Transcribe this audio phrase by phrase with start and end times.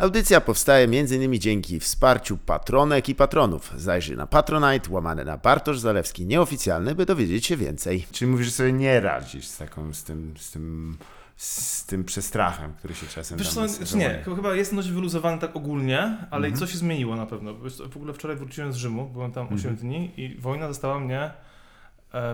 [0.00, 1.38] Audycja powstaje m.in.
[1.40, 3.72] dzięki wsparciu patronek i patronów.
[3.76, 8.06] Zajrzyj na Patronite, łamane na Bartosz Zalewski nieoficjalny, by dowiedzieć się więcej.
[8.12, 10.96] Czyli mówisz, że sobie nie radzisz z taką, z tym, z tym,
[11.36, 15.38] z tym przestrachem, który się czasem Wiesz tam co, znaczy nie, chyba jestem dość wyluzowany
[15.38, 15.98] tak ogólnie,
[16.30, 16.54] ale Mhm.
[16.54, 17.54] i co się zmieniło na pewno.
[17.90, 19.76] W ogóle wczoraj wróciłem z Rzymu, byłem tam 8 Mhm.
[19.76, 21.30] dni i wojna została mnie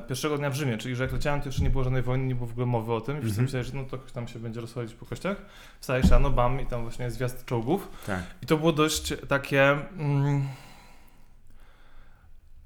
[0.08, 2.34] pierwszego dnia w Rzymie, czyli że jak leciałem, to jeszcze nie było żadnej wojny, nie
[2.34, 3.45] było w ogóle mowy o tym i wszyscy Mhm.
[3.45, 5.36] myśleli, że no to ktoś tam się będzie rozchodzić po kościach.
[5.80, 7.88] Wstajesz rano, bam i tam właśnie jest zwiast czołgów.
[8.06, 8.23] Tak.
[8.42, 10.42] I to było dość takie mm,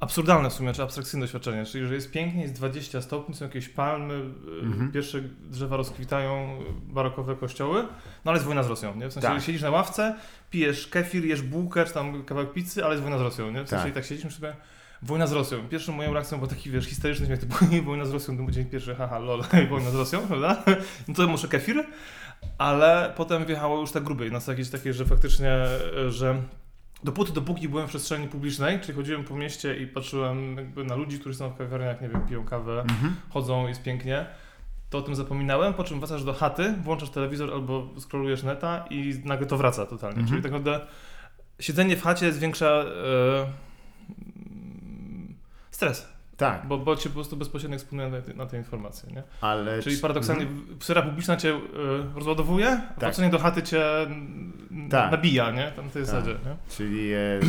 [0.00, 3.68] absurdalne w sumie, czy abstrakcyjne doświadczenie, czyli że jest pięknie, jest 20 stopni, są jakieś
[3.68, 4.14] palmy,
[4.62, 4.92] Mhm.
[4.92, 7.82] pierwsze drzewa rozkwitają, barokowe kościoły,
[8.24, 9.08] no ale jest wojna z Rosją, nie?
[9.08, 9.42] W sensie Tak.
[9.42, 10.14] siedzisz na ławce,
[10.50, 13.64] pijesz kefir, jesz bułkę, czy tam kawałek pizzy, ale jest wojna z Rosją, nie?
[13.64, 13.92] W sensie Tak.
[13.92, 14.56] i tak siedzisz sobie,
[15.02, 15.68] wojna z Rosją.
[15.68, 17.54] Pierwszą moją reakcją był taki, wiesz, historyczny śmiech, typu
[17.84, 20.62] wojna z Rosją, to był dzień pierwszy, haha, lol, wojna z Rosją, prawda?
[21.08, 21.86] No to muszę kefir,
[22.58, 26.42] ale potem wjechało już tak grubiej, na jakieś takie, że faktycznie, e, że
[27.04, 31.18] dopóty, dopóki byłem w przestrzeni publicznej, czyli chodziłem po mieście i patrzyłem jakby na ludzi,
[31.18, 33.16] którzy są w kawiarniach, nie wiem, piją kawę, Mhm.
[33.30, 34.26] chodzą, jest pięknie,
[34.90, 39.14] to o tym zapominałem, po czym wracasz do chaty, włączasz telewizor albo scrollujesz neta i
[39.24, 40.18] nagle to wraca totalnie.
[40.20, 40.28] Mhm.
[40.28, 40.86] Czyli tak naprawdę
[41.60, 42.82] siedzenie w chacie zwiększa e,
[43.42, 43.52] mm,
[45.80, 49.22] stres, Tak, bo, bo cię po prostu bezpośrednio eksponuje na te, na te informacje, nie?
[49.40, 49.82] ale...
[49.82, 50.80] Czyli czy- paradoksalnie Mhm.
[50.80, 51.60] sfera publiczna cię y,
[52.14, 52.98] rozładowuje, a Tak.
[52.98, 55.10] wracanie do chaty cię mm, Tak.
[55.10, 55.72] nabija, nie?
[55.76, 56.10] Tam tej Tak.
[56.10, 56.56] zasadzie, nie?
[56.76, 57.40] Czyli e,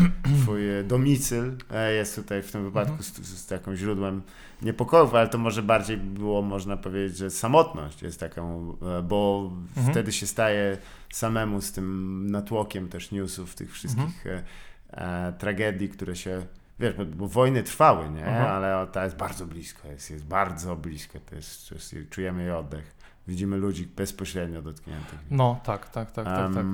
[0.44, 3.04] twój domicyl e, jest tutaj w tym wypadku Mhm.
[3.04, 4.22] z, z taką źródłem
[4.62, 9.92] niepokojów, ale to może bardziej było, można powiedzieć, że samotność jest taką, e, bo Mhm.
[9.94, 10.78] wtedy się staje
[11.14, 15.34] samemu z tym natłokiem też newsów, tych wszystkich Mhm.
[15.38, 16.42] tragedii, które się,
[16.82, 18.26] wiesz, bo, bo wojny trwały, nie?
[18.26, 18.46] Mhm.
[18.48, 22.96] Ale ta jest bardzo blisko, jest, jest bardzo blisko, to jest, jest, czujemy jej oddech.
[23.28, 25.20] Widzimy ludzi bezpośrednio dotkniętych.
[25.32, 26.66] No, tak, tak, tak, tak, tak.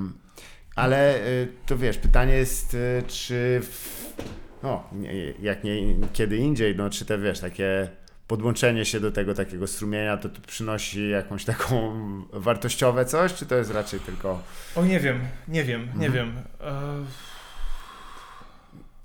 [0.76, 4.12] Ale y, to wiesz, pytanie jest, y, czy w,
[4.62, 4.84] no,
[5.40, 5.74] jak nie
[6.12, 7.88] kiedy indziej, no czy te wiesz, takie
[8.26, 11.92] podłączenie się do tego takiego strumienia, to, to przynosi jakąś taką
[12.32, 14.42] wartościowe coś, czy to jest raczej tylko,
[14.76, 16.12] O, nie wiem, nie wiem, nie Mhm.
[16.12, 16.36] wiem.
[16.60, 17.04] E,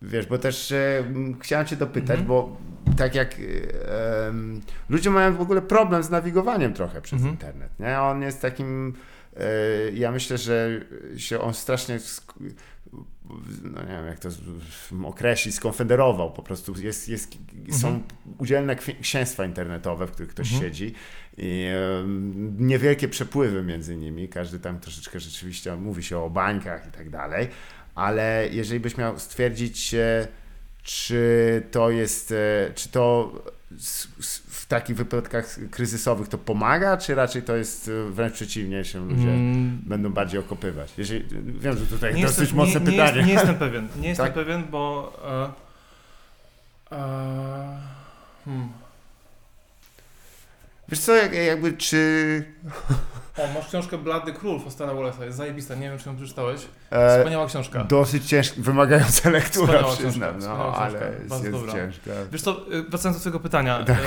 [0.03, 1.03] wiesz, bo też e,
[1.41, 2.27] chciałem cię dopytać, Mhm.
[2.27, 2.57] bo
[2.97, 3.35] tak jak
[4.27, 7.33] em, ludzie mają w ogóle problem z nawigowaniem trochę przez Mhm.
[7.33, 7.99] internet, nie?
[8.01, 8.93] On jest takim,
[9.37, 9.43] e,
[9.93, 10.81] ja myślę, że
[11.17, 11.99] się on strasznie
[13.63, 14.29] no nie wiem jak to
[15.05, 16.73] określić, skonfederował po prostu.
[16.81, 17.31] Jest, jest,
[17.71, 18.03] są Mhm.
[18.37, 20.93] udzielne księstwa internetowe, w których ktoś siedzi
[21.37, 21.67] i
[22.57, 24.29] niewielkie przepływy między nimi.
[24.29, 27.47] Każdy tam troszeczkę rzeczywiście mówi się o bańkach i tak dalej,
[27.95, 29.95] ale jeżeli byś miał stwierdzić,
[30.83, 33.31] czy to jest, e, czy to
[34.49, 39.29] w takich wypadkach kryzysowych to pomaga, czy raczej to jest e, wręcz przeciwnie, się ludzie
[39.29, 40.93] mm, będą bardziej okopywać?
[40.97, 41.25] Jeżeli,
[41.59, 43.17] wiem, że tutaj nie dosyć jestem, mocne nie, nie, pytanie.
[43.17, 44.35] jest, nie jestem pewien, nie jestem Tak?
[44.35, 45.13] pewien, bo...
[46.91, 47.77] E, e,
[48.45, 48.69] hmm.
[50.89, 52.43] Wiesz co, jak, jakby czy...
[53.37, 56.61] O, masz książkę Blady Król Fostera Wallace'a, jest zajebista, nie wiem czy ją przeczytałeś.
[56.91, 57.83] E, Wspaniała książka.
[57.83, 62.11] dosyć ciężka, wymagająca lektura, Wspaniała przyznam, książka, no, ale książka, jest, ciężka.
[62.31, 63.97] Wiesz co, y, wracając do twojego pytania, Tak.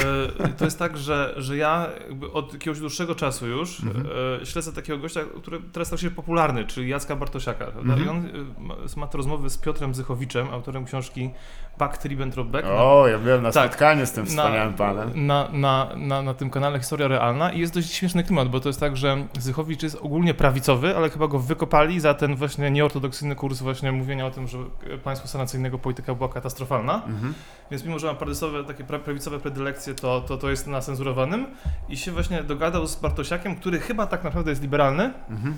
[0.44, 1.86] y, to jest tak, że, że ja
[2.32, 4.06] od jakiegoś dłuższego czasu już Mhm.
[4.42, 7.66] y, śledzę takiego gościa, który teraz stał się popularny, czyli Jacka Bartosiaka.
[7.66, 8.04] Mhm.
[8.04, 11.30] I on y, ma, te rozmowy z Piotrem Zychowiczem, autorem książki
[11.78, 12.66] Back to Ribbentrop Back.
[12.70, 13.66] O, ja byłem na Tak.
[13.70, 15.26] spotkaniu z tym wspaniałym panem.
[15.26, 18.68] Na, na, na, na tym kanale Historia Realna i jest dość śmieszny klimat, bo to
[18.68, 23.34] jest tak, że Zychowicz jest ogólnie prawicowy, ale chyba go wykopali za ten właśnie nieortodoksyjny
[23.36, 24.58] kurs właśnie mówienia o tym, że
[25.04, 26.94] państwo sanacyjnego polityka była katastrofalna.
[27.06, 27.34] Mhm.
[27.70, 31.46] Więc mimo, że ma prawicowe, takie pra- prawicowe predylekcje, to, to, to jest na cenzurowanym
[31.88, 35.56] i się właśnie dogadał z Bartosiakiem, który chyba tak naprawdę jest liberalny, Mhm.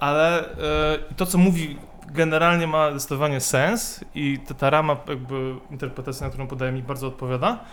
[0.00, 1.76] ale e, to, co mówi
[2.12, 7.64] generalnie ma zdecydowanie sens i ta, ta rama jakby interpretacyjna, którą podaje mi bardzo odpowiada,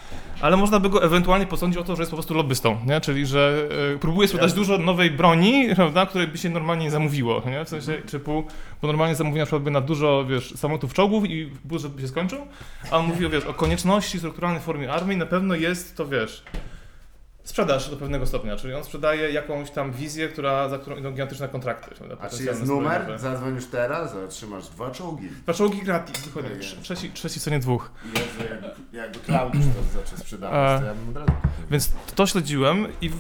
[0.42, 3.02] ale można by go ewentualnie posądzić o to, że jest po prostu lobbystą, nie?
[3.02, 4.60] czyli że e, próbuje sprzedać Jasne.
[4.60, 7.66] dużo nowej broni, prawda, której by się normalnie nie zamówiło, nie?
[7.66, 8.44] w sensie typu,
[8.82, 12.08] bo normalnie zamówi na przykład by na dużo, wiesz, samolotów czołgów i budżet by się
[12.08, 12.40] skończył,
[12.92, 16.44] a on mówił, wiesz, o konieczności strukturalnej formie armii, na pewno jest to, wiesz,
[17.46, 21.48] sprzedaż do pewnego stopnia, czyli on sprzedaje jakąś tam wizję, która, za którą idą gigantyczne
[21.50, 21.96] kontrakty.
[21.96, 23.20] prawda, A czy jest numer?
[23.20, 25.30] Zadzwoń już teraz, otrzymasz dwa czołgi.
[25.30, 26.52] Dwa czołgi gratis, dokładnie.
[26.52, 26.82] Tak jest.
[26.82, 27.92] Trzeci, trzeci cenie dwóch.
[28.06, 31.32] Jezu, jakby, jakby Klaudiusz to zaczął sprzedawać, to ja bym od razu.
[31.72, 33.12] Więc to śledziłem i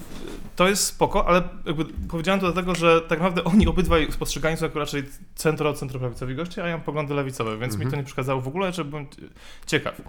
[0.55, 4.65] to jest spoko, ale jakby powiedziałem to dlatego, że tak naprawdę oni obydwaj spostrzegani są
[4.65, 5.03] jako raczej
[5.35, 7.85] centro, centroprawicowi goście, a ja mam poglądy lewicowe, więc Mhm.
[7.87, 9.07] mi to nie przeszkadzało w ogóle, że byłem
[9.65, 10.01] ciekaw.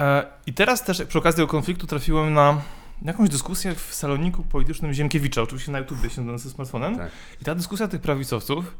[0.00, 2.60] E, I teraz też przy okazji tego konfliktu trafiłem na
[3.02, 6.96] jakąś dyskusję w saloniku politycznym Ziemkiewicza, oczywiście na YouTubie siedząc ze smartfonem.
[6.96, 7.10] Tak.
[7.42, 8.76] I ta dyskusja tych prawicowców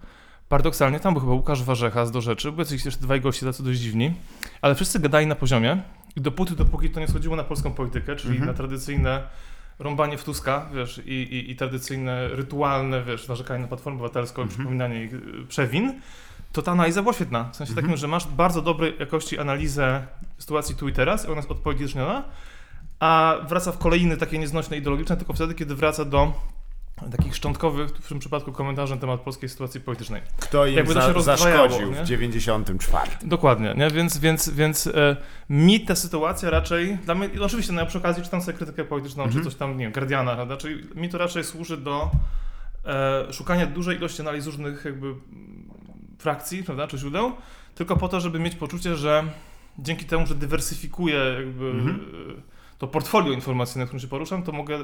[0.49, 3.63] paradoksalnie tam był chyba Łukasz Warzecha z Do Rzeczy, były jacyś jeszcze dwaj goście tacy
[3.63, 4.15] dość dziwni,
[4.63, 5.83] ale wszyscy gadali na poziomie
[6.17, 8.47] i dopóty, dopóki to nie schodziło na polską politykę, czyli Mhm.
[8.51, 9.23] na tradycyjne
[9.79, 14.45] rąbanie w Tuska, wiesz, i, i, i tradycyjne, rytualne, wiesz, narzekanie na Platformę Obywatelską i
[14.45, 14.59] Mhm.
[14.59, 16.01] przypominanie ich y, przewin,
[16.53, 17.45] to ta analiza była świetna.
[17.53, 17.87] W sensie Mhm.
[17.87, 20.07] takim, że masz bardzo dobrej jakości analizę
[20.39, 22.23] sytuacji tu i teraz, i ona jest odpowiedniona,
[23.00, 26.32] a wraca w kolejny takie nieznośne ideologiczne, tylko wtedy, kiedy wraca do
[27.16, 30.22] takich szczątkowych, w tym przypadku komentarzy na temat polskiej sytuacji politycznej.
[30.40, 32.04] Kto im Jakby to się za, zaszkodził nie?
[32.04, 33.10] w 94.
[33.22, 33.90] Dokładnie, nie?
[33.90, 35.16] więc, więc, więc e,
[35.50, 39.25] mi ta sytuacja raczej, dla mnie, oczywiście no, ja przy okazji czytam sobie krytykę polityczną,
[39.25, 39.44] Mhm.
[39.44, 40.56] czy coś tam, nie wiem, Guardiana, prawda?
[40.56, 42.10] czyli mi to raczej służy do
[42.84, 45.14] e, szukania dużej ilości analiz różnych jakby
[46.19, 47.32] frakcji, prawda, czy źródeł,
[47.75, 49.25] tylko po to, żeby mieć poczucie, że
[49.78, 52.00] dzięki temu, że dywersyfikuję jakby Mhm.
[52.78, 54.78] To portfolio informacyjne, którym się poruszam, to mogę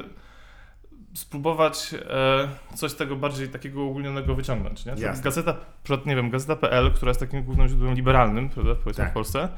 [1.14, 4.84] spróbować e, coś z tego bardziej takiego ogólnionego wyciągnąć.
[4.86, 4.92] Nie?
[4.92, 5.22] Jasne.
[5.22, 9.10] Gazeta, przykład, nie wiem, gazeta.pl, która jest takim głównym źródłem liberalnym, prawda, powiedzmy Tak.
[9.10, 9.48] w Polsce,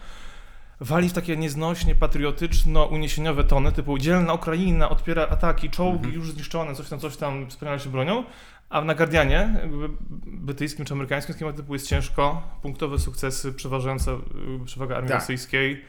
[0.81, 6.15] wali w takie nieznośnie patriotyczno-uniesieniowe tony, typu dzielna Ukraina odpiera ataki, czołgi Mhm.
[6.15, 8.25] już zniszczone, coś tam, coś tam, wspaniale się bronią,
[8.71, 9.89] a na Guardianie, jakby
[10.27, 15.21] brytyjskim czy amerykańskim schematypu typu jest ciężko, punktowe sukcesy, przeważająca y, przewaga armii Tak.
[15.21, 15.85] rosyjskiej,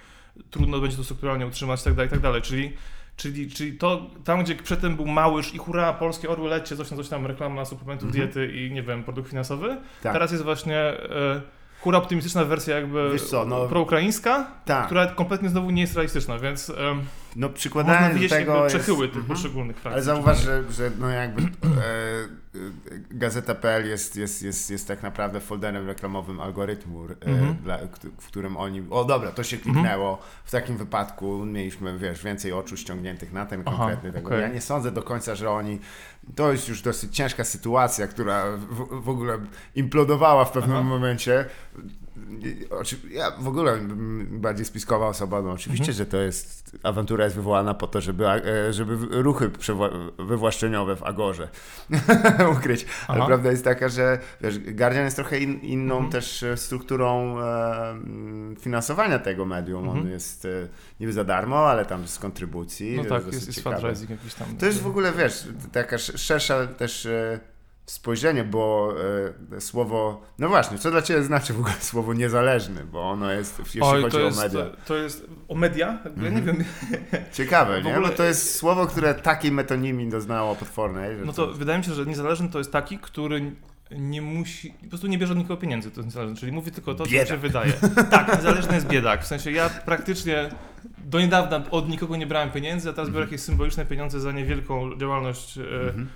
[0.50, 2.74] trudno będzie to strukturalnie utrzymać, tak dalej, tak dalej, czyli
[3.18, 6.98] Czyli, czyli to tam, gdzie przedtem był małyż i hurra, polskie orły lecie, coś tam,
[6.98, 8.26] coś tam, reklama suplementów Mhm.
[8.28, 9.78] diety i nie wiem, produkt finansowy.
[10.04, 10.14] Tak.
[10.14, 10.94] Teraz jest właśnie
[11.82, 14.86] hura optymistyczna wersja jakby co, no- proukraińska, Tak.
[14.86, 16.72] która kompletnie znowu nie jest realistyczna, więc
[17.36, 18.76] No można do widzieć tego jakby jest...
[18.76, 19.36] przechyły tych Mhm.
[19.36, 19.94] poszczególnych frakcji.
[19.94, 21.48] Ale zauważ, że, że no jakby e, e,
[23.12, 27.56] Gazeta.pl jest, jest, jest, jest tak naprawdę folderem reklamowym algorytmu, e, Mhm.
[27.56, 27.78] dla,
[28.20, 28.84] w którym oni...
[28.90, 30.22] O dobra, to się kliknęło.
[30.46, 34.28] W takim wypadku mieliśmy, wiesz, więcej oczu ściągniętych na ten Aha, konkretny tego.
[34.28, 34.42] okej.
[34.42, 35.80] Ja nie sądzę do końca, że oni...
[36.36, 39.38] To jest już dosyć ciężka sytuacja, która w, w ogóle
[39.76, 40.86] implodowała w pewnym Aha.
[40.90, 41.46] momencie.
[43.12, 43.78] Ja w ogóle
[44.30, 45.98] bardziej spiskowa osoba, no oczywiście, Mhm.
[45.98, 49.52] że to jest, awantura jest wywołana po to, żeby, e, żeby ruchy
[50.20, 51.50] wywłaszczeniowe w Agorze
[52.58, 52.86] ukryć.
[53.08, 53.28] Ale Aha.
[53.28, 56.12] prawda jest taka, że wiesz, Guardian jest trochę in, inną Mhm.
[56.12, 57.96] też strukturą e,
[58.60, 59.90] finansowania tego medium.
[59.90, 60.14] On Mhm.
[60.14, 60.50] jest e,
[61.00, 62.98] niby za darmo, ale tam z kontrybucji.
[62.98, 64.48] No tak, jest, jest fundraising jakiś tam.
[64.60, 67.40] To jest w ogóle, wiesz, taka sz- szersza też e,
[67.86, 68.94] spojrzenie, bo
[69.58, 73.60] e, słowo, no właśnie, co dla Ciebie znaczy w ogóle słowo niezależny, bo ono jest,
[73.60, 74.66] jeśli Oj, chodzi to o media.
[74.86, 76.00] to jest o media?
[76.06, 76.58] Jakby Ja nie Mhm.
[76.58, 76.66] wiem.
[77.34, 77.92] Ciekawe, nie?
[77.96, 81.94] ogóle- Bo to jest słowo, które takiej metonimii doznało potwornej, No to wydaje mi się,
[81.94, 83.52] że niezależny to jest taki, który
[83.92, 86.96] nie musi, po prostu nie bierze od nikogo pieniędzy, to jest niezależny, czyli mówi tylko
[86.96, 87.28] to, co Biedak.
[87.28, 87.74] się wydaje.
[88.12, 90.50] Tak, niezależny jest biedak, w sensie ja praktycznie
[90.98, 94.98] do niedawna od nikogo nie brałem pieniędzy, a teraz biorę jakieś symboliczne pieniądze za niewielką
[94.98, 96.08] działalność e, Mhm.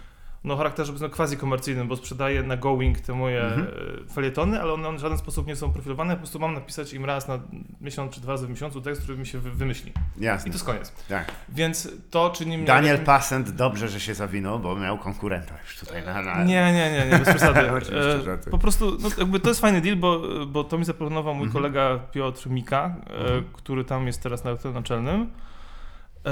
[0.44, 3.68] No, charakterze no, quasi-komercyjnym, bo sprzedaję na Going te moje Mhm.
[4.08, 7.06] e, felietony, ale one w żaden sposób nie są profilowane, po prostu mam napisać im
[7.06, 7.40] raz na
[7.82, 9.94] miesiąc czy dwa razy w miesiącu tekst, który mi się wy- wymyśli.
[10.18, 10.94] I Jasne, to jest koniec.
[11.10, 11.32] tak.
[11.50, 12.68] Więc to czyni mnie...
[12.68, 16.22] Daniel takim- Passent dobrze, że się zawinął, bo miał konkurenta już tutaj na...
[16.22, 16.44] na...
[16.44, 17.72] Nie, nie, nie, nie, bez przesady.
[17.78, 21.34] Oczywiście, E, po prostu, no, jakby to jest fajny deal, bo, bo to mi zaproponował
[21.36, 21.64] mój Mhm.
[21.64, 23.44] kolega Piotr Mika, e, Mhm.
[23.54, 25.30] który tam jest teraz redaktorem naczelnym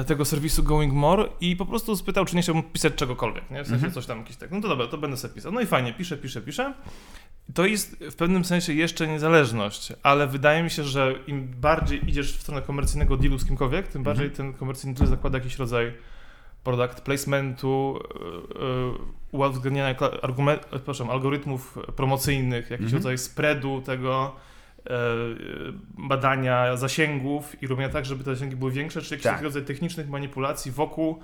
[0.08, 3.64] tego serwisu Going More i po prostu spytał, czy nie chciałbym pisać czegokolwiek, nie?
[3.64, 3.94] W sensie Mhm.
[3.94, 4.52] coś tam jakiś tak.
[4.52, 5.52] No to dobra, to będę sobie pisał.
[5.52, 6.74] No i fajnie, piszę, piszę, piszę.
[7.54, 12.38] To jest w pewnym sensie jeszcze niezależność, ale wydaje mi się, że im bardziej idziesz
[12.38, 15.94] w stronę komercyjnego dealu z kimkolwiek, tym bardziej ten komercyjny deal zakłada jakiś rodzaj
[16.64, 18.00] product placementu,
[19.32, 22.94] yy, uwzględniania kla- argument, e, przepraszam, algorytmów promocyjnych, jakiś Mhm.
[23.04, 24.57] rodzaj spreadu tego, e,
[25.98, 29.42] badania zasięgów i robienia tak, żeby te zasięgi były większe, czy jakiś Tak.
[29.42, 31.20] rodzaj technicznych manipulacji wokół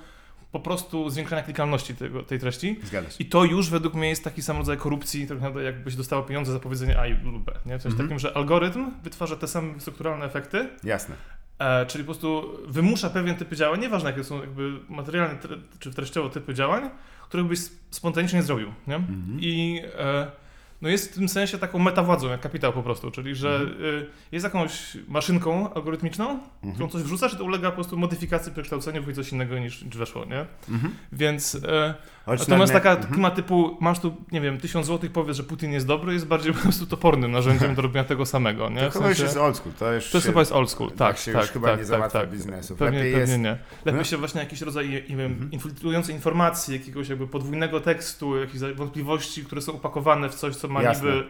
[0.52, 2.80] po prostu zwiększania klikalności tego, tej treści.
[2.84, 3.16] Zgadza się.
[3.20, 6.52] I to już według mnie jest taki sam rodzaj korupcji, tak naprawdę jakbyś dostało pieniądze
[6.54, 7.52] za powiedzenie A lub B.
[7.66, 7.80] Nie?
[7.80, 8.08] W sensie Mhm.
[8.10, 11.16] takim, że algorytm wytwarza te same strukturalne efekty, Jasne.
[11.60, 15.92] E, czyli po prostu wymusza pewien typy działań, nieważne jakie są jakby materialne tre, czy
[15.94, 16.90] treściowo typy działań,
[17.28, 18.74] których byś spontanicznie nie zrobił.
[18.88, 18.96] Nie?
[18.96, 19.38] Mhm.
[19.42, 20.32] I e,
[20.84, 23.84] no jest w tym sensie taką metawładzą, jak kapitał po prostu, czyli że Mhm.
[23.84, 26.90] y, jest jakąś maszynką algorytmiczną, którą Mhm.
[26.90, 30.46] coś wrzucasz, to ulega po prostu modyfikacji, przekształceniu, wyjdzie coś innego niż, niż weszło, nie?
[30.70, 30.96] Mhm.
[31.12, 31.94] Więc e,
[32.26, 33.14] Choć natomiast na- taka mhm.
[33.14, 36.54] klima typu, masz tu, nie wiem, tysiąc złotych, powiedz, że Putin jest dobry, jest bardziej
[36.54, 38.82] po prostu topornym narzędziem do robienia tego samego, nie?
[38.82, 39.74] To W chyba już sensie- jest old school.
[39.74, 41.68] To, już to się, chyba jest old school, tak, tak tak, się już tak, chyba
[41.68, 42.30] tak, nie tak, załatwia tak.
[42.30, 42.80] biznesów.
[42.80, 43.44] Pewnie, Lepiej pewnie jest...
[43.44, 43.58] nie.
[43.86, 44.04] Lepiej No.
[44.04, 45.52] się właśnie jakiś rodzaj, nie wiem, Mhm.
[45.52, 50.82] infiltrującej informacji, jakiegoś jakby podwójnego tekstu, jakichś wątpliwości, które są upakowane w coś, co ma
[50.84, 51.06] Jasne.
[51.12, 51.24] niby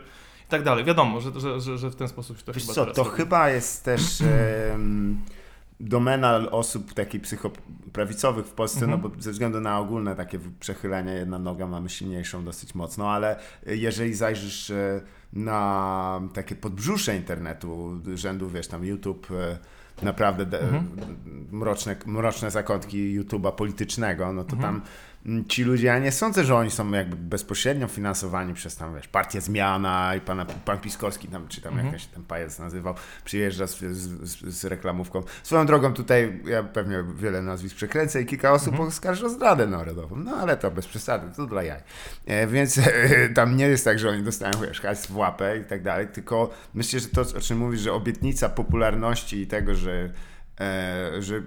[0.48, 0.86] i tak dalej.
[0.86, 3.16] Wiadomo, że, że, że, że w ten sposób się to Wiesz chyba co, to robi.
[3.18, 4.02] chyba jest też
[5.84, 9.02] domena osób takich psychoprawicowych w Polsce, Mhm.
[9.02, 13.36] no bo ze względu na ogólne takie przechylenie, jedna noga mamy silniejszą dosyć mocno, ale
[13.66, 15.02] jeżeli zajrzysz e,
[15.34, 19.58] na takie podbrzusze internetu, rzędu, wiesz, tam YouTube, e,
[20.06, 20.86] naprawdę de, Mhm.
[21.52, 24.74] mroczne, mroczne zakątki YouTube'a politycznego, no to Mhm.
[24.74, 24.82] tam
[25.50, 29.42] ci ludzie, ja nie sądzę, że oni są jakby bezpośrednio finansowani przez tam, wiesz, Partię
[29.42, 31.88] Zmiana i pana, pan Piskorski tam, czy tam Mhm.
[31.88, 35.24] jakaś ten pajac nazywał, przyjeżdża z, z, z, z reklamówką.
[35.44, 38.90] Swoją drogą tutaj ja pewnie wiele nazwisk przekręcę i kilka osób Mhm.
[38.90, 41.80] oskarży o zdradę narodową, no ale to bez przesady, to dla jaj.
[42.26, 42.84] E, więc e,
[43.36, 46.50] tam nie jest tak, że oni dostają, wiesz, hajs w łapę i tak dalej, tylko
[46.74, 50.10] myślę, że to, o czym mówisz, że obietnica popularności i tego, że,
[50.60, 51.42] e, że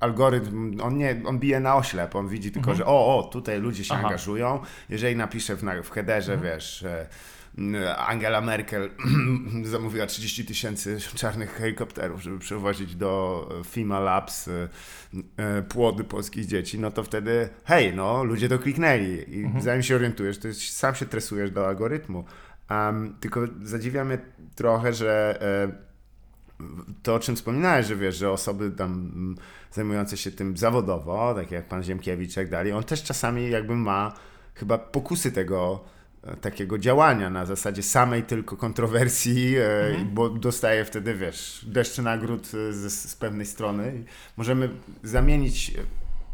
[0.00, 2.76] algorytm, on nie, on bije na oślep, on widzi tylko, Mhm.
[2.78, 4.04] że o, o, tutaj ludzie się Aha.
[4.06, 6.52] angażują, jeżeli napiszę w, w headerze, Mhm.
[6.54, 7.06] wiesz, e,
[7.96, 8.90] Angela Merkel
[9.64, 14.68] zamówiła 30 tysięcy czarnych helikopterów, żeby przewozić do FIMA Labs e,
[15.36, 19.64] e, płody polskich dzieci, no to wtedy hej, no, ludzie to kliknęli i Mhm.
[19.64, 22.24] zanim się orientujesz, to jest, sam się tresujesz do algorytmu.
[22.70, 24.18] Um, tylko zadziwia mnie
[24.54, 25.38] trochę, że
[27.02, 29.10] to, o czym wspominałeś, że wiesz, że osoby tam
[29.72, 33.76] zajmujące się tym zawodowo, takie jak pan Ziemkiewicz i tak dalej, on też czasami jakby
[33.76, 34.12] ma
[34.54, 35.84] chyba pokusy tego
[36.24, 40.14] e, takiego działania na zasadzie samej tylko kontrowersji, e, Mhm.
[40.14, 44.04] bo dostaje wtedy, wiesz, deszczy nagród e, z, z pewnej strony.
[44.36, 44.70] Możemy
[45.02, 45.72] zamienić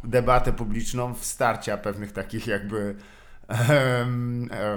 [0.04, 2.94] debatę publiczną w starcia pewnych takich jakby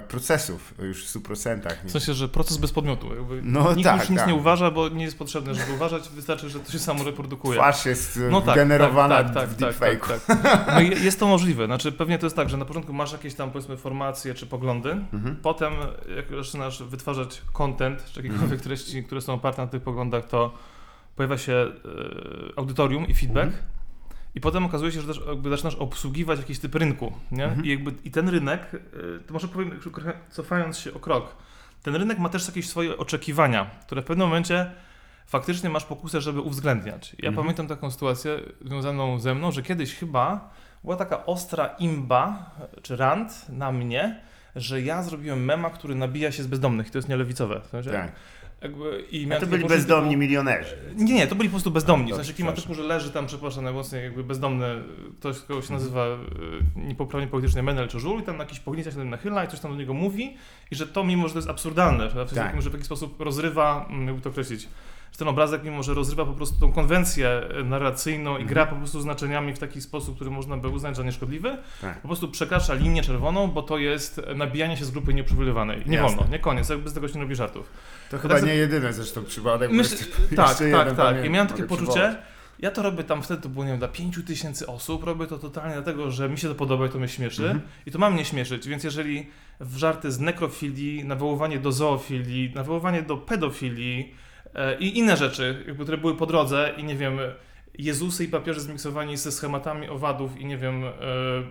[0.07, 1.59] procesów już w 100%.
[1.85, 3.15] W sensie, że proces bez podmiotu.
[3.15, 4.27] Jakby No nikt tak, już nic tak.
[4.27, 7.59] nie uważa, bo nie jest potrzebne, żeby uważać, wystarczy, że to się samo reprodukuje.
[7.59, 10.07] Twarz jest e, No tak, generowana tak, tak, w tak, deepfake'u.
[10.07, 10.67] tak, tak, tak.
[10.75, 11.65] No jest to możliwe.
[11.65, 14.91] Znaczy pewnie to jest tak, że na początku masz jakieś tam powiedzmy formacje czy poglądy,
[15.13, 15.35] Mhm.
[15.35, 15.73] potem
[16.15, 18.61] jak zaczynasz wytwarzać content czy jakiekolwiek Mhm.
[18.61, 20.53] treści, które są oparte na tych poglądach, to
[21.15, 21.69] pojawia się e,
[22.57, 23.45] audytorium i feedback.
[23.45, 23.63] Mhm.
[24.39, 27.45] I potem okazuje się, że też jakby zaczynasz obsługiwać jakiś typ rynku, nie?
[27.45, 27.65] Mhm.
[27.65, 29.79] I, jakby, I ten rynek, e, to może powiem,
[30.29, 31.35] cofając się o krok,
[31.83, 34.71] ten rynek ma też jakieś swoje oczekiwania, które w pewnym momencie
[35.25, 37.15] faktycznie masz pokusę, żeby uwzględniać.
[37.19, 37.35] Ja Mhm.
[37.35, 40.49] pamiętam taką sytuację związaną ze mną, że kiedyś chyba
[40.83, 44.21] była taka ostra imba, czy rant na mnie,
[44.55, 47.61] że ja zrobiłem mema, który nabija się z bezdomnych i to jest nielewicowe.
[47.61, 48.11] W sensie, Tak.
[48.61, 50.77] Jakby, i to byli bezdomni typu- milionerzy.
[50.95, 52.03] nie, nie, to byli po prostu bezdomni.
[52.03, 52.75] A, W dobrze, sensie klimat przepraszam.
[52.75, 54.83] typu, że leży tam, przepraszam, najmocniej jakby bezdomny,
[55.19, 56.17] ktoś, kogo się nazywa e,
[56.75, 59.59] niepoprawnie politycznie Menel czy Żul i tam na jakiś pognicia się niego nachyla i coś
[59.59, 60.37] tam do niego mówi
[60.71, 62.61] i że to mimo, że to jest absurdalne, że w, sensie Tak.
[62.61, 64.67] że w jakiś sposób rozrywa, mm, jakby to określić,
[65.19, 68.47] ten obrazek mimo, że rozrywa po prostu tą konwencję e, narracyjną i Mhm.
[68.47, 72.01] gra po prostu znaczeniami w taki sposób, który można by uznać za nieszkodliwy, Tak.
[72.01, 75.83] po prostu przekracza linię czerwoną, bo to jest nabijanie się z grupy nieuprzywilejowanej.
[75.85, 76.17] Nie Jasne.
[76.17, 77.69] wolno, nie koniec, jakby z tego się nie robi żartów.
[78.11, 79.71] To chyba tak- nie jedyny zresztą przypadek.
[79.71, 81.25] jeszcze- tak, tak, jeden tak.
[81.25, 82.17] I miałem takie poczucie, przywołać.
[82.59, 85.37] ja to robię tam wtedy, to było nie wiem, dla 5 tysięcy osób, robię to
[85.37, 87.61] totalnie dlatego, że mi się to podoba i to mnie śmieszy Mhm.
[87.85, 89.27] i to ma mnie śmieszyć, więc jeżeli
[89.59, 94.28] w żarty z nekrofilii, nawoływanie do zoofilii, nawoływanie do pedofilii e,
[94.79, 97.19] i inne rzeczy, jakby, które były po drodze i nie wiem,
[97.77, 100.89] Jezusy i papieże zmiksowani ze schematami owadów i nie wiem, e,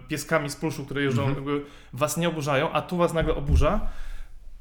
[0.08, 1.36] pieskami z pluszu, które jeżdżą, Mhm.
[1.46, 3.80] jakby was nie oburzają, a tu was nagle oburza,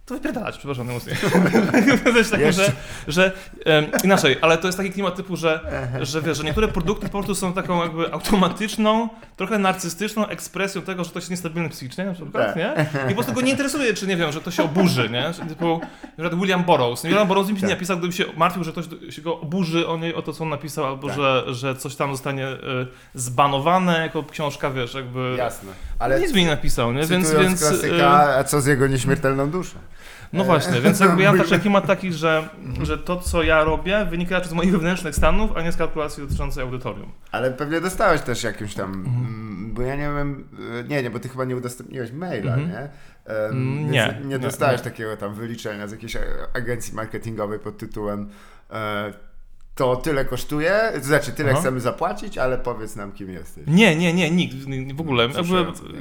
[0.07, 1.15] to wypierdalać, przepraszam najmocniej.
[2.03, 2.65] to jest takie, Jeszcze.
[2.65, 2.71] że,
[3.07, 3.31] że
[3.65, 5.59] em, inaczej, ale to jest taki klimat typu, że,
[6.01, 11.03] że wiesz, że niektóre produkty po prostu są taką jakby automatyczną, trochę narcystyczną ekspresją tego,
[11.03, 12.55] że to jest niestabilny psychicznie na przykład, Tak.
[12.55, 12.85] nie?
[13.05, 15.33] I po prostu go nie interesuje, czy nie wiem, że to się oburzy, nie?
[15.33, 15.81] Że typu,
[16.17, 17.03] na William Burroughs.
[17.03, 17.69] William Burroughs nic Tak.
[17.69, 20.43] nie napisał, gdyby się martwił, że ktoś się go oburzy o, niej, o to, co
[20.43, 21.17] on napisał, albo Tak.
[21.17, 22.57] że, że coś tam zostanie y,
[23.13, 25.35] zbanowane jako książka, wiesz, jakby...
[25.37, 25.71] Jasne.
[25.99, 27.05] Ale Nic by nie napisał, nie?
[27.05, 29.77] Więc, więc, klasyka, a co z jego nieśmiertelną duszą?
[30.33, 32.49] No właśnie, więc jakby ja mam taki klimat taki, że,
[32.83, 36.23] że to, co ja robię, wynika raczej z moich wewnętrznych stanów, a nie z kalkulacji
[36.23, 37.11] dotyczącej audytorium.
[37.31, 39.15] Ale pewnie dostałeś też jakimś tam, Mhm.
[39.25, 40.47] mm, bo ja nie wiem,
[40.79, 42.69] e, nie, nie, bo ty chyba nie udostępniłeś maila, Mhm.
[42.69, 42.89] nie?
[43.51, 44.83] Więc nie, Nie nie, dostałeś nie.
[44.83, 46.17] takiego tam wyliczenia z jakiejś
[46.53, 48.29] agencji marketingowej pod tytułem
[48.71, 49.13] e,
[49.77, 51.59] to tyle kosztuje, to znaczy tyle Aha.
[51.59, 53.63] chcemy zapłacić, ale powiedz nam kim jesteś.
[53.67, 54.55] Nie, nie, nie, nikt,
[54.95, 55.29] w ogóle.
[55.29, 55.39] To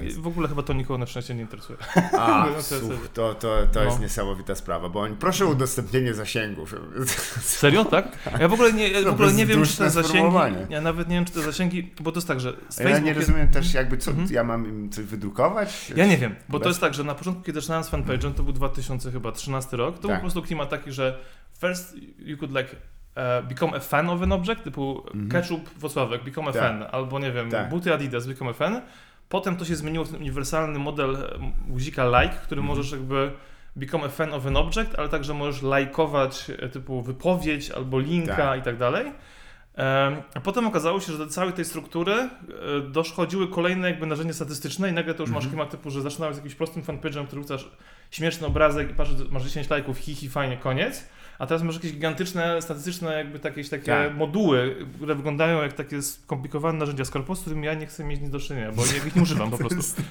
[0.03, 0.19] jest.
[0.21, 1.79] w ogóle chyba to nikogo na szczęście nie interesuje.
[2.19, 4.03] A, No to jest- słuch, to, to, to jest No.
[4.03, 6.75] niesamowita sprawa, bo oni, proszę o udostępnienie zasięgów.
[7.43, 8.19] Serio, tak?
[8.41, 10.37] Ja w ogóle nie, ja w To ogóle nie wiem, czy te zasięgi,
[10.71, 13.15] ja nawet nie wiem, czy te zasięgi, bo to jest tak, że z ja nie
[13.15, 14.29] rozumiem też jakby co, Mhm.
[14.33, 15.93] ja mam im coś wydrukować?
[15.97, 18.35] Ja nie wiem, bo Bez- to jest tak, że na początku, kiedy zaczynałem z fanpage'em,
[18.35, 20.19] to był 2013 rok, to był Tak.
[20.19, 21.19] po prostu klimat taki, że
[21.61, 22.77] first you could like
[23.17, 25.29] uh, become a fan of an object, typu Mhm.
[25.29, 26.63] ketchup Włocławek, become a Tak.
[26.63, 27.69] fan, albo nie wiem, Tak.
[27.69, 28.83] buty Adidas, become a fan.
[29.29, 31.29] Potem to się zmieniło w ten uniwersalny model e,
[31.69, 32.79] guzika like, który Mhm.
[32.79, 33.31] możesz jakby
[33.77, 38.37] become a fan of an object, ale także możesz lajkować e, typu wypowiedź albo linka
[38.37, 38.61] Tak.
[38.61, 39.13] i tak dalej.
[40.35, 42.29] A potem okazało się, że do całej tej struktury e,
[42.91, 45.51] dochodziły kolejne jakby narzędzia statystyczne i nagle to już masz Mhm.
[45.51, 47.71] klimat typu, że zaczynałeś z jakimś prostym fanpage'em, który wrzucasz
[48.11, 51.09] śmieszny obrazek i patrzysz, masz 10 lajków, hi, hi, fajnie, koniec.
[51.39, 54.17] A teraz masz jakieś gigantyczne, statystyczne jakby takie, takie Tak.
[54.17, 58.21] moduły, które wyglądają jak takie skomplikowane narzędzia z korpo, z którymi ja nie chcę mieć
[58.21, 60.03] nic do czynienia, bo ja ich nie używam po prostu.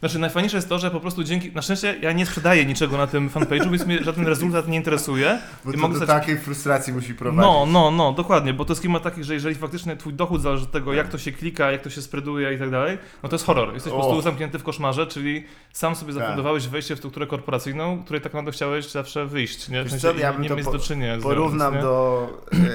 [0.00, 3.06] Znaczy najfajniejsze jest to, że po prostu dzięki, na szczęście ja nie sprzedaję niczego na
[3.06, 5.38] tym fanpage'u, więc mnie żaden rezultat nie interesuje.
[5.64, 7.42] Bo I to mogę do stać- takiej frustracji musi prowadzić.
[7.52, 10.64] No, no, no, dokładnie, bo to jest klimat taki, że jeżeli faktycznie twój dochód zależy
[10.64, 13.34] od tego, jak to się klika, jak to się spreduje i tak dalej, no to
[13.34, 13.74] jest horror.
[13.74, 16.22] Jesteś po prostu zamknięty w koszmarze, czyli sam sobie Tak.
[16.22, 19.84] zafundowałeś wejście w strukturę korporacyjną, której tak naprawdę chciałeś zawsze wyjść, nie?
[19.84, 22.28] W sensie ja bym nie to po- do czynienia Porównam do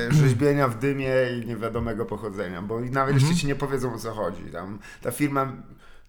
[0.09, 1.11] e, rzeźbienia w dymie
[1.43, 3.17] i niewiadomego pochodzenia, bo nawet Mhm.
[3.19, 4.43] jeszcze ci nie powiedzą o co chodzi.
[4.43, 5.51] Tam, ta firma,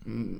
[0.07, 0.39] mm,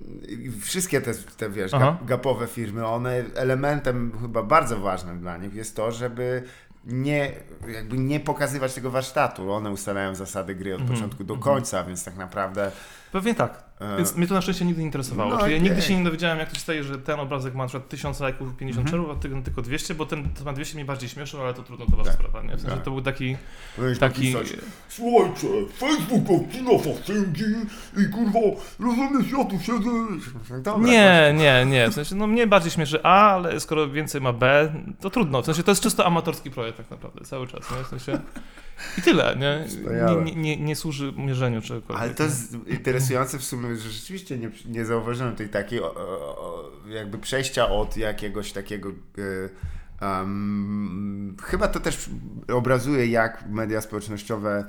[0.61, 1.85] wszystkie te, te wiesz, Aha.
[2.01, 6.43] gap, gapowe firmy, one elementem chyba bardzo ważnym dla nich jest to, żeby
[6.87, 7.33] nie,
[7.75, 9.53] jakby nie pokazywać tego warsztatu.
[9.53, 10.97] One ustalają zasady gry od Mhm.
[10.99, 11.55] początku do Mhm.
[11.55, 12.71] końca, więc tak naprawdę...
[13.13, 13.66] Pewnie tak.
[13.81, 15.31] E, Więc mnie to na szczęście nigdy nie interesowało.
[15.31, 17.65] No Czyli ja nigdy się nie dowiedziałem, jak to się staje, że ten obrazek ma
[17.65, 18.91] na przykład 1000 lajków, 50 Mhm.
[19.05, 21.87] czerwów, a ten tylko 200, bo ten ma 200 mnie bardziej śmieszył, ale to trudno
[21.87, 22.19] to wasza Tak.
[22.19, 22.57] sprawa, nie?
[22.57, 22.85] W sensie Tak.
[22.85, 23.37] to był taki,
[23.77, 24.33] powinieneś taki...
[24.35, 27.45] napisać, Słuchajcie, Facebook odcina fascynki
[27.97, 28.41] i kurwa,
[28.79, 29.91] rozumiesz, ja tu siedzę...
[30.63, 31.89] Dobra, Nie, nie, nie.
[31.91, 35.43] W sensie, no mnie bardziej śmieszy A, ale skoro więcej ma B, to trudno.
[35.43, 37.85] W sensie to jest czysto amatorski projekt tak naprawdę, cały czas, nie?
[37.85, 38.19] W sensie...
[38.99, 39.65] I tyle, nie?
[40.17, 42.03] Nie, nie, nie, nie służy mierzeniu czegokolwiek.
[42.03, 46.71] Ale to jest interesujące w sumie, że rzeczywiście nie, nie zauważyłem tej takiej o, o,
[46.89, 48.89] jakby przejścia od jakiegoś takiego.
[49.19, 49.49] y,
[50.01, 52.11] em, chyba to też
[52.53, 54.65] obrazuje, jak media społecznościowe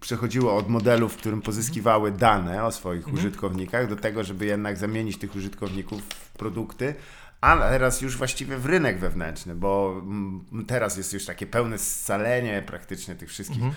[0.00, 3.16] przechodziły od modelu, w którym pozyskiwały dane o swoich Mhm.
[3.16, 6.94] użytkownikach, do tego, żeby jednak zamienić tych użytkowników w produkty.
[7.40, 12.62] A teraz już właściwie w rynek wewnętrzny, bo mm, teraz jest już takie pełne scalenie
[12.66, 13.74] praktycznie tych wszystkich Mhm.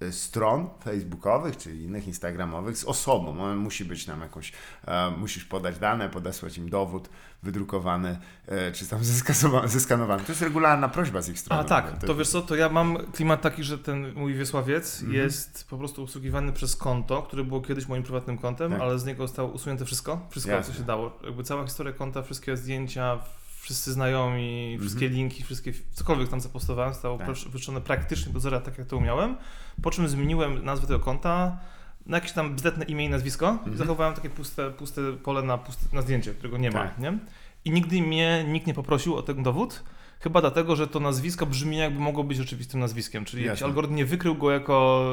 [0.00, 3.40] E, stron facebookowych czy innych instagramowych z osobą.
[3.40, 4.52] On musi być nam jakąś,
[4.86, 7.08] e, musisz podać dane, podesłać im dowód
[7.42, 9.00] wydrukowany, e, czy tam
[9.68, 10.22] zeskanowany.
[10.24, 11.60] To jest regularna prośba z ich strony.
[11.62, 15.00] A tak, to jest- wiesz co, to ja mam klimat taki, że ten mój Wiesławiec
[15.02, 15.12] Mhm.
[15.18, 18.80] jest po prostu obsługiwany przez konto, które było kiedyś moim prywatnym kontem, Tak.
[18.80, 20.72] ale z niego zostało usunięte wszystko, wszystko Jasne.
[20.72, 21.18] co się dało.
[21.24, 23.18] Jakby cała historia konta, wszystkie zdjęcia,
[23.64, 27.34] wszyscy znajomi, wszystkie linki, wszystkie, cokolwiek tam zapostowałem, zostało Mhm.
[27.34, 27.44] Tak.
[27.52, 29.36] wyczyszczone praktycznie do zera, tak jak to umiałem,
[29.82, 31.58] po czym zmieniłem nazwę tego konta
[32.06, 33.74] na jakieś tam bzdetne imię i nazwisko Mhm.
[33.74, 36.98] i zachowałem takie puste, puste pole na, puste, na zdjęcie, którego nie ma, Tak.
[36.98, 37.18] nie?
[37.64, 39.82] I nigdy mnie nikt nie poprosił o ten dowód,
[40.24, 43.66] chyba dlatego, że to nazwisko brzmi jakby mogło być rzeczywistym nazwiskiem, czyli jakiś Jasne.
[43.66, 45.04] algorytm nie wykrył go jako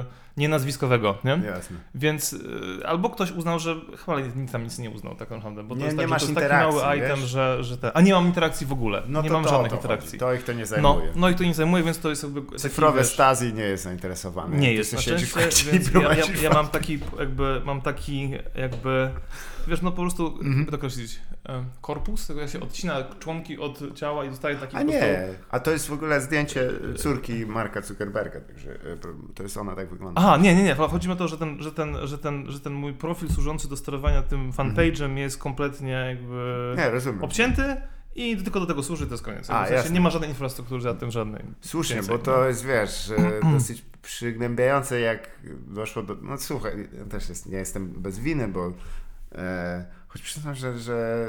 [0.00, 0.04] e,
[0.36, 1.40] nienazwiskowego, nie?
[1.46, 1.76] Jasne.
[1.94, 2.36] Więc
[2.80, 5.78] e, albo ktoś uznał, że chyba nikt tam nic nie uznał tak naprawdę, bo to
[5.78, 7.28] Nie- jest, nie tak, masz to jest taki mały item, wiesz?
[7.30, 9.70] że, że te, a nie mam interakcji w ogóle, No nie to mam to, żadnych
[9.70, 10.18] to interakcji.
[10.18, 11.12] To ich to nie No, zajmuje.
[11.16, 13.84] no i to nie zajmuje, więc to jest jakby taki, Cyfrowe wiesz, Stasi nie jest
[13.84, 14.56] zainteresowany.
[14.58, 15.40] nie jest na szczęście,
[15.72, 19.10] więc ja, ja, ja mam taki jakby, mam taki jakby,
[19.68, 20.56] wiesz, no po prostu, Mhm.
[20.56, 21.20] jakby to określić,
[21.80, 25.60] korpus, tego jak się odcina członki od ciała i dostaje taki A prostu- nie, a
[25.60, 28.96] to jest w ogóle zdjęcie córki Marka Zuckerberga, także e,
[29.34, 30.20] to jest ona tak wygląda.
[30.20, 30.74] Aha, nie, nie, nie.
[30.74, 33.68] Chodzi mi o to, że ten, że ten, że ten, że ten mój profil służący
[33.68, 37.24] do sterowania tym fanpage'em jest kompletnie jakby Nie, rozumiem.
[37.24, 37.76] obcięty
[38.14, 39.50] i tylko do tego służy, to jest koniec.
[39.50, 41.44] A, w sensie nie ma żadnej infrastruktury za tym żadnej.
[41.60, 42.44] Słusznie, więcej, bo to no.
[42.44, 45.30] jest, wiesz, e, dosyć przygnębiające, jak
[45.66, 46.16] doszło do...
[46.22, 48.72] No słuchaj, ja też jest, nie jestem bez winy, bo
[49.34, 51.28] e, choć przyznam, że, że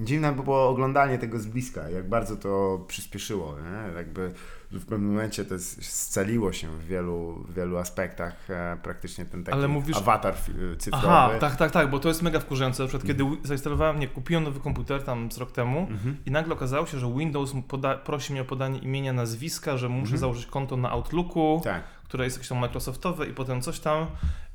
[0.00, 3.96] dziwne by było oglądanie tego z bliska, jak bardzo to przyspieszyło, nie?
[3.96, 4.32] Jakby
[4.70, 9.58] w pewnym momencie to scaliło się w wielu, w wielu aspektach e, praktycznie ten taki
[9.58, 10.34] mówisz- awatar
[10.78, 11.06] cyfrowy.
[11.06, 12.82] Aha, tak, tak, tak, bo to jest mega wkurzające.
[12.82, 16.16] Na przykład, kiedy wi- zainstalowałem, nie, kupiłem nowy komputer tam z rok temu Mhm.
[16.26, 20.00] i nagle okazało się, że Windows poda- prosi mnie o podanie imienia, nazwiska, że muszę
[20.02, 20.18] Mhm.
[20.18, 21.60] założyć konto na Outlooku.
[21.64, 21.82] Tak.
[22.04, 24.06] Które jest jakieś tam Microsoftowe i potem coś tam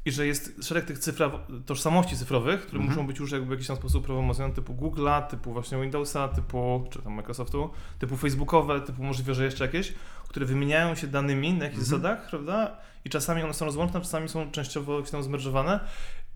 [0.05, 1.31] i że jest szereg tych cyfra,
[1.65, 2.89] tożsamości cyfrowych, które Mhm.
[2.89, 6.88] muszą być już jakby w jakiś tam sposób promocjonowane typu Google'a, typu właśnie Windowsa, typu,
[6.91, 9.93] czy tam Microsoftu, typu Facebookowe, typu możliwe, że jeszcze jakieś,
[10.27, 12.01] które wymieniają się danymi na jakichś Mhm.
[12.01, 12.77] zasadach, prawda?
[13.05, 15.79] I czasami one są rozłączne, czasami są częściowo jakieś tam zmerdżowane.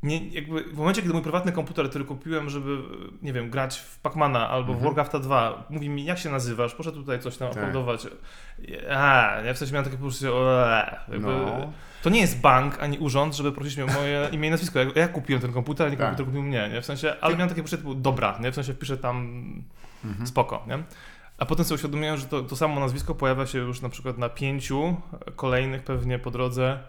[0.04, 2.78] Nie, jakby w momencie, kiedy mój prywatny komputer, który kupiłem, żeby,
[3.22, 4.84] nie wiem, grać w Pacmana albo w Mhm.
[4.86, 7.58] Warcrafta 2, mówi mi, jak się nazywasz, proszę tutaj coś tam Tak.
[7.58, 8.08] uploadować.
[8.96, 10.28] A, ja w sensie miałem takie poczucie,
[11.12, 11.72] jakby, No.
[12.04, 14.80] to nie jest bank ani urząd, żeby prosić mnie o moje imię i nazwisko.
[14.80, 16.06] Ja, ja kupiłem ten komputer, a nie Tak.
[16.08, 16.82] komputer kupił mnie, nie?
[16.82, 18.52] W sensie, ale miałem takie poczucie dobra, nie?
[18.52, 19.44] W sensie wpiszę tam
[20.06, 20.28] Mhm.
[20.28, 20.84] spoko, nie?
[21.38, 24.30] A potem sobie uświadomiłem, że to, to samo nazwisko pojawia się już na przykład na
[24.30, 24.98] pięciu
[25.36, 26.80] kolejnych pewnie po drodze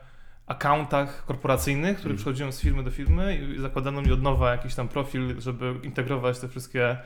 [0.47, 2.17] akauntach korporacyjnych, które Mhm.
[2.17, 6.39] przechodziłem z firmy do firmy i zakładano mi od nowa jakiś tam profil, żeby integrować
[6.39, 6.97] te wszystkie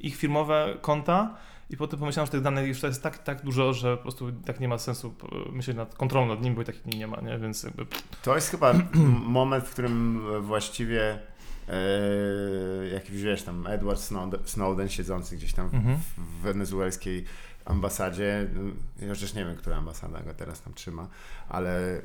[0.00, 1.34] ich firmowe konta.
[1.70, 4.32] I potem pomyślałem, że tych danych już to jest tak, tak dużo, że po prostu
[4.32, 5.14] tak nie ma sensu
[5.48, 7.38] e, myśleć nad kontrolą nad nim, bo i tak nie ma, nie?
[7.38, 7.86] Więc jakby...
[8.22, 8.72] To jest chyba
[9.38, 11.18] moment, w którym właściwie
[11.68, 15.96] e, jakiś, wiesz, tam Edward Snowden, Snowden siedzący gdzieś tam Mhm.
[15.96, 17.24] w, w wenezuelskiej
[17.64, 18.48] ambasadzie,
[19.00, 21.08] ja już nie wiem, która ambasada go teraz tam trzyma,
[21.48, 22.02] ale e,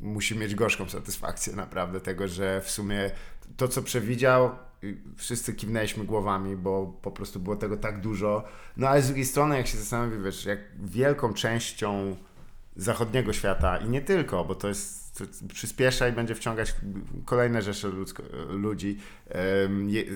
[0.00, 3.10] musi mieć gorzką satysfakcję naprawdę tego, że w sumie
[3.56, 4.50] to, co przewidział,
[4.84, 8.44] y, wszyscy kiwnęliśmy głowami, bo po prostu było tego tak dużo.
[8.76, 12.16] No ale z drugiej strony, jak się zastanowi, wiesz, jak wielką częścią
[12.76, 16.74] zachodniego świata i nie tylko, bo to jest to przyspiesza i będzie wciągać
[17.24, 18.98] kolejne rzesze ludzko, ludzi.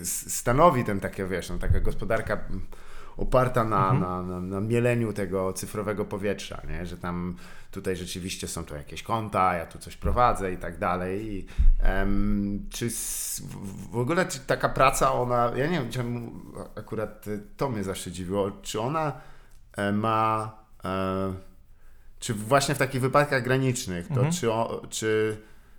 [0.03, 2.41] s- stanowi ten takie, wiesz, no, taka gospodarka
[3.17, 4.01] oparta na, Mhm.
[4.01, 6.87] na, na, na mieleniu tego cyfrowego powietrza, nie?
[6.87, 7.37] że tam
[7.71, 11.33] tutaj rzeczywiście są tu jakieś konta, ja tu coś prowadzę i tak dalej.
[11.35, 11.47] I,
[12.71, 13.41] czy w-
[13.93, 16.33] w ogóle czy taka praca, ona, ja nie wiem, czemu
[16.77, 19.13] akurat y, to mnie zawsze dziwiło, czy ona
[19.77, 20.53] e, ma,
[20.85, 21.35] e,
[22.19, 24.33] czy właśnie w takich wypadkach granicznych, to Mhm.
[24.33, 25.37] czy, o, czy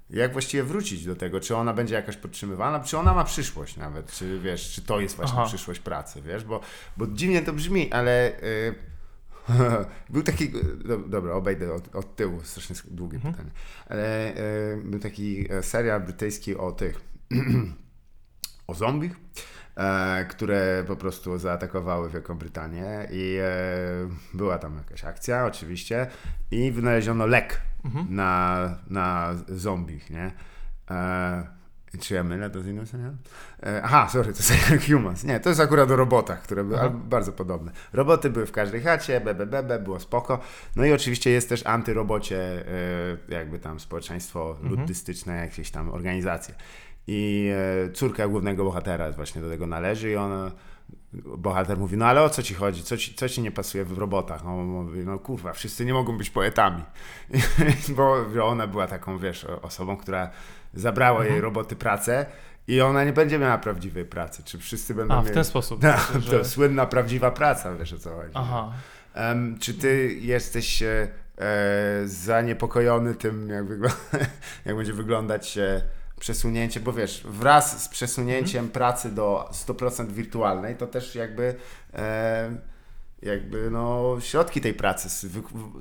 [0.09, 4.11] jak właściwie wrócić do tego, czy ona będzie jakoś podtrzymywana, czy ona ma przyszłość nawet,
[4.11, 5.47] czy wiesz, czy to jest właśnie Aha.
[5.47, 6.59] przyszłość pracy, wiesz, bo,
[6.97, 8.75] bo dziwnie to brzmi, ale y,
[10.09, 10.49] był taki,
[10.85, 13.33] do, dobra, obejdę od, od tyłu, strasznie długie Mhm.
[13.33, 13.51] pytanie,
[13.89, 14.31] ale
[14.73, 17.01] y, był taki e, serial brytyjski o tych,
[18.67, 19.15] o zombich,
[20.29, 23.47] które po prostu zaatakowały Wielką Brytanię i e,
[24.33, 26.07] była tam jakaś akcja oczywiście
[26.51, 28.15] i wynaleziono lek Mhm.
[28.15, 28.59] na,
[28.89, 30.31] na zombich, nie?
[30.91, 31.47] E,
[31.99, 33.17] czy ja mylę to z innym serialem?
[33.63, 34.53] E, aha, sorry, to jest
[34.91, 35.23] Humans.
[35.23, 36.89] Nie, to jest akurat o robotach, które były Aha.
[36.89, 37.71] bardzo podobne.
[37.93, 40.39] Roboty były w każdej chacie, BBBB, było spoko.
[40.75, 42.37] No i oczywiście jest też antyrobocie,
[43.29, 44.69] e, jakby tam społeczeństwo Mhm.
[44.69, 46.55] luddystyczne, jakieś tam organizacje.
[47.07, 47.51] I
[47.87, 50.51] e, córka głównego bohatera właśnie do tego należy i ona
[51.37, 52.83] bohater mówi, no ale o co ci chodzi?
[52.83, 54.45] Co ci, co ci nie pasuje w robotach?
[54.47, 56.83] On mówi, no kurwa, wszyscy nie mogą być poetami.
[57.97, 60.29] Bo ona była taką, wiesz, osobą, która
[60.73, 62.25] zabrała jej roboty pracę
[62.67, 64.43] i ona nie będzie miała prawdziwej pracy.
[64.43, 65.35] Czy wszyscy będą A, w mieli...
[65.35, 65.83] ten sposób.
[65.83, 68.31] No, Znaczy, że- To słynna, prawdziwa praca, wiesz o co chodzi.
[68.33, 68.71] Aha.
[69.13, 73.95] Em, czy ty jesteś e, e, zaniepokojony tym, jak, wygl-
[74.65, 75.81] jak będzie wyglądać e,
[76.19, 81.55] przesunięcie, bo wiesz, wraz z przesunięciem pracy do 100% wirtualnej, to też jakby
[81.93, 82.74] e,
[83.21, 85.29] jakby no środki tej pracy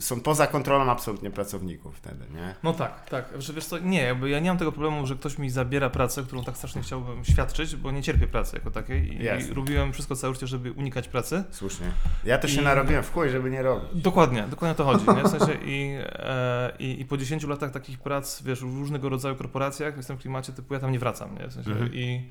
[0.00, 2.54] są poza kontrolą absolutnie pracowników wtedy, nie?
[2.62, 3.24] No tak, tak.
[3.38, 6.22] Że wiesz co, nie, jakby ja nie mam tego problemu, że ktoś mi zabiera pracę,
[6.22, 9.54] którą tak strasznie chciałbym świadczyć, bo nie cierpię pracy jako takiej i Jasne.
[9.54, 11.44] robiłem wszystko całe życie, żeby unikać pracy.
[11.50, 11.86] Słusznie.
[12.24, 14.02] Ja to się I- narobiłem w chuj, żeby nie robić.
[14.02, 15.22] Dokładnie, dokładnie o to chodzi, nie?
[15.22, 19.36] W sensie i, e, i, i po 10 latach takich prac, wiesz, w różnego rodzaju
[19.36, 21.48] korporacjach, jestem w klimacie typu ja tam nie wracam, nie?
[21.48, 21.94] W sensie Mhm.
[21.94, 22.28] i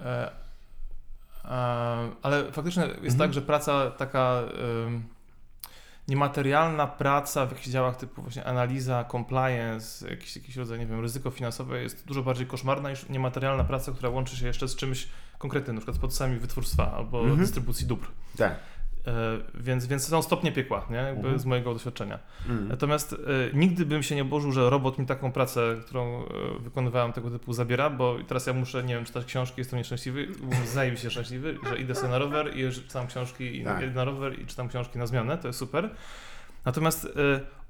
[0.00, 0.30] e,
[2.22, 3.18] ale faktycznie jest Mhm.
[3.18, 4.40] tak, że praca taka
[4.86, 5.02] em,
[6.08, 11.30] niematerialna praca w jakichś działach typu właśnie analiza, compliance, jakiś, jakiś rodzaj, nie wiem, ryzyko
[11.30, 15.76] finansowe jest dużo bardziej koszmarna niż niematerialna praca, która łączy się jeszcze z czymś konkretnym,
[15.76, 17.38] na przykład z procesami wytwórstwa albo Mhm.
[17.38, 18.06] dystrybucji dóbr.
[18.38, 18.54] Tak.
[19.06, 19.12] E,
[19.54, 20.96] więc, więc są stopnie piekła, nie?
[20.96, 21.38] Jakby Mhm.
[21.38, 22.18] z mojego doświadczenia.
[22.48, 22.68] Mm.
[22.68, 23.16] Natomiast e,
[23.56, 26.26] nigdy bym się nie oburzył, że robot mi taką pracę, którą e,
[26.60, 30.28] wykonywałem tego typu zabiera, bo teraz ja muszę, nie wiem, czytać książki, jestem nieszczęśliwy,
[30.64, 33.94] zajem się szczęśliwy, że idę sobie na rower i czytam książki i Tak.
[33.94, 35.90] na rower i czytam książki na zmianę, to jest super.
[36.64, 37.08] Natomiast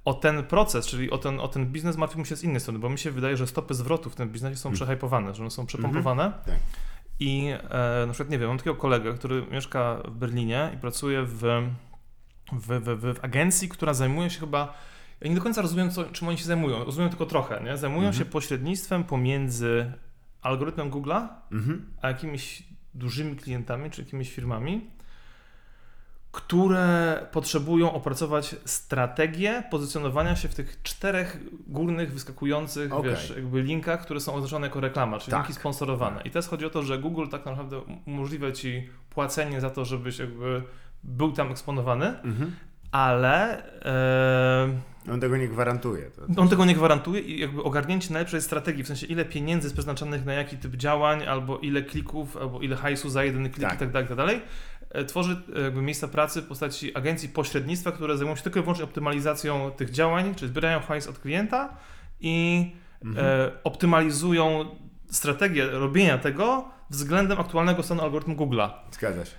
[0.05, 2.79] o ten proces, czyli o ten, o ten biznes martwi mi się z innej strony,
[2.79, 4.77] bo mi się wydaje, że stopy zwrotu w tym biznesie są Mm.
[4.77, 6.33] przehypowane, że one są przepompowane.
[6.47, 6.55] Tak.
[7.21, 11.23] I e, na przykład, nie wiem, mam takiego kolegę, który mieszka w Berlinie i pracuje
[11.23, 11.43] w,
[12.53, 14.75] w, w, w, agencji, która zajmuje się chyba.
[15.21, 16.85] Ja nie do końca rozumiem, co, czym oni się zajmują.
[16.85, 17.77] Rozumiem tylko trochę, nie?
[17.77, 18.25] Zajmują Mhm.
[18.25, 19.93] się pośrednictwem pomiędzy
[20.43, 21.87] algorytmem Google'a Mhm.
[22.03, 22.63] a jakimiś
[22.95, 24.91] dużymi klientami czy jakimiś firmami,
[26.33, 33.11] które potrzebują opracować strategię pozycjonowania się w tych czterech górnych wyskakujących Okej.
[33.11, 35.41] wiesz, jakby linkach, które są oznaczone jako reklama, czyli Tak.
[35.41, 36.23] linki sponsorowane.
[36.25, 40.19] I teraz chodzi o to, że Google tak naprawdę umożliwia ci płacenie za to, żebyś
[40.19, 40.63] jakby
[41.05, 42.57] był tam eksponowany, Mhm.
[42.93, 46.11] ale e, On tego nie gwarantuje.
[46.35, 49.75] To, on tego nie gwarantuje i jakby ogarnięcie najlepszej strategii, w sensie ile pieniędzy jest
[49.75, 53.75] przeznaczonych na jaki typ działań, albo ile klików, albo ile hajsu za jeden klik Tak.
[53.75, 54.41] i tak dalej, i tak dalej,
[55.07, 58.85] tworzy e, jakby miejsca pracy w postaci agencji pośrednictwa, które zajmują się tylko i wyłącznie
[58.85, 61.77] optymalizacją tych działań, czyli zbierają hajs od klienta
[62.21, 62.67] i
[63.05, 63.27] Mhm.
[63.27, 64.77] e, optymalizują
[65.11, 68.71] strategię robienia tego względem aktualnego stanu algorytmu Google'a.
[68.91, 69.37] Zgadza się.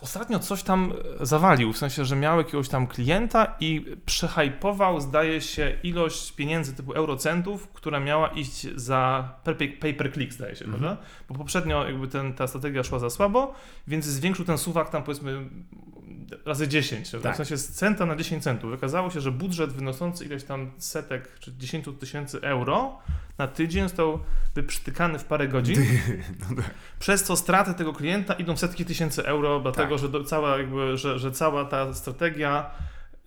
[0.00, 5.40] Ostatnio coś tam e, zawalił, w sensie, że miał jakiegoś tam klienta i przehypował, zdaje
[5.40, 9.28] się, ilość pieniędzy typu eurocentów, która miała iść za
[9.80, 10.82] pay per click, zdaje się, Mhm.
[10.82, 11.02] prawda?
[11.28, 13.54] Bo poprzednio jakby ten, ta strategia szła za słabo,
[13.86, 15.48] więc zwiększył ten suwak tam powiedzmy
[16.46, 17.28] razy 10, prawda?
[17.28, 17.34] Tak.
[17.34, 18.72] w sensie z centa na 10 centów.
[18.74, 22.98] Okazało się, że budżet wynoszący ileś tam setek czy 10 tysięcy euro
[23.40, 24.18] na tydzień został
[24.54, 25.76] wyprztykany w parę godzin.
[26.40, 26.70] No tak.
[26.98, 29.98] Przez co straty tego klienta idą w setki tysięcy euro, dlatego Tak.
[29.98, 32.70] że, do, cała, jakby, że, że cała ta strategia.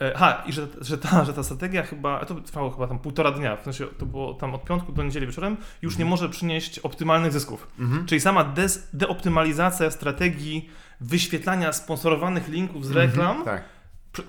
[0.01, 3.31] e, Ha, i że, że, ta, że ta strategia chyba, to trwało chyba tam półtora
[3.31, 6.79] dnia, w sensie to było tam od piątku do niedzieli wieczorem, już nie może przynieść
[6.79, 7.67] optymalnych zysków.
[7.79, 8.05] Mhm.
[8.05, 10.69] Czyli sama des, deoptymalizacja strategii
[11.01, 13.45] wyświetlania sponsorowanych linków z reklam, Mhm.
[13.45, 13.63] Tak.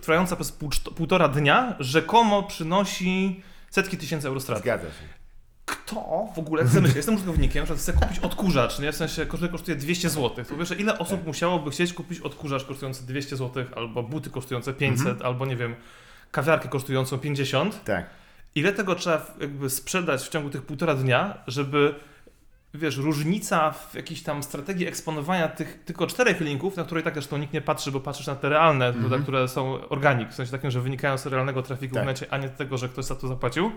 [0.00, 4.62] trwająca przez pół, półtora dnia, rzekomo przynosi setki tysięcy euro straty.
[4.62, 5.13] Zgadza się.
[5.64, 8.92] Kto w ogóle chce myśleć, jestem użytkownikiem, że chcę kupić odkurzacz, nie?
[8.92, 10.44] W sensie, który kosztuje 200 zł.
[10.44, 15.22] To wiesz, ile osób musiałoby chcieć kupić odkurzacz kosztujący 200 zł, albo buty kosztujące 500,
[15.22, 15.74] albo nie wiem,
[16.30, 17.84] kawiarkę kosztującą 50.
[17.84, 18.06] Tak.
[18.54, 21.94] Ile tego trzeba jakby sprzedać w ciągu tych półtora dnia, żeby
[22.74, 27.14] wiesz, różnica w jakiejś tam strategii eksponowania tych tylko czterech linków, na które i tak
[27.14, 29.22] zresztą nikt nie patrzy, bo patrzysz na te realne, Mhm.
[29.22, 32.04] które są organik, w sensie takim, że wynikają z realnego trafiku Tak.
[32.04, 33.72] w necie, a nie tego, że ktoś za to zapłacił.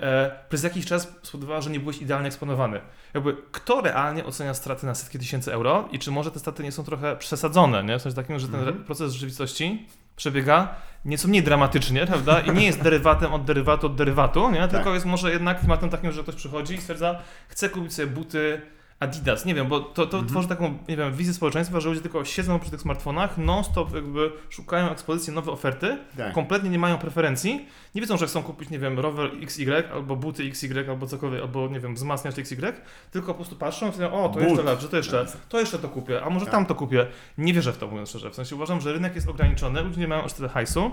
[0.00, 2.80] E, przez jakiś czas spowodowała, że nie byłeś idealnie eksponowany.
[3.14, 6.72] Jakby kto realnie ocenia straty na setki tysięcy euro i czy może te straty nie
[6.72, 7.98] są trochę przesadzone, nie?
[7.98, 8.76] W sensie takim, że ten Mhm.
[8.76, 12.40] re- proces rzeczywistości przebiega nieco mniej dramatycznie, prawda?
[12.40, 14.68] I nie jest derywatem od derywatu od derywatu, nie?
[14.68, 18.60] Tylko jest może jednak klimatem takim, że ktoś przychodzi i stwierdza, chcę kupić sobie buty
[19.00, 20.26] Adidas, nie wiem, bo to, to Mhm.
[20.28, 24.32] tworzy taką, nie wiem, wizję społeczeństwa, że ludzie tylko siedzą przy tych smartfonach, non-stop jakby
[24.50, 26.32] szukają ekspozycji, nowe oferty, Tak.
[26.32, 30.42] kompletnie nie mają preferencji, nie wiedzą, że chcą kupić, nie wiem, rower XY, albo buty
[30.44, 32.72] XY, albo cokolwiek, albo nie wiem, wzmacniacz XY,
[33.10, 34.42] tylko po prostu patrzą i mówią, o, to But.
[34.48, 36.52] jeszcze lepsze, to jeszcze, to jeszcze to kupię, a może Tak.
[36.54, 37.06] tam to kupię.
[37.38, 38.30] Nie wierzę w to, mówiąc szczerze.
[38.30, 40.90] W sensie uważam, że rynek jest ograniczony, ludzie nie mają aż tyle hajsu,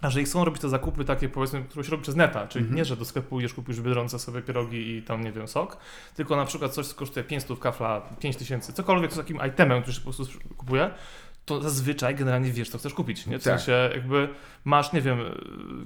[0.00, 2.62] a że ich chcą robić te zakupy takie, powiedzmy, które się robi przez neta, czyli
[2.62, 2.76] Mhm.
[2.76, 5.76] nie, że do sklepu idziesz, kupisz w Biedronce sobie pierogi i tam, nie wiem, sok,
[6.14, 10.00] tylko na przykład coś, co kosztuje 500, kafla 5000, cokolwiek z takim itemem, który się
[10.00, 10.90] po prostu kupuje,
[11.48, 13.38] to zazwyczaj generalnie wiesz, co chcesz kupić, nie?
[13.38, 13.60] W Tak.
[13.60, 14.28] sensie jakby
[14.64, 15.18] masz, nie wiem,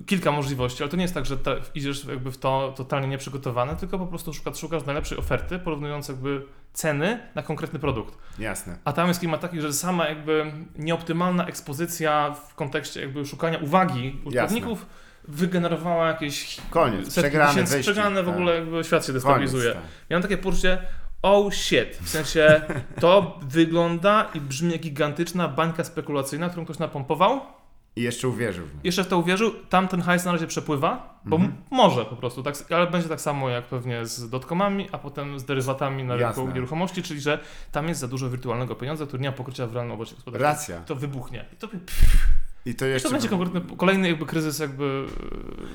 [0.07, 1.37] kilka możliwości, ale to nie jest tak, że
[1.75, 6.43] idziesz jakby w to totalnie nieprzygotowany, tylko po prostu szukasz, szukasz najlepszej oferty, porównując jakby
[6.73, 8.19] ceny na konkretny produkt.
[8.39, 8.79] Jasne.
[8.85, 14.21] A tam jest klimat taki, że sama jakby nieoptymalna ekspozycja w kontekście jakby szukania uwagi
[14.25, 14.87] użytkowników
[15.29, 17.05] wygenerowała jakieś Koniec.
[17.13, 18.35] setki Przegrany tysięcy, przegrane w tak.
[18.35, 19.73] ogóle jakby świat się destabilizuje.
[19.73, 20.11] Koniec, tak.
[20.11, 20.79] Mam takie poczucie,
[21.23, 22.63] oh shit, w sensie
[23.01, 27.41] to wygląda i brzmi jak gigantyczna bańka spekulacyjna, którą ktoś napompował,
[27.97, 31.53] I jeszcze uwierzył jeszcze w to uwierzył, tamten hajs na razie przepływa, bo Mhm.
[31.55, 35.39] m- może po prostu, tak, ale będzie tak samo jak pewnie z dotcomami, a potem
[35.41, 37.39] z derywatami na rynku nieruchomości, czyli że
[37.73, 40.43] tam jest za dużo wirtualnego pieniądza, który nie ma pokrycia w realnym obrocie gospodarczym.
[40.49, 40.81] Racja.
[40.81, 41.45] To wybuchnie.
[41.53, 41.69] I to,
[42.67, 43.09] I to i jeszcze...
[43.09, 45.07] to będzie konkretny, kolejny jakby kryzys jakby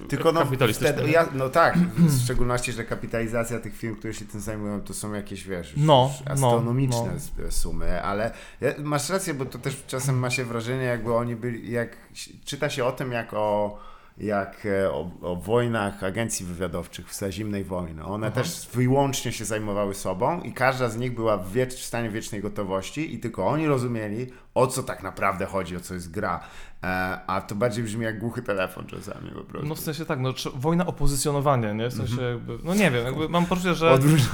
[0.06, 0.93] e, Tylko no, kapitalistyczny.
[0.93, 4.93] wtedy, ja, no tak, w szczególności, że kapitalizacja tych firm, które się tym zajmują, to
[4.93, 7.52] są jakieś, wiesz, No, no, astronomiczne no.
[7.52, 8.32] sumy, ale
[8.78, 11.97] masz rację, bo to też czasem ma się wrażenie, jakby oni byli, jak
[12.45, 13.80] czyta się o tym, jak o
[14.17, 18.06] jak e, o, o wojnach agencji wywiadowczych w czasie zimnej wojny.
[18.06, 18.36] One Aha.
[18.36, 22.41] też wyłącznie się zajmowały sobą i każda z nich była w, wiecz, w stanie wiecznej
[22.41, 26.43] gotowości i tylko oni rozumieli, o co tak naprawdę chodzi, o co jest gra.
[26.84, 29.68] E, a to bardziej brzmi jak głuchy telefon czasami po prostu.
[29.68, 31.90] No w sensie tak, no wojna o pozycjonowanie, nie?
[31.90, 34.28] W sensie jakby, no nie wiem, jakby mam poczucie, że Od ludzie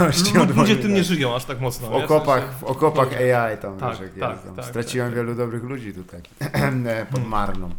[0.53, 1.87] wojny, tym nie żyją aż tak mocno.
[1.87, 2.05] W nie?
[2.05, 5.35] okopach, sensie- w okopach AI tam, Tak, wiesz, jak tak, jest, tak, Straciłem tak, wielu
[5.35, 6.21] dobrych ludzi tutaj
[7.11, 7.69] pod Marną.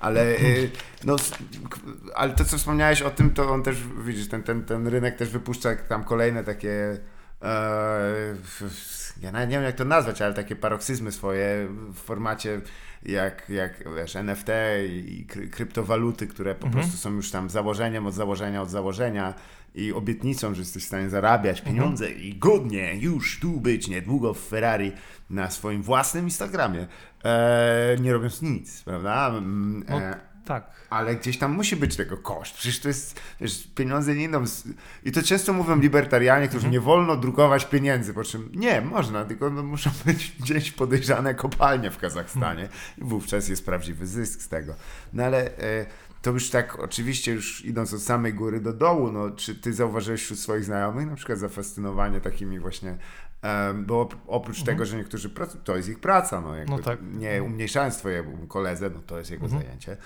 [0.00, 0.70] Ale, y,
[1.04, 1.16] no,
[2.14, 5.28] ale to, co wspomniałeś o tym, to on też, widzisz, ten, ten, ten rynek też
[5.28, 6.98] wypuszcza tam kolejne takie
[7.42, 8.34] e,
[9.22, 12.60] ja nawet nie wiem jak to nazwać, ale takie paroksyzmy swoje w formacie
[13.04, 14.48] jak, jak wiesz, NFT
[15.06, 16.82] i kry, kryptowaluty, które po Mhm.
[16.84, 19.34] prostu są już tam założeniem od założenia od założenia
[19.74, 24.48] i obietnicą, że jesteś w stanie zarabiać pieniądze i godnie już tu być niedługo w
[24.48, 24.92] Ferrari
[25.30, 26.86] na swoim własnym Instagramie,
[27.24, 29.28] e, nie robiąc nic, prawda?
[29.28, 30.70] Mm, No, E, Tak.
[30.90, 32.54] ale gdzieś tam musi być tego koszt.
[32.54, 34.46] Przecież to jest, wiesz, pieniądze nie idą.
[34.46, 34.64] Z...
[35.04, 39.50] I to często mówią libertarianie, którzy nie wolno drukować pieniędzy, po czym nie, można, tylko
[39.50, 44.74] no, muszą być gdzieś podejrzane kopalnie w Kazachstanie i wówczas jest prawdziwy zysk z tego.
[45.12, 45.86] No ale e,
[46.22, 50.22] to już tak oczywiście już idąc od samej góry do dołu, no czy ty zauważyłeś
[50.22, 52.96] wśród swoich znajomych na przykład zafascynowanie takimi właśnie
[53.42, 56.78] em, bo op- oprócz tego, że niektórzy pracują, to jest ich praca, no jakby No
[56.78, 56.98] tak.
[57.12, 59.62] nie umniejszając twojemu koledze, no to jest jego Mhm.
[59.62, 59.96] zajęcie.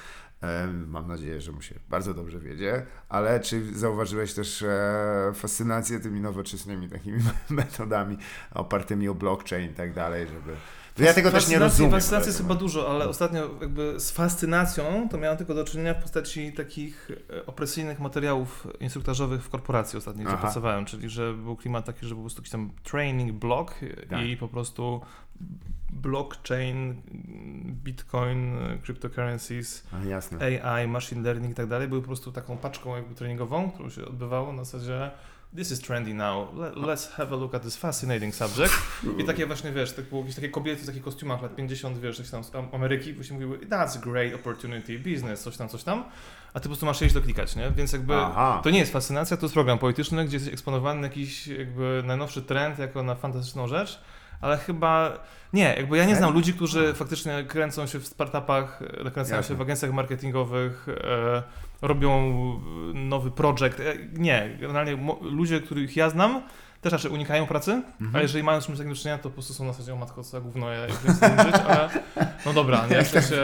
[0.86, 6.20] Mam nadzieję, że mu się bardzo dobrze wiedzie, ale czy zauważyłeś też e, fascynację tymi
[6.20, 7.18] nowoczesnymi takimi
[7.50, 8.18] metodami
[8.54, 10.56] opartymi o blockchain i tak dalej, żeby
[10.98, 11.90] Ja tego też nie rozumiem.
[11.90, 16.02] Fascynacji jest chyba dużo, ale ostatnio jakby z fascynacją to miałem tylko do czynienia w
[16.02, 21.84] postaci takich e, opresyjnych materiałów instruktażowych w korporacji ostatnio, gdzie pracowałem, czyli że był klimat
[21.84, 23.74] taki, że był po prostu jakiś tam training block
[24.10, 24.20] Tak.
[24.26, 25.00] i po prostu
[25.90, 27.02] blockchain,
[27.84, 29.86] bitcoin, cryptocurrencies.
[30.64, 34.04] AI, machine learning i tak dalej, były po prostu taką paczką jakby treningową, którą się
[34.04, 35.10] odbywało na zasadzie
[35.56, 36.54] This is trendy now.
[36.54, 38.74] Let, let's have a look at this fascinating subject.
[39.18, 42.16] I takie właśnie, wiesz, tak było jakieś takie kobiety w takich kostiumach lat 50, wiesz,
[42.16, 45.82] coś tam z Am- Ameryki, właśnie mówiły, that's a great opportunity, business, coś tam, coś
[45.82, 46.04] tam.
[46.54, 47.70] A ty po prostu masz iść to klikać, nie?
[47.70, 48.60] Więc jakby Aha.
[48.64, 52.78] to nie jest fascynacja, to jest program polityczny, gdzie jest eksponowany jakiś jakby najnowszy trend
[52.78, 54.00] jako na fantastyczną rzecz,
[54.40, 55.18] ale chyba
[55.52, 58.80] nie, jakby ja nie znam ludzi, którzy faktycznie kręcą się w startupach,
[59.12, 61.42] kręcą się w agencjach marketingowych, e,
[61.82, 62.32] robią
[62.94, 63.80] nowy projekt.
[63.80, 66.42] E, nie, generalnie ludzie, których ja znam,
[66.80, 68.16] też raczej unikają pracy, Mhm.
[68.16, 69.96] a jeżeli mają z czymś takim do czynienia, to po prostu są na zasadzie o
[69.96, 71.88] matko, co za gówno, ja jakby chcę tym żyć, ale
[72.46, 73.36] no dobra, nie, w sensie,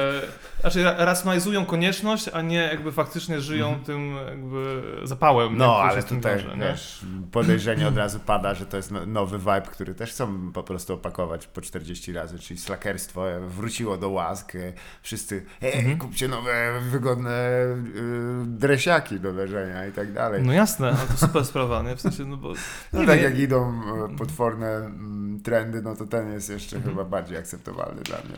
[0.62, 3.84] raczej ra- racjonalizują konieczność, a nie jakby faktycznie żyją Mhm.
[3.84, 5.56] tym jakby zapałem.
[5.56, 6.62] No, ale tutaj nie?
[6.62, 7.00] wiesz,
[7.32, 10.94] podejrzenie od razu pada, że to jest no- nowy vibe, który też chcą po prostu
[10.94, 14.54] opakować po 40 razy, czyli slackerstwo e, wróciło do łask.
[14.54, 15.98] e, Wszyscy, hej, Mhm.
[15.98, 20.42] kupcie nowe, wygodne y, dresiaki do leżenia i tak dalej.
[20.42, 21.96] No jasne, ale to super sprawa, nie?
[21.96, 22.52] W sensie, no bo...
[22.92, 23.80] No nie tak jak idą
[24.12, 26.94] e, potworne mm, trendy, no to ten jest jeszcze Mhm.
[26.94, 28.34] chyba bardziej akceptowalny dla mnie,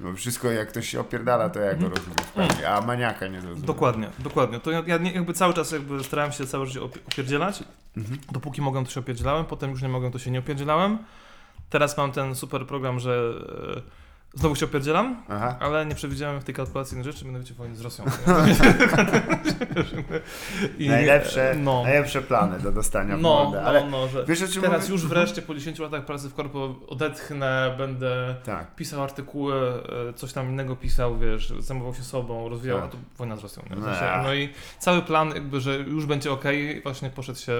[0.00, 1.92] bo, bo wszystko jak ktoś się opierdala, to ja go Mhm.
[1.92, 3.66] rozumiem a maniaka nie zrozumiem.
[3.66, 4.60] Dokładnie, dokładnie.
[4.60, 7.64] To ja, ja nie, jakby cały czas jakby starałem się całe życie opie- opierdzielać.
[7.96, 8.18] Mhm.
[8.32, 10.98] Dopóki mogłem, to się opierdzielałem, potem już nie mogłem, to się nie opierdzielałem.
[11.70, 13.32] Teraz mam ten super program, że
[13.76, 13.82] e,
[14.34, 15.56] znowu się opierdzielam, Aha.
[15.60, 18.04] ale nie przewidziałem w tej kalkulacji rzeczy, mianowicie wojny z Rosją.
[20.78, 24.38] I, najlepsze, e, no, najlepsze plany do dostania no, mordę, no, ale no, że wiesz
[24.60, 24.92] teraz mówię?
[24.92, 28.74] już wreszcie po 10 latach pracy w korpo odetchnę, będę Tak.
[28.74, 32.88] pisał artykuły, e, coś tam innego pisał, wiesz, zajmował się sobą, rozwijał, Tak.
[32.88, 33.62] a to wojna z Rosją.
[33.70, 33.76] No.
[34.22, 36.44] no i cały plan jakby, że już będzie ok,
[36.82, 37.52] właśnie poszedł się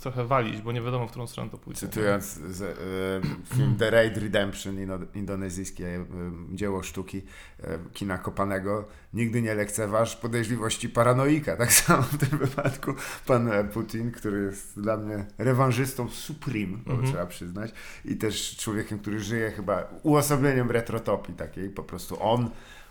[0.00, 1.80] trochę walić, bo nie wiadomo, w którą stronę to pójdzie.
[1.80, 6.15] Cytując z, e, film The Raid Redemption, e,
[6.52, 7.22] dzieło sztuki
[7.60, 11.56] e, kina Kopanego, nigdy nie lekceważ podejrzliwości paranoika.
[11.56, 12.94] Tak samo w tym wypadku
[13.26, 17.12] pan e, Putin, który jest dla mnie rewanżystą supreme, bo Mhm.
[17.12, 17.72] trzeba przyznać,
[18.04, 22.50] i też człowiekiem, który żyje chyba uosobieniem retrotopii takiej, po prostu on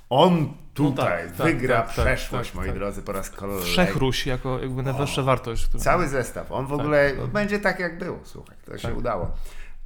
[0.10, 2.76] on tutaj tak, tak, wygra tak, tak, przeszłość, tak, moi tak.
[2.76, 3.66] drodzy, po raz kolejny.
[3.66, 5.66] Wszechruś jako jakby najwyższa wartość.
[5.66, 5.84] Którą...
[5.84, 6.52] Cały zestaw.
[6.52, 8.20] On w ogóle będzie tak, jak było.
[8.24, 9.32] Słuchaj, to się udało.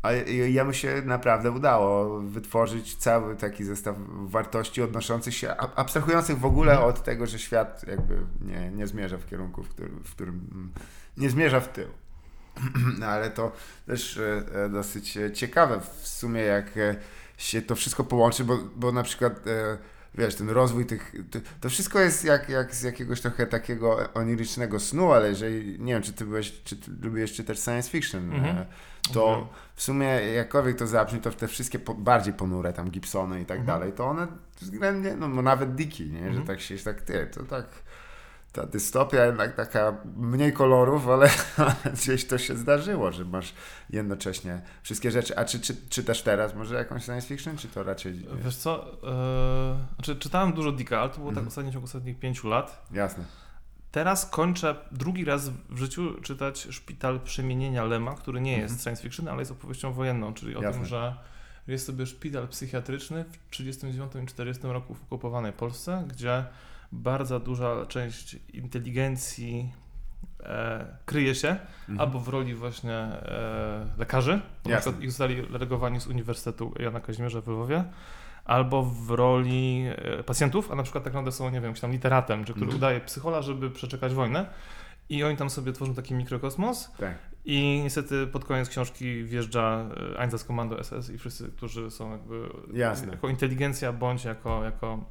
[0.02, 6.72] A jemu się naprawdę udało wytworzyć cały taki zestaw wartości odnoszących się, abstrahujących w ogóle
[6.72, 6.90] Mhm.
[6.90, 10.72] od tego, że świat jakby nie, nie zmierza w kierunku, w którym, w którym
[11.18, 11.88] nie zmierza w tył.
[13.00, 13.52] No, ale to
[13.86, 16.72] też e, e, dosyć e, ciekawe w sumie, jak
[17.38, 19.40] się to wszystko połączy, bo, bo na przykład
[20.16, 24.80] wiesz, ten rozwój tych, to, to wszystko jest jak, jak z jakiegoś trochę takiego onirycznego
[24.80, 28.58] snu, ale jeżeli, nie wiem, czy ty byłeś, czy ty lubiłeś czytać science fiction, Mhm.
[28.58, 28.66] e,
[29.14, 29.48] to Mhm.
[29.76, 33.60] w sumie jakkolwiek to zabrzmi, to te wszystkie po, bardziej ponure tam Gibsony i tak
[33.60, 33.80] Mhm.
[33.80, 34.28] dalej, to one
[34.62, 37.66] względnie, no, no nawet Diki, nie, że tak się, tak ty, to tak
[38.52, 41.30] ta dystopia jednak taka mniej kolorów, ale,
[41.94, 43.54] gdzieś to się zdarzyło, że masz
[43.90, 45.38] jednocześnie wszystkie rzeczy.
[45.38, 48.26] A czy, czy, czy też teraz może jakąś science fiction, czy to raczej...
[48.44, 51.46] Wiesz co, e, znaczy czytałem dużo Dicka, ale to było Mhm.
[51.46, 52.88] tak ostatnio w ciągu ostatnich pięciu lat.
[52.92, 53.24] Jasne.
[53.92, 58.80] Teraz kończę drugi raz w życiu czytać Szpital Przemienienia Lema, który nie jest Mhm.
[58.84, 60.80] science fiction, ale jest opowieścią wojenną, czyli o Jasne.
[60.80, 61.16] tym, że
[61.68, 66.46] jest sobie szpital psychiatryczny w 1939 i 1940 roku w okupowanej Polsce, gdzie
[66.92, 69.72] bardzo duża część inteligencji
[70.44, 71.48] e, kryje się
[71.80, 72.00] Mhm.
[72.00, 77.00] albo w roli właśnie e, lekarzy, bo na przykład ich zostali relegowani z Uniwersytetu Jana
[77.00, 77.84] Kazimierza w Lwowie,
[78.46, 82.40] albo w roli e, pacjentów, a na przykład tak naprawdę są, nie wiem, tam literatem,
[82.46, 82.78] czy który Mhm.
[82.78, 84.46] udaje psychola, żeby przeczekać wojnę.
[85.10, 87.16] I oni tam sobie tworzą taki mikrokosmos Tak.
[87.46, 93.12] i niestety pod koniec książki wjeżdża e, Einsatzkommando SS i wszyscy, którzy są jakby Jasne.
[93.12, 95.04] jako inteligencja, bądź jako, jako,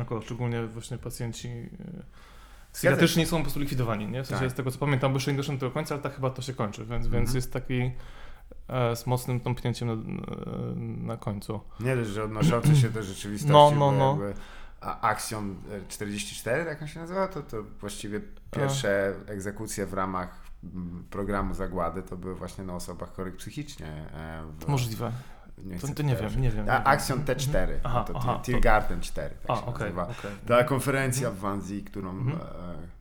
[0.00, 1.68] jako szczególnie właśnie pacjenci e,
[2.72, 4.22] psychiatryczni są po prostu likwidowani, nie?
[4.24, 4.52] W sensie Tak.
[4.52, 6.54] z tego co pamiętam, bo jeszcze nie doszedłem do końca, ale tak chyba to się
[6.54, 7.36] kończy, więc, więc Mhm.
[7.36, 7.90] jest taki
[8.68, 9.96] e, z mocnym tąpnięciem na,
[11.06, 11.60] na końcu.
[11.80, 14.10] Nie dość, że odnoszące się do rzeczywistości, No, no, no.
[14.24, 14.34] jakby
[14.80, 20.42] a- Axiom e, 44, tak on się nazywa, to, to właściwie pierwsze egzekucje w ramach
[21.10, 23.86] programu zagłady to były właśnie na osobach chorych psychicznie.
[23.86, 25.12] e, W, Możliwe.
[25.58, 26.64] Nie To, to nie wiem, nie wiem.
[26.66, 26.86] nie A, wiem.
[26.88, 27.80] Axiom T4, Mhm.
[27.84, 30.02] Aha, to, aha, to to- Tiergarten 4, tak A, się nazywa.
[30.02, 30.30] okej.
[30.48, 32.10] Ta konferencja w Wanzi, którą.
[32.10, 32.36] Mhm.
[32.38, 32.42] E,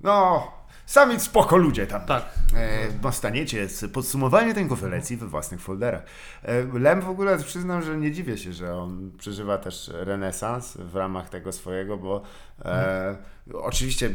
[0.01, 0.47] no,
[0.85, 2.01] sami spoko ludzie tam.
[2.05, 2.25] Tak.
[2.55, 6.03] E, dostaniecie z- podsumowanie tej konferencji we własnych folderach.
[6.43, 10.95] E, Lem w ogóle przyznam, że nie dziwię się, że on przeżywa też renesans w
[10.95, 12.21] ramach tego swojego, bo
[12.65, 13.17] e,
[13.53, 14.09] oczywiście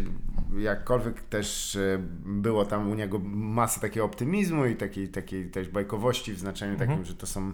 [0.59, 1.79] jakkolwiek też
[2.25, 7.05] było tam u niego masa takiego optymizmu i takiej, takiej też bajkowości w znaczeniu takim,
[7.05, 7.53] że to są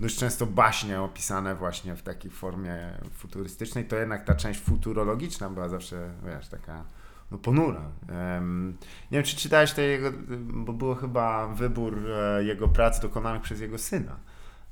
[0.00, 2.76] dość często baśnie opisane właśnie w takiej formie
[3.12, 6.84] futurystycznej, to jednak ta część futurologiczna była zawsze, wiesz, taka
[7.30, 7.82] no ponura.
[8.08, 8.76] Em,
[9.10, 13.60] nie wiem, czy czytałeś te jego, bo było chyba wybór e, jego prac dokonanych przez
[13.60, 14.16] jego syna.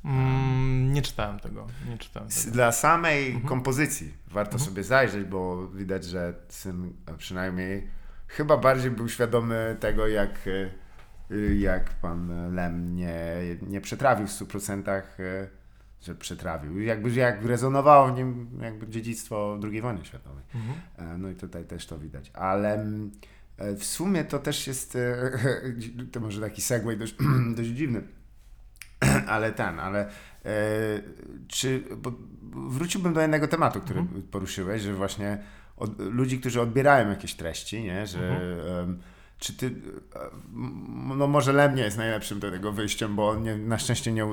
[0.04, 1.66] Mm, nie czytałem tego.
[1.88, 2.50] Nie czytałem tego.
[2.50, 3.46] Dla samej Mhm.
[3.48, 7.86] kompozycji warto sobie zajrzeć, bo widać, że syn przynajmniej
[8.26, 10.70] chyba bardziej był świadomy tego, jak, e,
[11.58, 13.24] jak pan Lem nie,
[13.62, 15.02] nie przetrawił w 100%, e,
[16.02, 16.80] że przetrawił.
[16.80, 20.44] Jakby jak rezonowało w nim jakby dziedzictwo II wojny światowej.
[20.54, 20.78] Mhm.
[21.14, 22.30] E, No i tutaj też to widać.
[22.34, 23.10] Ale mm,
[23.56, 24.98] e, w sumie to też jest,
[26.12, 27.14] to może taki segway dość,
[27.56, 28.02] dość dziwny,
[29.26, 30.08] ale ten, ale
[31.48, 31.82] czy,
[32.52, 34.22] wróciłbym do jednego tematu, który Mhm.
[34.22, 35.38] poruszyłeś, że właśnie
[35.76, 39.00] od, ludzi, którzy odbierają jakieś treści, nie, że Mhm.
[39.40, 39.70] Czy ty, e,
[41.16, 44.26] no może Lem nie jest najlepszym do tego wyjściem, bo nie, na szczęście nie,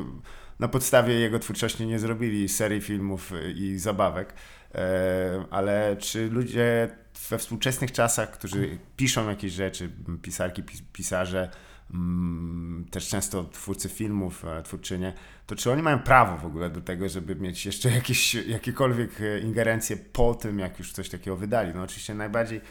[0.59, 4.33] na podstawie jego twórczości nie zrobili serii filmów i zabawek,
[4.75, 6.89] e, ale czy ludzie
[7.29, 9.89] we współczesnych czasach, którzy piszą jakieś rzeczy,
[10.21, 11.49] pisarki, pis- pisarze,
[11.93, 15.13] mm, też często twórcy filmów, e, twórczynie,
[15.45, 19.39] to czy oni mają prawo w ogóle do tego, żeby mieć jeszcze jakieś, jakiekolwiek e,
[19.39, 21.71] ingerencje po tym, jak już coś takiego wydali?
[21.75, 22.61] No oczywiście najbardziej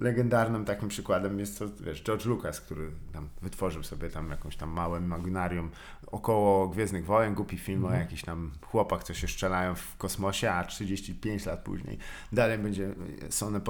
[0.00, 4.70] legendarnym takim przykładem jest to, wiesz, George Lucas, który tam wytworzył sobie tam jakąś tam
[4.70, 5.70] małe imaginarium
[6.06, 10.64] około Gwiezdnych Wojen, głupi film o jakichś tam chłopach, co się strzelają w kosmosie, a
[10.64, 11.98] 35 lat później
[12.32, 12.94] dalej będzie
[13.30, 13.60] są one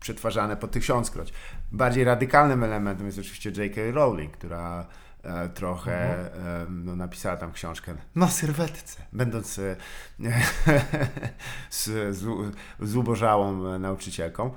[0.00, 1.32] przetwarzane po tysiąckroć.
[1.72, 3.80] Bardziej radykalnym elementem jest oczywiście J.K.
[3.92, 4.86] Rowling, która
[5.22, 9.76] e, trochę e, no, napisała tam książkę na sylwetce, będąc e,
[11.70, 12.26] z, z,
[12.80, 14.54] zubożałą e, nauczycielką.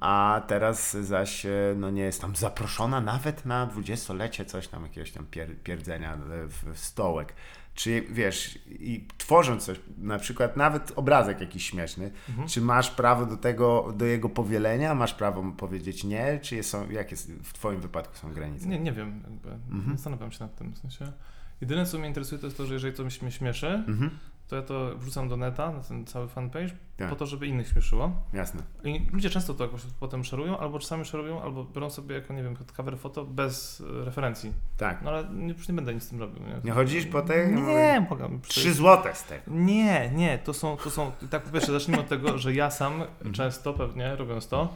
[0.00, 5.10] A teraz zaś e, no nie jest tam zaproszona nawet na dwudziestolecie coś tam jakiegoś
[5.12, 6.16] tam pier, pierdzenia
[6.48, 7.32] w, w stołek.
[7.74, 12.48] Czy wiesz, i tworząc coś, na przykład nawet obrazek jakiś śmieszny, Mhm.
[12.48, 16.90] czy masz prawo do tego, do jego powielenia, masz prawo powiedzieć nie, czy jest, są,
[16.90, 18.68] jakie w twoim wypadku są granice?
[18.68, 19.50] Nie, nie wiem, jakby.
[19.74, 19.96] Mhm.
[19.96, 20.72] Zastanawiam się nad tym.
[20.72, 21.12] W sensie.
[21.60, 24.10] Jedyne, co mnie interesuje, to jest to, że jeżeli coś mnie śmieszy, Mhm,
[24.48, 27.08] to ja to wrzucam do neta, na ten cały fanpage, Tak.
[27.10, 28.12] po to, żeby innych śmieszyło.
[28.32, 28.62] jasne.
[28.84, 32.42] I ludzie często to jakoś potem szerują, albo czasami szerują, albo biorą sobie jako, nie
[32.42, 34.52] wiem, cover foto bez e, referencji.
[34.76, 35.02] Tak.
[35.02, 35.24] No ale
[35.56, 36.42] już nie będę nic z tym robił.
[36.42, 37.54] Nie, Nie chodzisz po tej?
[37.54, 38.28] Nie, mogę.
[38.48, 39.42] Trzy złote z tego.
[39.46, 42.92] Nie, nie, to są, to są, tak po pierwsze zacznijmy od tego, że ja sam
[43.02, 43.32] Mhm.
[43.32, 44.74] często pewnie robiąc to,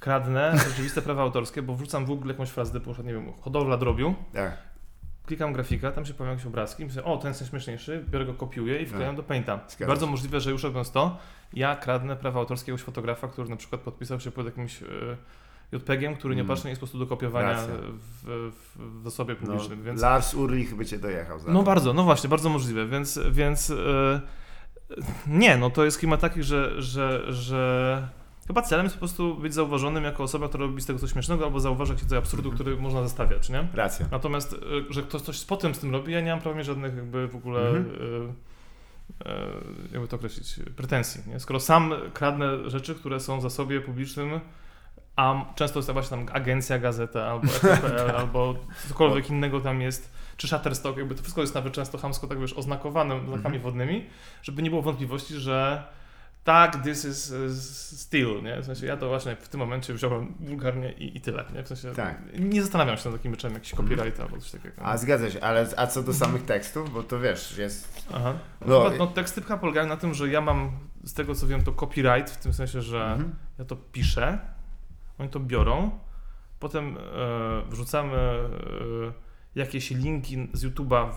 [0.00, 4.14] kradnę rzeczywiste prawa autorskie, bo wrzucam w Google jakąś frazę typu, nie wiem, hodowla drobiu,
[4.32, 4.58] Tak.
[5.26, 8.82] Klikam grafika, tam się pojawiają jakieś obrazki, myślę, o, ten jest najśmieszniejszy, biorę go, kopiuję
[8.82, 9.60] i wklejam do Painta.
[9.68, 10.10] Zgadza Bardzo się.
[10.10, 11.18] możliwe, że już robiąc to,
[11.52, 14.86] ja kradnę prawa autorskie jakiegoś fotografa, który na przykład podpisał się pod jakimś e,
[15.72, 16.46] JPEG-iem, który Mm.
[16.46, 17.70] nieopatrzny jest po prostu do kopiowania w,
[18.52, 20.00] w, w zasobie No, publicznym, więc...
[20.00, 21.64] Lars Ulrich by cię dojechał za No to.
[21.66, 24.20] bardzo, no właśnie, bardzo możliwe, więc, więc e,
[25.26, 28.08] nie, no to jest klimat taki, że, że, że
[28.46, 31.44] chyba celem jest po prostu być zauważonym jako osoba, która robi z tego coś śmiesznego
[31.44, 32.54] albo zauważa jakiś rodzaj absurdu, Mhm.
[32.64, 33.68] który można zestawiać, nie?
[33.74, 34.06] Racja.
[34.10, 34.56] Natomiast, e,
[34.92, 37.60] że ktoś coś potem z tym robi, ja nie mam prawie żadnych jakby w ogóle,
[37.70, 37.74] e,
[39.30, 39.34] e,
[39.92, 41.40] jakby to określić, pretensji, nie?
[41.40, 44.40] Skoro sam kradnę rzeczy, które są w zasobie publicznym,
[45.16, 48.54] a często jest to właśnie tam agencja, gazeta albo FPL, albo
[48.88, 52.52] cokolwiek innego tam jest, czy Shutterstock, jakby to wszystko jest nawet często chamsko tak wiesz,
[52.52, 53.62] oznakowane znakami Mhm.
[53.62, 54.06] wodnymi,
[54.42, 55.82] żeby nie było wątpliwości, że
[56.44, 57.50] tak, this is uh,
[58.00, 58.60] still, nie?
[58.62, 61.62] W sensie ja to właśnie w tym momencie wziąłem wulgarnie i, i tyle, nie?
[61.62, 62.18] W sensie Tak.
[62.38, 64.82] nie zastanawiam się nad takim rzeczem, jakiś copyright albo coś takiego.
[64.82, 68.06] A zgadza się, ale a co do samych tekstów, bo to wiesz, jest...
[68.14, 68.34] Aha.
[68.66, 70.70] No, No, no teksty chyba polegają na tym, że ja mam,
[71.04, 73.34] z tego co wiem, to copyright, w tym sensie, że Mhm.
[73.58, 74.38] ja to piszę,
[75.18, 75.98] oni to biorą,
[76.60, 78.48] potem e, wrzucamy e,
[79.54, 81.10] jakieś linki z YouTube'a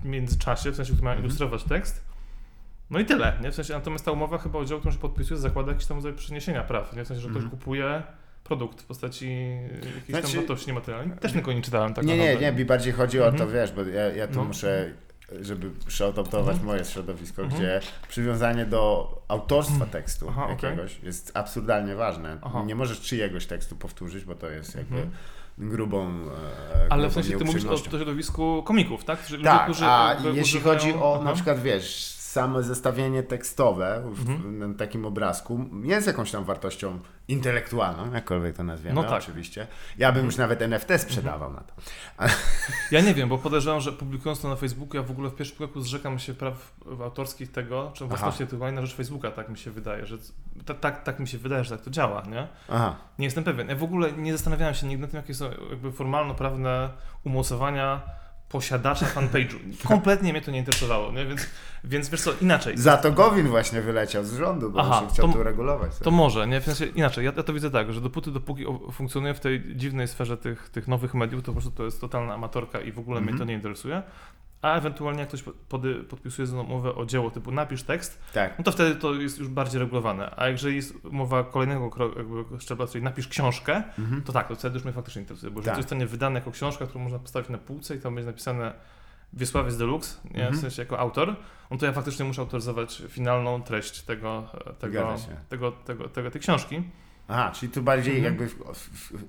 [0.00, 1.26] w międzyczasie, w sensie, który ma Mhm.
[1.26, 2.07] ilustrować tekst.
[2.90, 3.50] No i tyle, nie?
[3.50, 6.12] W sensie, natomiast ta umowa chyba o dzieło, którą się podpisuje, zakłada jakiś tam rodzaj
[6.12, 7.04] przeniesienia praw, nie?
[7.04, 7.58] W sensie, że ktoś Mhm.
[7.60, 8.02] kupuje
[8.44, 9.40] produkt w postaci
[9.74, 11.18] jakiejś Znaczy- tam wartości niematerialnej.
[11.18, 13.52] Też tylko nie czytałem tak nie, nie, nie, mi bardziej chodzi o to, Mhm.
[13.52, 14.44] wiesz, bo ja, ja tu No.
[14.44, 14.90] muszę,
[15.40, 16.66] żeby przeadoptować Mhm.
[16.66, 17.60] moje środowisko, Mhm.
[17.62, 20.70] gdzie przywiązanie do autorstwa tekstu Aha, okej.
[20.70, 22.38] jakiegoś jest absurdalnie ważne.
[22.42, 22.62] Aha.
[22.66, 25.12] Nie możesz czyjegoś tekstu powtórzyć, bo to jest jakby Mhm.
[25.58, 29.18] grubą e, Ale w sensie ty mówisz o środowisku komików, tak?
[29.28, 31.32] Że ludzie, Tak, którzy a jeśli chodzi o na Aha.
[31.32, 34.58] przykład, wiesz, samo zestawienie tekstowe w, Mhm.
[34.72, 36.98] na takim obrazku jest jakąś tam wartością
[37.28, 39.10] intelektualną, jakkolwiek to nazwiemy, No tak.
[39.10, 39.22] Mhm.
[39.22, 39.66] oczywiście.
[39.98, 41.72] Ja bym już nawet NFT sprzedawał na to.
[42.90, 45.56] Ja nie wiem, bo podejrzewam, że publikując to na Facebooku, ja w ogóle w pierwszym
[45.58, 46.72] kroku zrzekam się praw
[47.02, 50.18] autorskich tego, czy własności intelektualnej na rzecz Facebooka, tak mi się wydaje, że
[50.66, 52.46] tak, tak, tak mi się wydaje, że tak to działa, nie?
[52.68, 53.68] Aha, Nie jestem pewien.
[53.68, 56.90] Ja w ogóle nie zastanawiałem się nigdy nad tym, jakie są jakby formalno-prawne
[57.24, 58.00] umocowania
[58.48, 59.56] posiadacza fanpage'u.
[59.88, 61.26] Kompletnie mnie to nie interesowało, nie?
[61.26, 61.46] Więc,
[61.84, 62.78] więc wiesz co, inaczej.
[62.78, 65.98] za to Gowin właśnie wyleciał z rządu, bo Aha, on się chciał to- to uregulować.
[65.98, 66.60] To może, nie?
[66.60, 70.08] W sensie inaczej, ja, ja to widzę tak, że dopóty, dopóki funkcjonuję w tej dziwnej
[70.08, 73.18] sferze tych, tych nowych mediów, to po prostu to jest totalna amatorka i w ogóle
[73.18, 73.34] Mhm.
[73.34, 74.02] mnie to nie interesuje.
[74.62, 78.58] A ewentualnie jak ktoś pody, podpisuje ze mną umowę o dzieło typu napisz tekst, Tak.
[78.58, 80.34] no to wtedy to jest już bardziej regulowane.
[80.36, 84.22] A jeżeli jest umowa kolejnego kro- jakby szczebla, czyli napisz książkę, Mhm.
[84.22, 85.76] to tak, to wtedy już mnie faktycznie interesuje, bo jeżeli Tak.
[85.76, 88.72] to zostanie wydane jako książka, którą można postawić na półce i tam będzie napisane
[89.32, 90.30] Wiesławiec Deluxe, nie?
[90.40, 90.54] Mhm.
[90.56, 91.36] w sensie jako autor,
[91.70, 94.44] no to ja faktycznie muszę autoryzować finalną treść tego,
[94.78, 95.36] tego, Zgadza się.
[95.48, 96.82] tego, tego, tego, tej książki.
[97.28, 98.34] Aha, czyli tu bardziej Mhm.
[98.34, 99.24] jakby, w, w, w,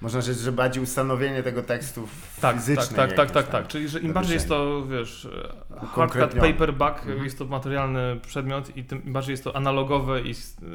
[0.00, 3.52] można rzec, że bardziej ustanowienie tego tekstu w Tak, fizycznej tak, tak, tak, tak, tam
[3.62, 3.68] tak.
[3.68, 5.28] Czyli, że im bardziej jest to, wiesz,
[5.94, 7.24] hardcut, paperback, Mhm.
[7.24, 10.34] jest to materialny przedmiot i tym bardziej jest to analogowe i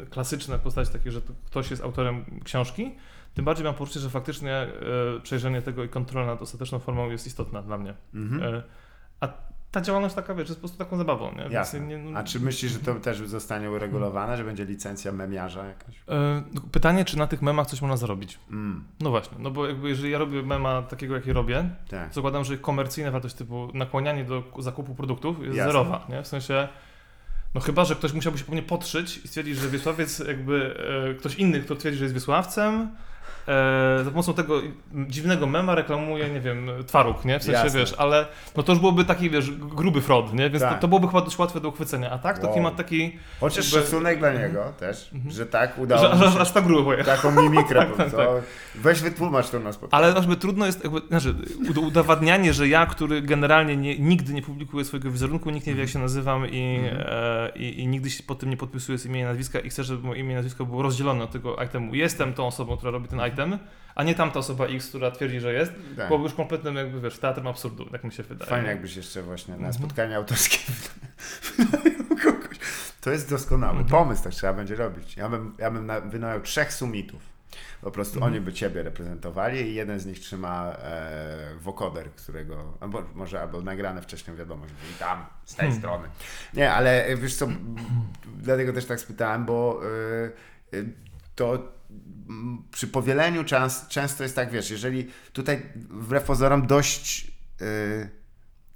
[0.10, 2.91] klasyczne w postaci takiej, że to ktoś jest autorem książki,
[3.34, 4.70] tym bardziej mam poczucie, że faktycznie e,
[5.24, 7.93] przejrzenie tego i kontrola nad ostateczną formą jest istotna dla mnie.
[8.14, 8.56] Mhm.
[8.56, 8.64] E,
[9.22, 9.28] a
[9.74, 11.53] ta działalność taka, wiesz, jest po prostu taką zabawą, nie?
[11.55, 11.80] Jasne.
[11.80, 15.95] nie- no- A czy myślisz, że to też zostanie uregulowane, że będzie licencja memiarza jakaś?
[16.09, 18.39] E, pytanie, czy na tych memach coś można zarobić?
[18.49, 22.13] Mm, No właśnie, no bo jakby jeżeli ja robię mema takiego, jaki robię, tak.
[22.13, 25.71] zakładam, że komercyjna wartość typu nakłanianie do ku- zakupu produktów jest Jasne.
[25.71, 26.24] zerowa, nie?
[26.24, 26.67] W sensie,
[27.55, 30.76] no chyba, że ktoś musiałby się pewnie podszyć i stwierdzić, że Wiesławiec jakby,
[31.11, 32.89] e, ktoś inny, kto twierdzi, że jest Wiesławcem,
[33.48, 34.62] e, za pomocą tego
[35.08, 37.39] dziwnego mema reklamuje, nie wiem, twaróg, nie?
[37.39, 37.80] W sensie, Jasne.
[37.80, 38.26] wiesz, ale
[38.58, 40.50] no to już byłoby taki, wiesz, gruby fraud, nie?
[40.50, 40.74] Więc Tak.
[40.76, 42.54] to, to byłoby chyba dość łatwe do uchwycenia, a tak to Wow.
[42.54, 45.32] klimat taki, Chociaż jakby- szacunek dla niego też, Mhm.
[45.32, 47.06] że tak udało że, mu się aż tak grubo pojechał.
[47.16, 47.86] taką mimikrę.
[47.86, 48.41] Tak, tak, to
[48.76, 50.04] Weź wytłumacz to na spotkaniu.
[50.06, 51.36] Ale jakby trudno jest, jakby, znaczy,
[51.70, 55.82] ud- udowadnianie, że ja, który generalnie nie, nigdy nie publikuję swojego wizerunku, nikt nie wie
[55.82, 57.04] jak się nazywam i, Mhm.
[57.10, 59.84] e, i, i nigdy się po tym nie podpisuję z imienia i nazwiska i chcę,
[59.84, 61.96] żeby moje imię i nazwisko było rozdzielone od tego itemu.
[61.96, 63.33] Jestem tą osobą, która robi ten item,
[63.96, 66.08] a nie tamta osoba X, która twierdzi, że jest, Tak.
[66.08, 68.50] byłoby już kompletnym jakby, wiesz, teatrem absurdu, tak mi się wydaje.
[68.50, 69.74] Fajnie jakbyś jeszcze właśnie na Mhm.
[69.74, 70.58] spotkanie autorskie
[71.58, 72.58] wynajął kogoś.
[73.02, 73.90] To jest doskonały Mhm.
[73.90, 75.18] pomysł, tak trzeba będzie robić.
[75.18, 77.22] Ja bym, ja bym na- wynajął trzech sumitów.
[77.82, 78.34] Po prostu Mhm.
[78.34, 83.62] oni by ciebie reprezentowali i jeden z nich trzyma e, wokoder, którego, albo może albo
[83.62, 85.80] nagrane wcześniej wiadomość, witam z tej Hmm.
[85.80, 86.08] strony.
[86.54, 87.48] Nie, ale e, wiesz co,
[88.38, 89.82] dlatego też tak spytałem, bo
[90.74, 90.84] e, e,
[91.36, 91.72] to
[92.72, 97.32] przy powieleniu czas, często jest tak, wiesz, jeżeli tutaj wbrew pozorom dość
[97.62, 97.66] e,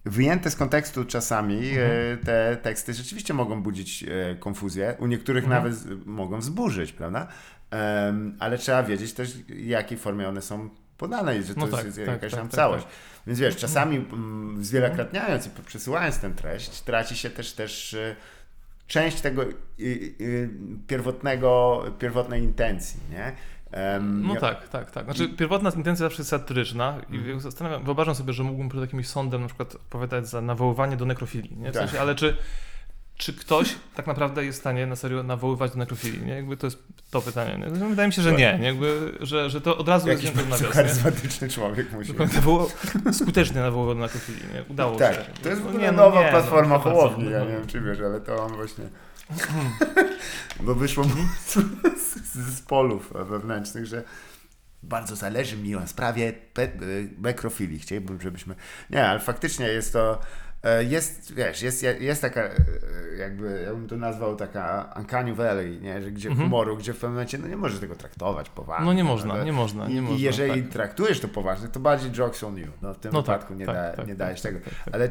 [0.06, 5.64] wyjęte z kontekstu czasami e, te teksty rzeczywiście mogą budzić e, konfuzję, u niektórych Mhm.
[5.64, 7.28] nawet mogą wzburzyć, prawda?
[8.40, 11.78] Ale trzeba wiedzieć też, w jakiej formie one są podane i że to No jest,
[11.78, 12.84] tak, jest tak, jakaś tak, tam tak, całość.
[12.84, 12.94] tak.
[13.28, 17.96] Więc wiesz, czasami mm, zwielokrotniając i przesyłając tę treść, traci się też też
[18.88, 19.54] część tego y,
[20.22, 20.50] y,
[20.88, 23.36] pierwotnego, pierwotnej intencji, nie?
[24.02, 25.06] No ja- tak, tak, tak.
[25.06, 27.40] Znaczy pierwotna intencja zawsze jest satyryczna i Mhm.
[27.40, 31.58] zastanawiam, wyobrażam sobie, że mógłbym przed jakimś sądem na przykład odpowiadać za nawoływanie do nekrofilii,
[31.58, 31.72] nie?
[31.72, 31.84] W Tak.
[31.84, 32.38] sensie, ale czy,
[33.18, 36.34] czy ktoś tak naprawdę jest w stanie na serio nawoływać do nekrofilii, nie?
[36.34, 37.88] Jakby to jest to pytanie, nie?
[37.90, 38.66] Wydaje mi się, że nie, nie?
[38.66, 43.96] Jakby, że, że to od razu Jakiś jest nawias, charyzmatyczny człowiek musi nawoływał- Skutecznie nawoływał
[43.96, 44.64] do nekrofilii, nie?
[44.70, 45.22] Udało Tak, się.
[45.44, 47.52] to jest w No ogóle nie, no nowa nie, platforma no, Hołowni, no, ja nie
[47.52, 48.86] wiem czy wiesz, ale to on właśnie...
[50.60, 51.16] Bo wyszło mu
[51.48, 51.54] z,
[52.02, 54.04] z, z polów wewnętrznych, że
[54.84, 57.80] bardzo zależy mi na sprawie pe- bekrofilii.
[57.80, 58.56] Chciałbym, żebyśmy...
[58.90, 60.22] Nie, ale faktycznie jest to...
[60.68, 62.52] e, Jest, wiesz, jest, jest taka, e,
[63.18, 66.02] jakby, ja bym to nazwał taka uncanny valley, nie?
[66.02, 66.48] Że gdzie Mhm.
[66.50, 68.86] humoru, gdzie w pewnym momencie no nie możesz tego traktować poważnie.
[68.86, 69.46] No nie można, prawda?
[69.46, 70.18] nie można, I, nie można.
[70.18, 70.72] I jeżeli tak.
[70.72, 72.68] traktujesz to poważnie, to bardziej jokes on you.
[72.82, 74.66] No, w tym No tak, wypadku nie, tak, da, tak, nie tak, dajesz tak, tego.
[74.66, 74.96] tak, tak.
[74.96, 75.10] Ale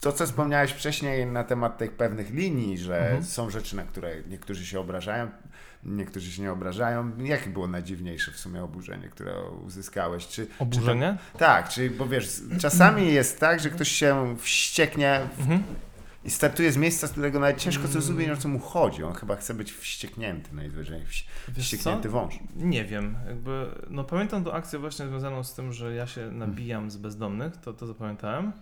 [0.00, 3.24] to, co wspomniałeś wcześniej na temat tych pewnych linii, że Mhm.
[3.24, 5.28] są rzeczy, na które niektórzy się obrażają,
[5.84, 7.12] niektórzy się nie obrażają.
[7.18, 9.34] Jakie było najdziwniejsze w sumie oburzenie, które
[9.66, 10.26] uzyskałeś?
[10.26, 11.16] Czy, Oburzenie?
[11.26, 15.62] Czy to, tak, czyli bo wiesz, czasami jest tak, że ktoś się wścieknie Mhm.
[16.24, 19.02] i startuje z miejsca, z którego nawet ciężko zrozumieć, o co mu chodzi.
[19.04, 21.02] On chyba chce być wścieknięty najwyżej,
[21.58, 22.34] wścieknięty wąż.
[22.56, 26.90] Nie wiem, jakby, no pamiętam tą akcję właśnie związaną z tym, że ja się nabijam
[26.90, 28.52] z bezdomnych, to, to zapamiętałem,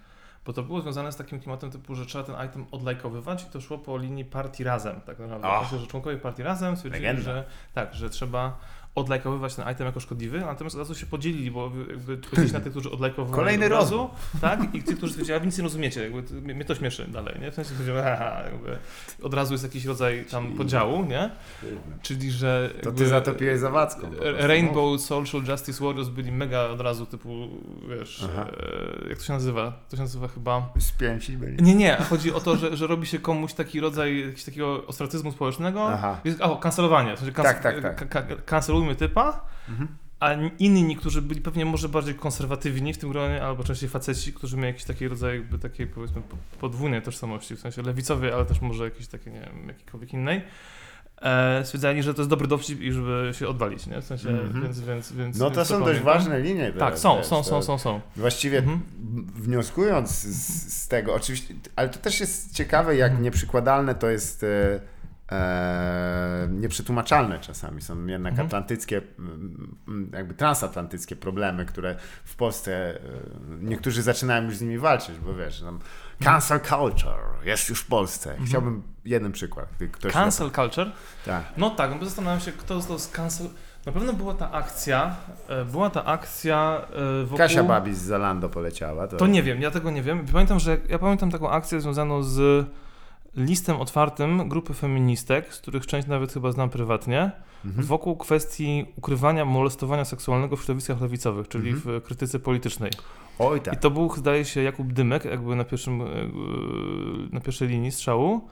[0.47, 3.61] bo to było związane z takim klimatem typu, że trzeba ten item odlajkowywać i to
[3.61, 5.49] szło po linii partii razem, tak naprawdę.
[5.49, 7.23] W sensie, że członkowie partii razem stwierdzili, Legenda.
[7.33, 8.59] że tak, że trzeba
[8.95, 12.19] odlajkowywać ten item jako szkodliwy, natomiast od razu się podzielili, bo jakby
[12.53, 14.75] na tych, którzy odlajkowali Kolejny od razu, tak?
[14.75, 17.51] I ci, którzy stwierdzili, a nic nie rozumiecie, jakby, to- mnie to śmieszy dalej, nie?
[17.51, 17.71] W sensie,
[18.03, 18.79] haha, jakby
[19.23, 21.31] od razu jest jakiś rodzaj tam podziału, nie?
[22.03, 24.11] Czyli, że To jakby ty zatopiłeś zawadzką.
[24.39, 27.49] Rainbow Social Justice Warriors byli mega od razu typu,
[27.89, 28.47] wiesz, Aha.
[29.05, 29.73] e, jak to się nazywa?
[29.91, 30.73] To się nazywa chyba...
[30.79, 31.63] Spięci byli.
[31.63, 35.33] Nie, nie, chodzi o to, że, że robi się komuś taki rodzaj jakiegoś takiego ostracyzmu
[35.33, 35.89] społecznego.
[35.93, 36.21] Aha.
[36.25, 37.17] Jest, o, kancelowanie.
[37.17, 38.09] W sensie kans- Tak, tak, tak.
[38.09, 38.37] ka-
[38.83, 39.89] kancelujmy typa, Mhm.
[40.21, 44.57] a inni, którzy byli pewnie może bardziej konserwatywni w tym gronie, albo częściej faceci, którzy
[44.57, 48.61] mieli jakiś taki rodzaj jakby takiej powiedzmy po- podwójnej tożsamości, w sensie lewicowej, ale też
[48.61, 50.43] może jakiejś takiej, nie wiem, jakiejkolwiek innej.
[51.23, 54.01] E, stwierdzali, że to jest dobry dowcip i żeby się odwalić, nie?
[54.01, 54.63] W sensie, Mhm.
[54.63, 56.73] więc, więc, więc No to więc są dość ważne linie.
[56.73, 58.01] Tak, są, są, są, są, są.
[58.17, 58.81] Właściwie Mhm.
[59.35, 63.23] wnioskując z, z tego, oczywiście, ale to też jest ciekawe, jak Mhm.
[63.25, 64.81] nieprzykładalne to jest e,
[65.33, 67.83] e, nieprzetłumaczalne czasami.
[67.83, 68.47] Są jednak Mhm.
[68.47, 72.99] atlantyckie, mm, mm, jakby transatlantyckie problemy, które w Polsce e,
[73.61, 75.79] niektórzy zaczynają już z nimi walczyć, bo wiesz, tam
[76.25, 78.37] cancel culture jest już w Polsce.
[78.47, 79.67] Chciałbym jeden przykład.
[79.81, 80.13] Mhm.
[80.13, 80.93] Cancel culture?
[81.27, 81.45] Tak.
[81.57, 83.47] No tak, no bo zastanawiam się, kto został z cancel...
[83.87, 85.17] Na pewno była ta akcja,
[85.49, 86.81] e, była ta akcja
[87.25, 87.39] wokół...
[87.39, 89.09] Kasia Babi z Zalando poleciała.
[89.09, 90.27] To, To nie wiem, ja tego nie wiem.
[90.33, 92.67] Pamiętam, że ja pamiętam taką akcję związaną z
[93.37, 97.31] listem otwartym grupy feministek, z których część nawet chyba znam prywatnie,
[97.65, 97.87] Mhm.
[97.87, 102.01] wokół kwestii ukrywania molestowania seksualnego w środowiskach lewicowych, czyli Mhm.
[102.01, 102.91] w krytyce politycznej.
[103.39, 103.81] Oj I tak.
[103.81, 106.07] to był, zdaje się, Jakub Dymek, jakby na, pierwszym, e,
[107.33, 108.49] na pierwszej linii strzału.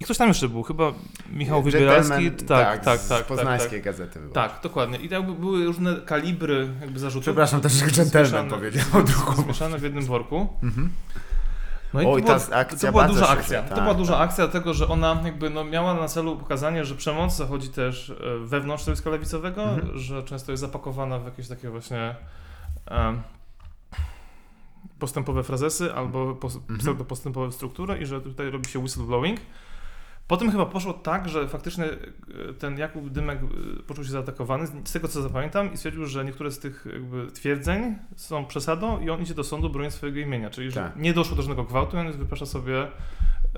[0.00, 0.92] I ktoś tam jeszcze był, chyba
[1.32, 2.24] Michał Wybieralski.
[2.24, 3.18] Gentleman, Tak, tak, z tak.
[3.18, 3.84] tak, poznańskiej tak.
[3.84, 4.20] gazety.
[4.32, 4.98] Tak, dokładnie.
[4.98, 7.22] I jakby były różne kalibry jakby zarzutów.
[7.24, 9.42] Przepraszam, też Zmieszane- powiedział drugą.
[9.42, 10.48] Zmieszane w jednym worku.
[10.62, 10.90] Mhm.
[11.94, 13.62] No i Oj, to była, to była duża się- akcja.
[13.62, 14.28] tak, to była duża tak.
[14.28, 18.14] akcja, dlatego że ona jakby no, miała na celu pokazanie, że przemoc zachodzi też e,
[18.46, 19.98] wewnątrz środowiska lewicowego, Mhm.
[19.98, 22.14] że często jest zapakowana w jakieś takie właśnie
[22.86, 23.22] em,
[24.98, 26.78] postępowe frazesy albo pos, Mhm.
[26.78, 29.40] pseudopostępowe struktury i że tutaj robi się whistleblowing.
[30.28, 34.92] Potem chyba poszło tak, że faktycznie e, ten Jakub Dymek e, poczuł się zaatakowany, z
[34.92, 36.86] tego co zapamiętam, i stwierdził, że niektóre z tych
[37.34, 40.96] twierdzeń są przesadą i on idzie do sądu broniąc swojego imienia, czyli że Tak.
[40.96, 42.86] nie doszło do żadnego gwałtu, on wyprasza sobie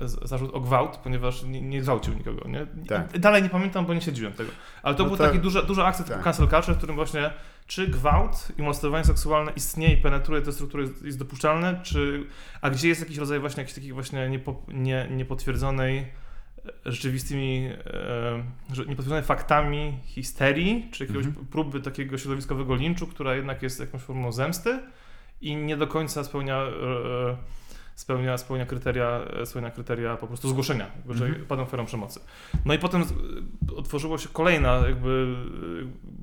[0.01, 2.47] z- zarzut o gwałt, ponieważ nie, nie gwałcił nikogo.
[2.47, 2.67] Nie?
[2.87, 3.19] Tak.
[3.19, 4.51] Dalej nie pamiętam, bo nie śledziłem tego.
[4.83, 6.23] Ale to No był to- taki duża, duża akcja typu tak.
[6.23, 7.33] cancel culture, w którym właśnie
[7.67, 12.25] czy gwałt i molestowanie seksualne istnieje i penetruje te struktury, jest- jest dopuszczalne, czy,
[12.61, 16.05] a gdzie jest jakiś rodzaj właśnie jakiejś takiej właśnie niepo, nie, niepotwierdzonej e,
[16.85, 17.73] rzeczywistymi, e,
[18.73, 21.45] że- niepotwierdzonej faktami histerii, czy jakiegoś Mhm.
[21.45, 24.79] próby takiego środowiskowego linczu, która jednak jest jakąś formą zemsty
[25.41, 27.37] i nie do końca spełnia, e,
[27.95, 31.45] spełnia, spełnia, kryteria, spełnia kryteria po prostu zgłoszenia, jakby, że Mhm.
[31.45, 32.19] padną ofiarą przemocy.
[32.65, 33.03] No i potem
[33.75, 35.35] otworzyło się kolejna jakby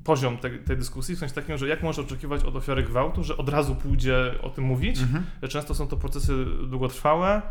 [0.03, 3.37] poziom tej, tej dyskusji, w sensie takim, że jak można oczekiwać od ofiary gwałtu, że
[3.37, 5.23] od razu pójdzie o tym mówić, Mhm.
[5.49, 7.41] Często są to procesy długotrwałe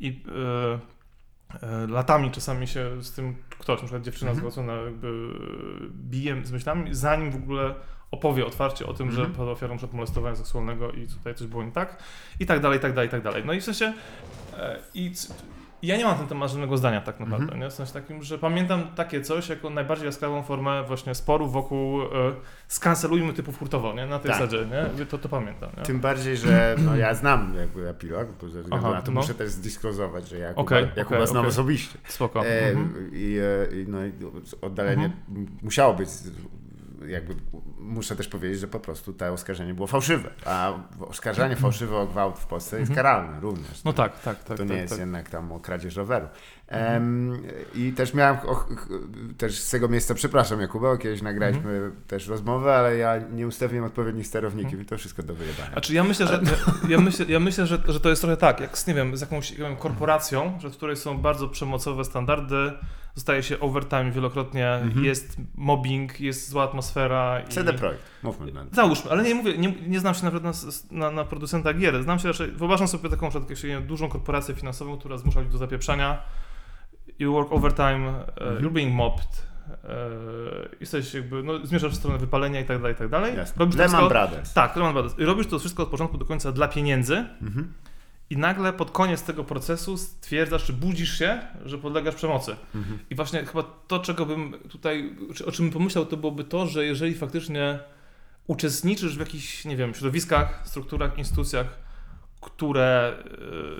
[0.00, 0.78] i e,
[1.88, 4.50] latami czasami się z tym ktoś, na przykład dziewczyna Mhm.
[4.50, 7.74] zgwałcona, jakby e, bije z myślami, zanim w ogóle
[8.10, 9.26] opowie otwarcie o tym, Mhm.
[9.28, 12.02] że padła ofiarą przed molestowania seksualnego i tutaj coś było nie tak
[12.40, 13.42] i tak dalej, i tak dalej, i tak dalej.
[13.46, 13.92] No i w sensie
[14.58, 15.12] e, i
[15.82, 17.60] ja nie mam na ten temat żadnego zdania tak naprawdę, Mhm.
[17.60, 17.70] nie?
[17.70, 22.06] W sensie takim, że pamiętam takie coś jako najbardziej jaskrawą formę właśnie sporu wokół e,
[22.68, 24.06] skancelujmy typów hurtowo, nie?
[24.06, 24.40] Na tej Tak.
[24.40, 24.66] zasadzie,
[24.98, 25.06] nie?
[25.06, 25.82] To, to pamiętam, nie?
[25.82, 29.20] Tym bardziej, że no, ja znam jakby epilog, bo ze względu Aha, na to no.
[29.20, 31.48] muszę też zdisklozować, że Jakuba, Okej, Jakuba okej, znam okej.
[31.50, 31.98] osobiście.
[32.08, 32.46] Spoko.
[32.46, 33.10] E, Mhm.
[33.12, 33.38] i,
[33.72, 33.98] e, i, no,
[34.62, 35.04] oddalenie
[35.36, 36.08] m- musiało być,
[37.08, 37.34] jakby
[37.78, 42.38] muszę też powiedzieć, że po prostu to oskarżenie było fałszywe, a oskarżanie fałszywe o gwałt
[42.38, 43.04] w Polsce jest Mhm.
[43.06, 43.84] karalne również.
[43.84, 44.56] No tak, tak, tak.
[44.56, 45.00] to nie tak, jest tak.
[45.00, 46.26] jednak tam o kradzież roweru.
[46.68, 47.42] Em,
[47.74, 48.88] I też miałem, och, ch-
[49.38, 51.92] też z tego miejsca, przepraszam Jakuba, kiedyś nagraliśmy Mhm.
[52.06, 55.72] też rozmowę, ale ja nie ustawiłem odpowiednich sterowników i to wszystko do wyjebania.
[55.72, 58.60] Znaczy ja myślę, że, ja, ja myślę, ja myślę że, że to jest trochę tak,
[58.60, 62.72] jak z, nie wiem, z jakąś wiem, korporacją, że w której są bardzo przemocowe standardy,
[63.14, 65.04] zostaje się overtime wielokrotnie, Mhm.
[65.04, 67.40] jest mobbing, jest zła atmosfera.
[67.40, 67.48] I...
[67.48, 70.54] CD Projekt, mówmy Załóżmy, ale nie mówię, nie, nie znam się na przykład
[70.90, 72.02] na, na, na producenta gier.
[72.02, 76.22] Znam się raczej, wyobrażam sobie taką przykład, dużą korporację finansową, która zmusza ludzi do zapieprzania.
[77.18, 78.64] You work overtime, uh, Mhm.
[78.64, 79.52] you're being mobbed.
[79.84, 79.98] e,
[80.80, 83.32] jesteś jakby, no, zmierzasz w stronę wypalenia i tak dalej, i tak dalej.
[83.56, 84.52] Robisz Lehman wszystko, Brothers.
[84.52, 85.18] tak, Lehman Brothers.
[85.18, 87.72] I robisz to wszystko od początku do końca dla pieniędzy Mhm.
[88.32, 92.56] I nagle pod koniec tego procesu stwierdzasz, czy budzisz się, że podlegasz przemocy.
[92.74, 92.98] Mhm.
[93.10, 95.16] I właśnie chyba to, czego bym tutaj,
[95.46, 97.78] o czym bym pomyślał, to byłoby to, że jeżeli faktycznie
[98.46, 101.66] uczestniczysz w jakichś, nie wiem, środowiskach, strukturach, instytucjach,
[102.40, 103.14] które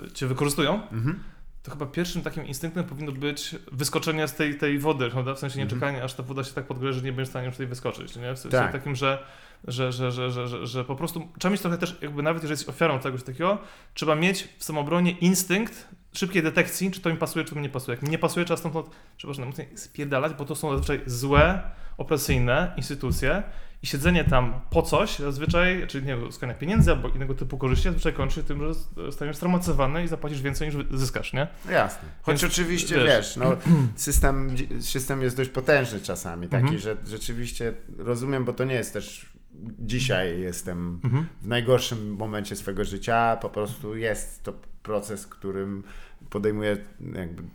[0.05, 1.19] e, cię wykorzystują, Mhm.
[1.63, 5.33] to chyba pierwszym takim instynktem powinno być wyskoczenie z tej, tej wody, prawda?
[5.35, 5.81] W sensie nie Mhm.
[5.81, 8.15] czekanie, aż ta woda się tak podgrzeje, że nie będziesz w stanie już tutaj wyskoczyć,
[8.15, 8.33] nie?
[8.33, 8.71] W sensie Tak.
[8.71, 9.23] takim, że,
[9.67, 12.51] że, że, że, że, że, że po prostu trzeba mieć trochę też, jakby nawet jeżeli
[12.59, 13.57] jesteś ofiarą czegoś takiego,
[13.93, 17.69] trzeba mieć w samobronie instynkt szybkiej detekcji, czy to mi pasuje, czy to mi nie
[17.69, 17.95] pasuje.
[17.95, 18.75] Jak mi nie pasuje, trzeba stąd,
[19.17, 21.61] przepraszam, mocniej spierdalać, bo to są zazwyczaj złe,
[21.97, 23.43] opresyjne instytucje
[23.83, 27.83] i siedzenie tam po coś, zazwyczaj, czyli nie wiem, uzyskania pieniędzy albo innego typu korzyści,
[27.83, 31.47] zazwyczaj kończy się tym, że staniesz traumatyzowany i zapłacisz więcej niż zyskasz, nie?
[31.69, 32.09] Jasne.
[32.21, 33.55] Choć Więc, oczywiście, wiesz- wiesz, no,
[33.95, 36.79] system, system jest dość potężny czasami, taki, Mhm.
[36.81, 39.32] że rzeczywiście rozumiem, bo to nie jest też
[39.79, 41.25] dzisiaj jestem Mhm.
[41.41, 45.83] w najgorszym momencie swojego życia, po prostu jest to proces, którym
[46.29, 46.77] podejmuję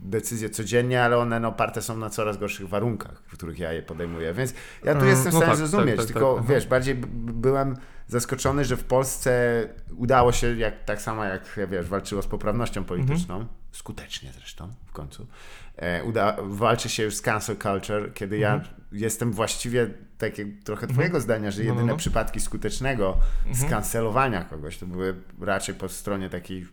[0.03, 3.83] decyzje codziennie, ale one no, oparte są na coraz gorszych warunkach, w których ja je
[3.83, 6.47] podejmuję, więc ja tu Mm, jestem w no stanie tak, zrozumieć, tak, tak, tylko tak,
[6.47, 7.77] wiesz, bardziej byłem
[8.09, 9.33] zaskoczony, że w Polsce
[9.97, 13.55] udało się, jak, tak samo jak wiesz, walczyło z poprawnością polityczną, Mhm.
[13.73, 15.27] skutecznie zresztą w końcu,
[15.77, 18.61] e, uda, walczy się już z cancel culture, kiedy ja
[18.93, 21.69] jestem właściwie takie trochę twojego zdania, że Mhm.
[21.69, 21.99] No, no, jedyne no.
[21.99, 23.69] przypadki skutecznego Mhm.
[23.69, 26.67] skancelowania kogoś to były raczej po stronie takiej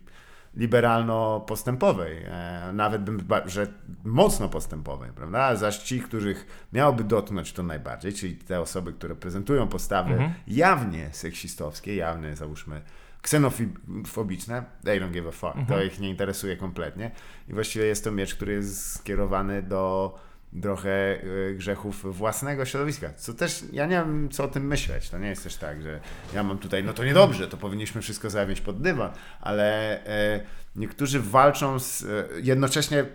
[0.55, 3.67] liberalno-postępowej, e, nawet bym, że
[4.03, 5.55] mocno postępowej, prawda?
[5.55, 10.33] Zaś ci, których miałoby dotknąć to najbardziej, czyli te osoby, które prezentują postawy Mhm.
[10.47, 12.81] jawnie seksistowskie, jawnie załóżmy
[13.21, 15.87] ksenofobiczne, they don't give a fuck, to Mhm.
[15.87, 17.11] ich nie interesuje kompletnie
[17.49, 20.15] i właściwie jest to miecz, który jest skierowany do
[20.61, 23.13] trochę y, grzechów własnego środowiska.
[23.13, 25.09] Co też, ja nie wiem, co o tym myśleć.
[25.09, 25.99] To nie jest też tak, że
[26.33, 30.39] ja mam tutaj, no to niedobrze, to powinniśmy wszystko zawieźć pod dywan, ale e,
[30.75, 33.05] niektórzy walczą z, e, jednocześnie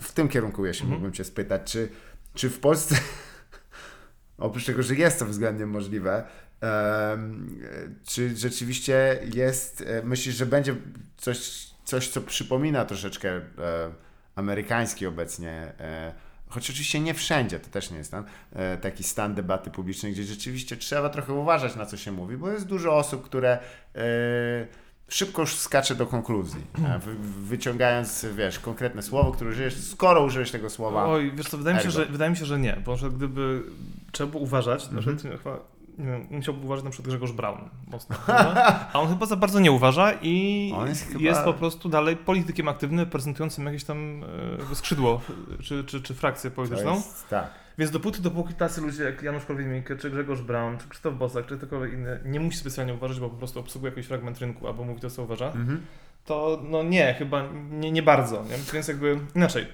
[0.00, 0.92] w tym kierunku, jeśli Mhm.
[0.92, 1.88] mógłbym cię spytać, czy,
[2.34, 2.96] czy w Polsce,
[4.38, 6.24] oprócz tego, że jest to względnie możliwe,
[8.04, 10.74] czy rzeczywiście jest, e, myślisz, że będzie
[11.16, 13.42] coś, coś co przypomina troszeczkę e,
[14.34, 16.14] amerykański obecnie, e,
[16.50, 20.24] choć oczywiście nie wszędzie, to też nie jest tam, e, taki stan debaty publicznej, gdzie
[20.24, 23.58] rzeczywiście trzeba trochę uważać na co się mówi, bo jest dużo osób, które
[23.94, 24.00] e,
[25.08, 26.60] szybko już skacze do konkluzji,
[27.04, 27.14] wy,
[27.46, 31.82] wyciągając, wiesz, konkretne słowo, które użyjesz, skoro użyłeś tego słowa, Oj, wiesz co, wydaje mi,
[31.82, 32.00] się, Ergo.
[32.00, 33.62] że, wydaje mi się, że nie, bo że gdyby
[34.12, 35.58] trzeba było uważać, mm -hmm.
[36.00, 38.16] Nie wiem, musiałby uważać na przykład Grzegorz Braun mocno,
[38.92, 42.68] a on chyba za bardzo nie uważa i jest jest, chyba- po prostu dalej politykiem
[42.68, 44.24] aktywnym, prezentującym jakieś tam
[44.70, 45.20] e, skrzydło
[45.62, 46.94] czy, czy, czy frakcję polityczną.
[46.94, 47.50] jest, tak.
[47.78, 51.56] Więc dopóty, dopóki tacy ludzie jak Janusz Korwin-Mikke, czy Grzegorz Braun, czy Krzysztof Bosak, czy
[51.56, 55.00] ktokolwiek inny nie musi specjalnie uważać, bo po prostu obsługuje jakiś fragment rynku albo mówi
[55.00, 55.80] to, co uważa, Mhm.
[56.24, 58.42] to no nie, chyba nie, nie bardzo.
[58.42, 58.72] Nie?
[58.72, 59.66] Więc jakby inaczej.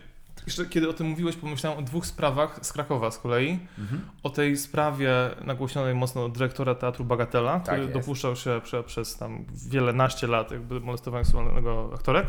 [0.47, 3.59] Jeszcze kiedy o tym mówiłeś, pomyślałem o dwóch sprawach z Krakowa z kolei.
[3.78, 4.01] Mhm.
[4.22, 5.12] O tej sprawie
[5.45, 7.93] nagłośnionej mocno dyrektora Teatru Bagatela, który jest.
[7.93, 12.26] dopuszczał się prze, przez tam wiele naście lat jakby molestowania seksualnego aktorek.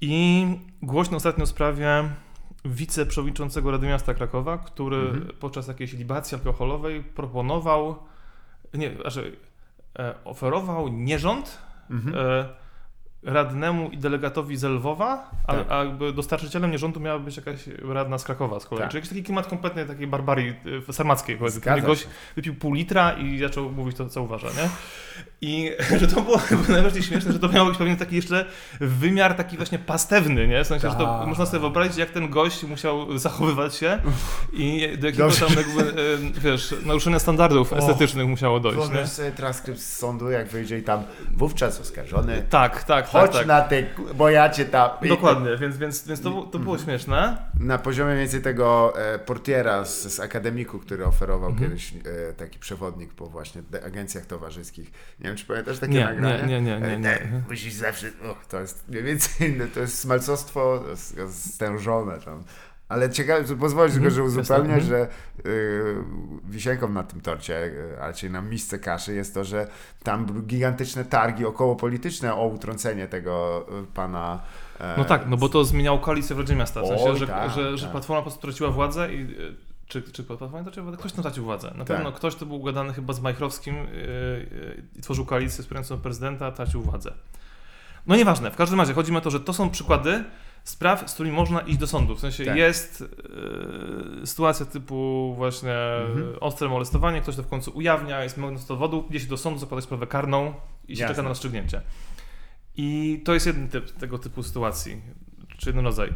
[0.00, 0.46] I
[0.82, 2.08] głośno ostatnio o sprawie
[2.64, 5.28] wiceprzewodniczącego Rady Miasta Krakowa, który Mhm.
[5.40, 7.96] podczas jakiejś libacji alkoholowej proponował,
[8.74, 9.36] nie, znaczy
[9.98, 11.58] e, oferował nierząd
[11.90, 12.16] Mhm.
[12.18, 12.48] e,
[13.22, 15.66] radnemu i delegatowi z Lwowa, a, Tak.
[15.70, 17.58] a jakby dostarczycielem nierządu miała być jakaś
[17.92, 18.82] radna z Krakowa z kolei.
[18.82, 18.90] Tak.
[18.90, 20.54] Czyli jakiś taki klimat kompletnie takiej barbarii
[20.88, 21.38] y, sarmackiej.
[21.86, 22.06] gość
[22.36, 24.68] wypił pół litra i zaczął mówić to, co uważa, nie?
[25.40, 28.44] I że to było najbardziej śmieszne, że to miał być pewnie taki jeszcze
[28.80, 30.64] wymiar taki właśnie pastewny, nie?
[30.64, 31.26] W sensie, że to Tak.
[31.28, 33.98] można sobie wyobrazić, jak ten gość musiał zachowywać się
[34.52, 35.46] i do jakiego Dobrze.
[35.46, 37.76] tam jakby, y, wiesz, naruszenia standardów O.
[37.76, 38.84] estetycznych musiało dojść, nie?
[38.84, 41.02] Wyobraź sobie transkrypt z sądu, jak wyjdzie i tam
[41.34, 42.44] wówczas oskarżony.
[42.50, 43.46] Tak, tak, Chodź tak, tak.
[43.46, 43.82] na te,
[44.14, 44.90] bo ja cię tam...
[45.08, 47.36] Dokładnie, więc, więc, więc to, było- to było śmieszne.
[47.60, 51.68] Na poziomie mniej więcej tego e, portiera z, z akademiku, który oferował Mhm.
[51.70, 51.92] kiedyś
[52.28, 54.90] e, taki przewodnik po właśnie agencjach towarzyskich.
[55.20, 56.42] Nie wiem, czy pamiętasz takie Nie, nagranie?
[56.46, 57.20] nie, nie, nie, nie, nie.
[57.22, 58.06] E, musisz zawsze...
[58.06, 60.84] O, to jest mniej więcej, to jest smalcostwo
[61.30, 62.44] stężone tam.
[62.88, 65.08] Ale ciekawe, pozwolisz tylko, że Mhm, uzupełnię, jasne, że
[65.46, 65.94] y,
[66.48, 69.66] wisienką na tym torcie, y, a czyli na misce kaszy jest to, że
[70.02, 74.40] tam były gigantyczne targi okołopolityczne o utrącenie tego y, pana
[74.80, 76.82] e, No tak, no bo to zmieniało koalicję w Radzie Miasta.
[76.82, 77.92] W sensie, Oj, że, tak, że, że tak.
[77.92, 79.20] Platforma po prostu traciła władzę i...
[79.20, 79.54] y,
[79.86, 80.98] Czy, czy Platforma traciła władzę?
[80.98, 81.68] Ktoś tam tracił władzę.
[81.68, 81.86] Na Tak.
[81.96, 86.52] pewno ktoś, kto był ugadany chyba z Majchrowskim yy, yy, i tworzył koalicję wspierającą prezydenta,
[86.52, 87.12] tracił władzę.
[88.06, 90.24] No nieważne, w każdym razie chodzi mi o to, że to są przykłady
[90.68, 92.14] spraw, z którymi można iść do sądu.
[92.14, 92.56] W sensie Tak.
[92.56, 93.00] jest
[94.20, 95.74] yy, sytuacja typu właśnie
[96.08, 96.36] Mhm.
[96.40, 99.80] ostre molestowanie, ktoś to w końcu ujawnia, jest mnóstwo dowodów, idzie się do sądu, zakłada
[99.82, 100.54] sprawę karną
[100.88, 101.14] i się Jasne.
[101.14, 101.80] czeka na rozstrzygnięcie.
[102.76, 105.00] I to jest jeden typ tego typu sytuacji,
[105.58, 106.12] czy jeden rodzaj.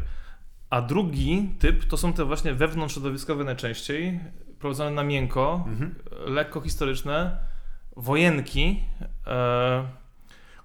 [0.69, 4.19] A drugi typ to są te właśnie wewnątrzśrodowiskowe najczęściej,
[4.59, 5.95] prowadzone na miękko, Mhm.
[6.25, 7.37] lekko historyczne,
[7.97, 8.83] wojenki,
[9.27, 9.83] e,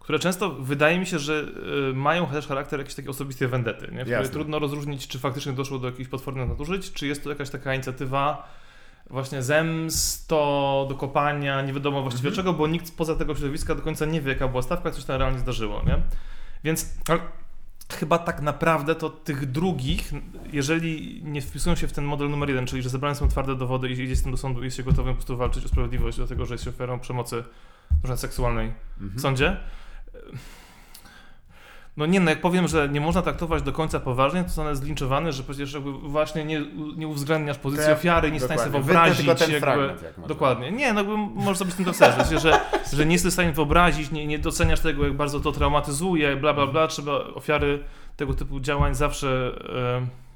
[0.09, 1.47] które często wydaje mi się, że
[1.91, 4.05] y, mają też charakter jakiejś takiej osobistej wendety, nie?
[4.05, 7.51] w której trudno rozróżnić, czy faktycznie doszło do jakichś potwornych nadużyć, czy jest to jakaś
[7.51, 8.49] taka inicjatywa
[9.11, 12.37] właśnie zemsto, dokopania, nie wiadomo właściwie Mhm.
[12.37, 15.17] czego, bo nikt poza tego środowiska do końca nie wie, jaka była stawka, coś tam
[15.19, 15.97] realnie zdarzyło, nie?
[16.65, 16.95] Więc
[17.93, 20.13] chyba tak naprawdę to tych drugich,
[20.53, 23.89] jeżeli nie wpisują się w ten model numer jeden, czyli że zebrane są twarde dowody
[23.89, 26.19] i idzie z tym do sądu i jest się gotowym po prostu walczyć o sprawiedliwość,
[26.19, 27.45] do tego, że jest się ofiarą przemocy
[28.05, 29.21] na seksualnej w Mhm.
[29.21, 29.57] sądzie.
[31.99, 35.33] No nie, no jak powiem, że nie można traktować do końca poważnie, to zostanę zlinczowany,
[35.33, 36.63] że przecież jakby właśnie nie,
[36.97, 39.17] nie uwzględniasz pozycji ofiary, nie jesteś w stanie wyobrazić.
[39.17, 40.29] tylko ten jakby, fragment, jak można.
[40.29, 40.73] Dokładnie.
[40.73, 42.61] Nie, no jakby możesz sobie z tym to chcesz, że, że,
[42.93, 46.55] że nie jesteś w stanie wyobrazić, nie, nie doceniasz tego, jak bardzo to traumatyzuje, bla,
[46.55, 46.87] bla, bla.
[46.87, 47.85] Trzeba ofiary
[48.17, 49.53] tego typu działań zawsze...
[50.05, 50.29] E,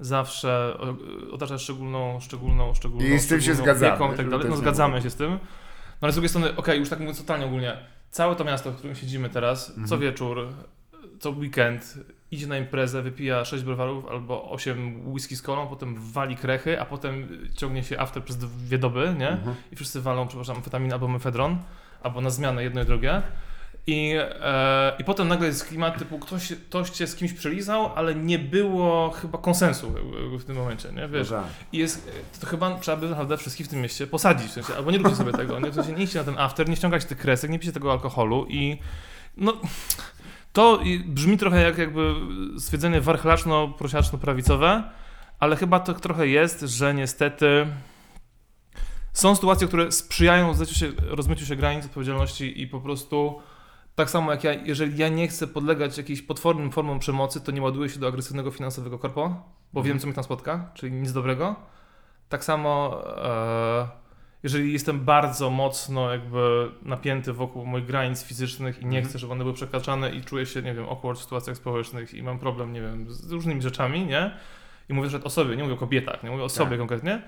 [0.00, 0.78] zawsze
[1.32, 4.46] otaczać szczególną, szczególną, szczególną I z tym się zgadzamy, tak dalej.
[4.50, 5.30] No zgadzamy się z tym.
[5.30, 5.38] No
[6.00, 7.76] ale z drugiej strony, okej, już tak mówiąc totalnie ogólnie,
[8.10, 9.88] całe to miasto, w którym siedzimy teraz, Mhm.
[9.88, 10.48] co wieczór,
[11.20, 11.94] co weekend,
[12.30, 16.84] idzie na imprezę, wypija 6 browarów albo 8 whisky z kolą, potem wali krechy, a
[16.84, 19.28] potem ciągnie się after przez dwie doby, nie?
[19.30, 19.56] Mhm.
[19.72, 21.58] I wszyscy walą, przepraszam, amfetaminę albo mefedron,
[22.02, 23.22] albo na zmianę jedno i drugie.
[23.90, 28.14] I, e, I potem nagle jest klimat typu ktoś, ktoś cię z kimś przelizał, ale
[28.14, 29.94] nie było chyba konsensu
[30.38, 31.08] w- tym momencie, nie?
[31.08, 31.28] Wiesz,
[31.72, 32.10] i jest,
[32.40, 35.16] to chyba trzeba by naprawdę wszystkich w tym mieście posadzić, w sensie, albo nie róbcie
[35.16, 35.70] sobie tego, nie?
[35.70, 38.46] W sensie nie idźcie na ten after, nie ściągajcie tych kresek, nie pijcie tego alkoholu
[38.48, 38.78] i
[39.36, 39.52] no...
[40.52, 42.14] To brzmi trochę jak jakby
[42.58, 44.82] stwierdzenie warchlaczno-prosiaczno-prawicowe,
[45.40, 47.66] ale chyba to trochę jest, że niestety
[49.12, 53.40] są sytuacje, które sprzyjają zleciu się, rozmyciu się granic odpowiedzialności i po prostu
[53.98, 57.62] tak samo jak ja, jeżeli ja nie chcę podlegać jakiejś potwornym formom przemocy, to nie
[57.62, 59.42] ładuję się do agresywnego finansowego korpo,
[59.72, 61.56] bo wiem, co mnie tam spotka, czyli nic dobrego.
[62.28, 63.88] Tak samo, e,
[64.42, 69.04] jeżeli jestem bardzo mocno jakby napięty wokół moich granic fizycznych i nie Mhm.
[69.04, 72.22] chcę, żeby one były przekraczane i czuję się, nie wiem, awkward w sytuacjach społecznych i
[72.22, 74.30] mam problem, nie wiem, z różnymi rzeczami, nie?
[74.88, 76.78] I mówię że o sobie, nie mówię o kobietach, nie mówię o sobie Tak.
[76.78, 77.22] konkretnie,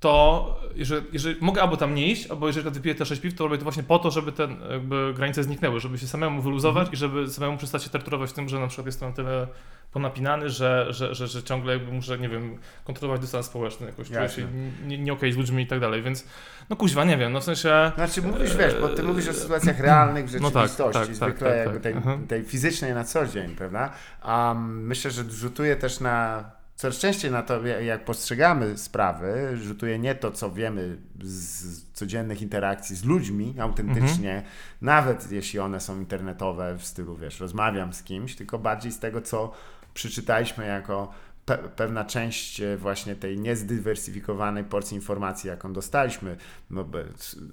[0.00, 3.44] to jeżeli, jeżeli mogę albo tam nie iść, albo jeżeli wypiję te 6 piw, to
[3.44, 6.96] robię to właśnie po to, żeby te jakby granice zniknęły, żeby się samemu wyluzować i
[6.96, 9.46] żeby samemu przestać się torturować tym, że na przykład jestem na tyle
[9.92, 14.28] ponapinany, że, że, że, że ciągle jakby muszę, nie wiem, kontrolować dystans społeczny, jakoś czuję
[14.28, 14.46] się
[14.86, 16.24] nie, nie okej z ludźmi i tak dalej, więc
[16.70, 17.92] no kuźwa, nie wiem, no w sensie...
[17.94, 21.16] Znaczy mówisz, wiesz, bo ty mówisz o sytuacjach realnych w No tak, rzeczywistości, tak, tak,
[21.16, 21.82] zwykle tak, jakby tak.
[21.82, 22.26] tej, Mhm.
[22.26, 23.92] tej fizycznej na co dzień, prawda?
[24.22, 26.44] A myślę, że rzutuje też na,
[26.80, 32.96] coraz częściej na to, jak- postrzegamy sprawy, rzutuje nie to, co wiemy z codziennych interakcji
[32.96, 34.44] z ludźmi autentycznie, Mhm.
[34.80, 39.20] nawet jeśli one są internetowe w stylu, wiesz, rozmawiam z kimś, tylko bardziej z tego,
[39.22, 39.52] co
[39.94, 41.10] przeczytaliśmy jako
[41.46, 46.36] pe- pewna część e, właśnie tej niezdywersyfikowanej porcji informacji, jaką dostaliśmy.
[46.70, 46.84] No,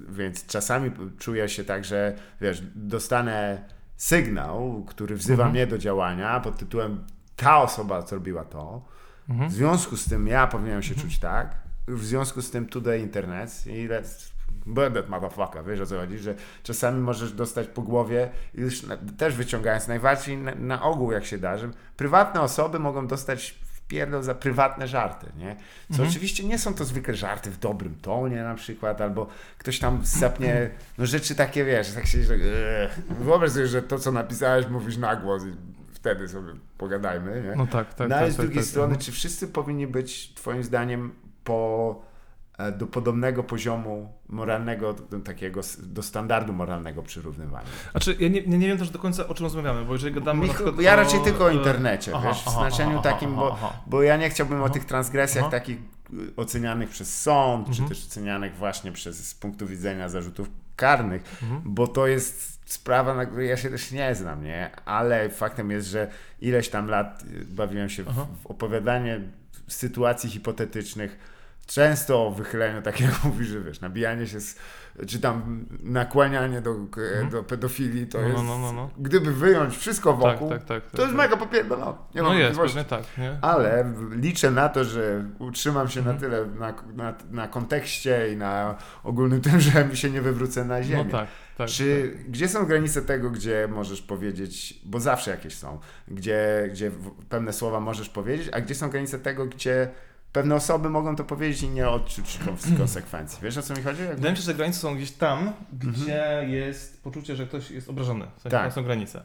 [0.10, 3.62] więc czasami czuję się tak, że wiesz, dostanę
[3.98, 5.52] sygnał, który wzywa Mhm.
[5.52, 7.04] mnie do działania pod tytułem
[7.36, 8.97] ta osoba zrobiła to.
[9.30, 9.50] Mhm.
[9.50, 11.56] W związku z tym ja powinienem się czuć tak.
[11.88, 14.32] W związku z tym today internet i let's
[14.66, 18.98] burn that motherfucker, wiesz o co chodzi, że czasami możesz dostać po głowie, już na,
[19.18, 24.24] też wyciągając najbardziej na, na ogół jak się da, że prywatne osoby mogą dostać wpierdol
[24.24, 25.56] za prywatne żarty, nie?
[25.88, 26.10] Co Mhm.
[26.10, 30.70] oczywiście nie są to zwykle żarty w dobrym tonie na przykład, albo ktoś tam sapnie,
[30.98, 32.90] no rzeczy takie, wiesz, tak się, że eee.
[33.20, 35.44] wyobraź sobie, że to co napisałeś mówisz na głos
[36.16, 37.56] wtedy sobie pogadajmy, nie?
[37.56, 39.02] No tak, tak, no tak, ale z tak, drugiej tak, strony, mhm.
[39.02, 41.12] czy wszyscy powinni być, Twoim zdaniem,
[41.44, 42.02] po,
[42.58, 47.68] e, do podobnego poziomu moralnego, do, takiego, do standardu moralnego przyrównywania?
[47.92, 50.48] Znaczy, ja nie, nie, nie wiem też do końca o czym rozmawiamy, bo jeżeli gadamy
[50.48, 53.36] Mich- na ja o, raczej tylko o internecie, aha, wiesz, w aha, znaczeniu aha, takim,
[53.36, 55.78] bo, bo ja nie chciałbym o tych transgresjach takich
[56.14, 57.90] y, ocenianych przez sąd, czy Mhm.
[57.90, 61.62] też ocenianych właśnie przez, z punktu widzenia zarzutów karnych, Mhm.
[61.66, 64.70] bo to jest sprawa, na której ja się też nie znam, nie?
[64.86, 66.08] Ale faktem jest, że
[66.42, 68.14] ileś tam lat y, bawiłem się w,
[68.44, 69.22] w opowiadanie
[69.68, 71.18] sytuacji hipotetycznych,
[71.68, 74.56] często o wychyleniu, tak jak mówisz, że wiesz, nabijanie się, z,
[75.08, 77.30] czy tam nakłanianie do, Mhm.
[77.30, 78.90] do pedofilii, to No, no, jest, no, no, no.
[78.98, 80.84] gdyby wyjąć wszystko Tak, wokół, tak, tak.
[80.92, 81.18] to jest tak.
[81.18, 81.98] mega popierdolone.
[82.16, 83.38] Nie No jest, pewnie tak, nie?
[83.42, 86.16] Ale liczę na to, że utrzymam się Mhm.
[86.16, 90.66] na tyle na, na, na kontekście i na ogólnym tym, że mi się nie wywrócę
[90.66, 91.04] na ziemię.
[91.06, 91.28] No tak,
[91.58, 91.68] tak.
[91.70, 96.92] Czy gdzie są granice tego, gdzie możesz powiedzieć, bo zawsze jakieś są, gdzie, gdzie
[97.30, 99.90] pewne słowa możesz powiedzieć, a gdzie są granice tego, gdzie
[100.38, 103.40] pewne osoby mogą to powiedzieć i nie odczuć kons- konsekwencji.
[103.44, 104.00] Wiesz o co mi chodzi?
[104.02, 107.90] Jakby- Wydaje mi się, że granice są gdzieś tam, gdzie jest poczucie, że ktoś jest
[107.90, 108.26] obrażony.
[108.38, 108.64] W sensie, Mhm.
[108.64, 108.74] Tak.
[108.74, 109.24] są granice.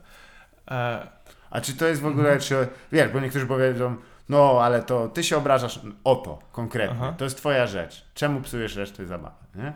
[0.70, 1.06] E,
[1.50, 3.96] A czy to jest w ogóle, czy, wiesz, bo niektórzy powiedzą,
[4.28, 7.14] no ale to ty się obrażasz o to konkretnie, Aha.
[7.18, 8.04] to jest twoja rzecz.
[8.14, 9.72] Czemu psujesz resztę zabawy, nie?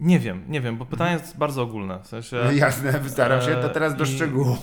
[0.00, 1.98] Nie wiem, nie wiem, bo pytanie jest bardzo ogólne.
[2.02, 2.36] W sensie.
[2.44, 4.56] No jasne, staram się, to teraz do E, i- szczegółu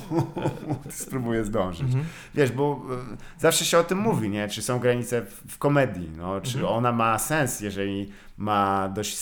[0.89, 1.81] spróbuję zdążyć.
[1.81, 2.05] Mhm.
[2.35, 2.81] Wiesz, bo
[3.13, 4.47] e, zawsze się o tym mówi, nie?
[4.47, 6.41] Czy są granice w, komedii, no?
[6.41, 6.73] Czy Mhm.
[6.77, 9.17] ona ma sens, jeżeli ma dość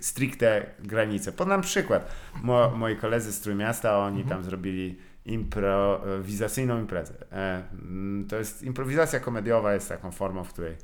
[0.00, 1.32] stricte granice.
[1.32, 2.12] Podam przykład.
[2.42, 4.28] Mo, moi koledzy z Trójmiasta, oni Mhm.
[4.28, 7.14] tam zrobili improwizacyjną imprezę.
[7.32, 7.62] E,
[8.28, 10.76] to jest improwizacja komediowa, jest taką formą, w której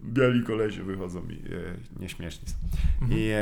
[0.00, 2.54] biali kolesie wychodzą i e, nieśmieszni są.
[3.02, 3.20] Mhm.
[3.20, 3.40] I e,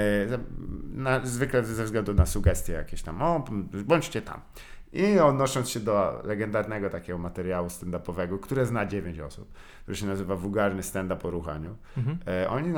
[0.95, 3.45] na, zwykle ze względu na sugestie jakieś tam, o,
[3.85, 4.41] bądźcie tam.
[4.93, 9.53] I odnosząc się do legendarnego takiego materiału stand-upowego, które zna 9 osób,
[9.83, 12.19] który się nazywa Wulgarny stand-up o ruchaniu, Mhm.
[12.27, 12.73] e, oni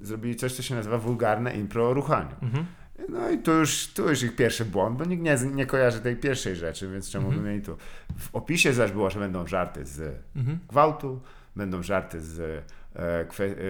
[0.00, 2.34] zrobili coś, co się nazywa Wulgarne impro o ruchaniu.
[2.42, 2.66] Mhm.
[3.08, 6.16] No i tu już, tu już ich pierwszy błąd, bo nikt nie, nie kojarzy tej
[6.16, 7.42] pierwszej rzeczy, więc czemu Mhm.
[7.44, 7.76] by mieli tu.
[8.18, 10.58] W opisie zaś było, że będą żarty z Mhm.
[10.68, 11.20] gwałtu,
[11.56, 12.64] będą żarty z,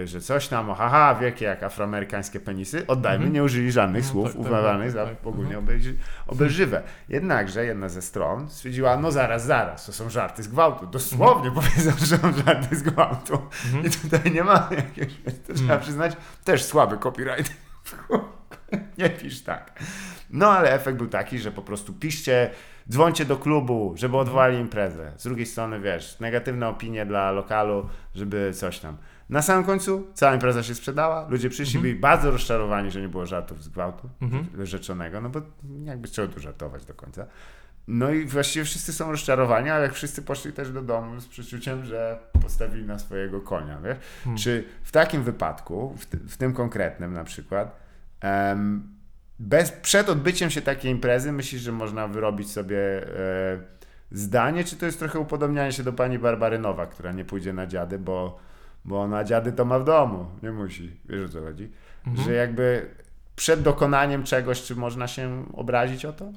[0.05, 2.87] że coś tam, o, haha, wielkie jak afroamerykańskie penisy.
[2.87, 3.33] Oddajmy, Mhm.
[3.33, 5.27] nie użyli żadnych No, słów tak, tak, uznawanych tak, za tak.
[5.27, 5.65] ogólnie Mhm.
[5.67, 5.95] obelży-
[6.27, 6.83] obelżywe.
[7.09, 10.87] Jednakże jedna ze stron stwierdziła, no zaraz, zaraz, to są żarty z gwałtu.
[10.87, 13.39] Dosłownie powiedzą, że są żarty z gwałtu.
[13.67, 13.85] Mhm.
[13.85, 15.15] I tutaj nie ma jakiegoś,
[15.47, 15.83] to trzeba Mm.
[15.83, 17.53] przyznać, też słaby copyright.
[18.99, 19.81] nie pisz tak.
[20.31, 22.51] No ale efekt był taki, że po prostu piszcie,
[22.91, 25.13] dzwońcie do klubu, żeby odwołali imprezę.
[25.17, 28.97] Z drugiej strony, wiesz, negatywne opinie dla lokalu, żeby coś tam.
[29.29, 31.83] Na samym końcu cała impreza się sprzedała, ludzie przyszli, Mhm.
[31.83, 34.67] byli bardzo rozczarowani, że nie było żartów z gwałtu Mhm.
[34.67, 35.41] rzeczonego, no bo
[35.85, 37.27] jakby trzeba tu żartować do końca.
[37.89, 42.19] No i właściwie wszyscy są rozczarowani, ale wszyscy poszli też do domu z przeczuciem, że
[42.43, 43.97] postawili na swojego konia, wiesz?
[44.25, 44.39] Hmm.
[44.39, 47.77] Czy w takim wypadku, w, ty- w tym konkretnym na przykład,
[49.39, 53.59] bez, przed odbyciem się takiej imprezy myślisz, że można wyrobić sobie e,
[54.13, 57.67] zdanie, czy to jest trochę upodobnianie się do pani Barbary Nowak, która nie pójdzie na
[57.67, 58.39] dziady, bo,
[58.85, 61.71] bo ona dziady to ma w domu, nie musi, wiesz o co chodzi?
[62.07, 62.27] Mhm.
[62.27, 62.95] Że jakby
[63.37, 66.33] przed dokonaniem czegoś, czy można się obrazić o to?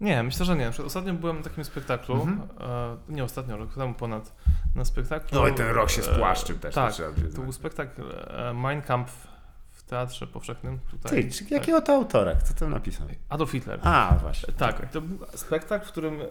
[0.00, 0.68] Nie, myślę, że nie.
[0.86, 2.40] Ostatnio byłem na takim spektaklu, Mhm.
[2.60, 4.32] e, nie ostatnio, rok temu ponad,
[4.74, 5.40] na spektaklu.
[5.40, 6.74] No i ten rok się e, spłaszczył też.
[6.74, 6.94] Tak,
[7.34, 9.26] to był spektakl e, Mein Kampf
[9.70, 10.78] w Teatrze Powszechnym.
[10.90, 11.24] Tutaj.
[11.24, 12.34] Ty, czy jakiego to autora?
[12.34, 13.06] Kto to napisał?
[13.28, 13.80] Adolf Hitler.
[13.82, 14.54] A, właśnie.
[14.54, 16.28] Tak, to był spektakl, w którym e, e,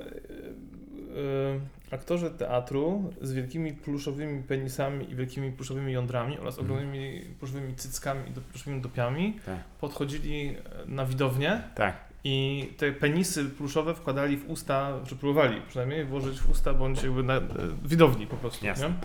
[1.92, 6.66] aktorzy teatru z wielkimi pluszowymi penisami i wielkimi pluszowymi jądrami oraz Mhm.
[6.72, 9.56] ogromnymi pluszowymi cyckami i do- pluszowymi dopiami Tak.
[9.82, 10.56] podchodzili
[10.86, 11.96] na widownię Tak.
[12.24, 17.24] i te penisy pluszowe wkładali w usta, czy próbowali przynajmniej włożyć w usta bądź jakby
[17.24, 17.42] na e,
[17.86, 18.66] widowni po prostu.
[18.66, 18.88] Jasne.
[18.90, 18.96] Nie?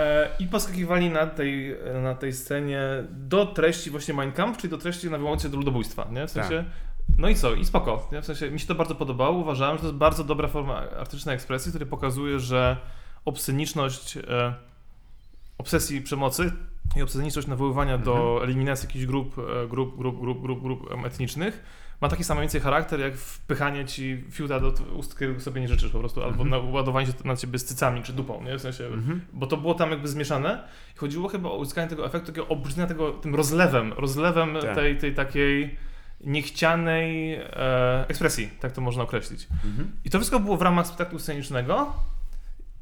[0.00, 2.80] E, I poskakiwali na tej, na tej scenie
[3.10, 6.26] do treści właśnie Mein Kampf, czyli do treści nawołującej się do ludobójstwa, nie?
[6.26, 6.64] W sensie,
[7.18, 7.54] no i co?
[7.54, 8.22] I spoko, nie?
[8.22, 11.34] W sensie, mi się to bardzo podobało, uważałem, że to jest bardzo dobra forma artystycznej
[11.34, 12.76] ekspresji, która pokazuje, że
[13.24, 14.54] obsceniczność e,
[15.58, 16.52] obsesji przemocy
[16.96, 21.64] i obsesjoniczność nawoływania do eliminacji jakichś grup, e, grup, grup, grup, grup, grup em, etnicznych
[22.00, 25.90] ma taki sam więcej charakter, jak wpychanie ci fiuta do ust, którego sobie nie życzysz
[25.90, 26.50] po prostu, albo Mhm.
[26.66, 28.58] na, ładowanie się na ciebie z cycami czy dupą, nie?
[28.58, 29.20] W sensie, Mhm.
[29.32, 32.88] bo to było tam jakby zmieszane i chodziło chyba o uzyskanie tego efektu, takiego obrzydlenia
[32.88, 34.74] tego, tym rozlewem, rozlewem Tak.
[34.74, 35.76] tej, tej takiej
[36.20, 39.48] niechcianej e, ekspresji, tak to można określić.
[39.64, 39.92] Mhm.
[40.04, 41.92] I to wszystko było w ramach spektaklu scenicznego.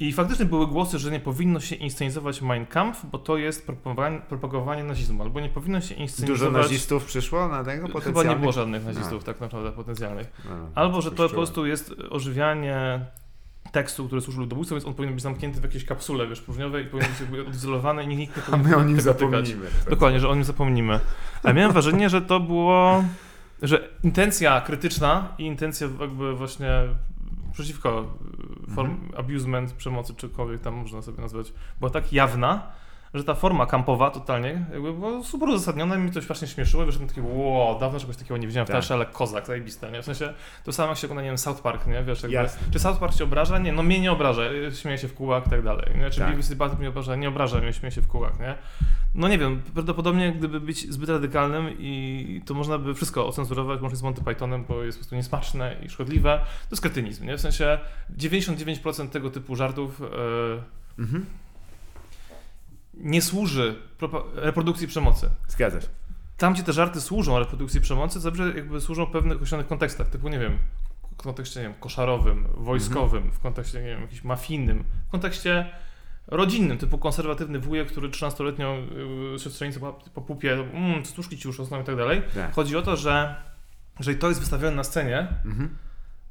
[0.01, 4.21] I faktycznie były głosy, że nie powinno się inscenizować Mein Kampf, bo to jest propagowanie,
[4.21, 6.41] propagowanie nazizmu, albo nie powinno się inscenizować...
[6.41, 8.41] Dużo nazistów przyszło na tego Chyba nie potencjalnych?
[8.41, 10.43] było żadnych nazistów tak naprawdę potencjalnych.
[10.45, 13.01] No, Albo, że to po prostu jest ożywianie
[13.73, 16.89] tekstu, który służy ludobójstwu, więc on powinien być zamknięty w jakiejś kapsule, wiesz, próżniowej i
[16.89, 19.67] powinien być odizolowany i nikt nie A powinien my o nim zapomnimy.
[19.91, 21.01] Dokładnie, że o nim zapomnimy.
[21.43, 23.05] Ale miałem wrażenie, że to było,
[23.65, 26.71] że intencja krytyczna i intencja jakby właśnie
[27.53, 28.15] przeciwko
[28.75, 29.13] form Mhm.
[29.21, 32.73] abusement, przemocy, czykolwiek tam można sobie nazwać, była tak jawna,
[33.15, 36.85] że ta forma kampowa totalnie jakby była super uzasadniona i mi to strasznie śmieszyło.
[36.87, 38.75] Wyszedłem taki, wow, dawno czegoś takiego nie widziałem w Tak.
[38.75, 40.03] teatrze, ale kozak, zajebiste, nie?
[40.03, 40.35] W sensie,
[40.65, 42.03] to samo jak się ogląda, nie wiem, South Park, nie?
[42.03, 42.67] Wiesz, jakby, Jasne.
[42.73, 43.59] czy South Park cię obraża?
[43.59, 44.43] Nie, no mnie nie obraża,
[44.81, 45.87] śmieje się w kółach i tak dalej.
[45.99, 46.11] Nie?
[46.11, 46.35] Czy Tak.
[46.51, 47.17] I Butthead mnie obraża?
[47.17, 48.55] Nie obraża mnie, śmieje się w kółach, nie?
[49.15, 53.97] No nie wiem, prawdopodobnie gdyby być zbyt radykalnym i to można by wszystko ocenzurować, może
[53.97, 56.39] z Monty Pythonem, bo jest po prostu niesmaczne i szkodliwe.
[56.39, 57.37] To jest kretynizm, nie?
[57.37, 57.79] W sensie
[58.19, 60.05] 99% tego typu żartów e,
[60.99, 61.27] Mhm.
[62.97, 63.77] Nie służy
[64.35, 65.31] reprodukcji przemocy.
[65.49, 65.87] Zgadza się.
[66.37, 70.29] Tam, gdzie te żarty służą reprodukcji przemocy, dobrze jakby służą w pewnych określonych kontekstach, typu,
[70.29, 70.59] nie wiem,
[71.13, 75.67] w kontekście, nie wiem, koszarowym, wojskowym, w kontekście, nie wiem, jakimś mafijnym, w kontekście
[76.27, 78.87] rodzinnym, typu konserwatywny wujek, który 13-letnią
[79.33, 82.23] yy, siostrzenicę po, po pupie, mmm, stuszki ci już rosną i tak dalej.
[82.35, 82.53] Tak.
[82.55, 83.35] Chodzi o to, że
[83.99, 85.77] jeżeli to jest wystawione na scenie, Mhm.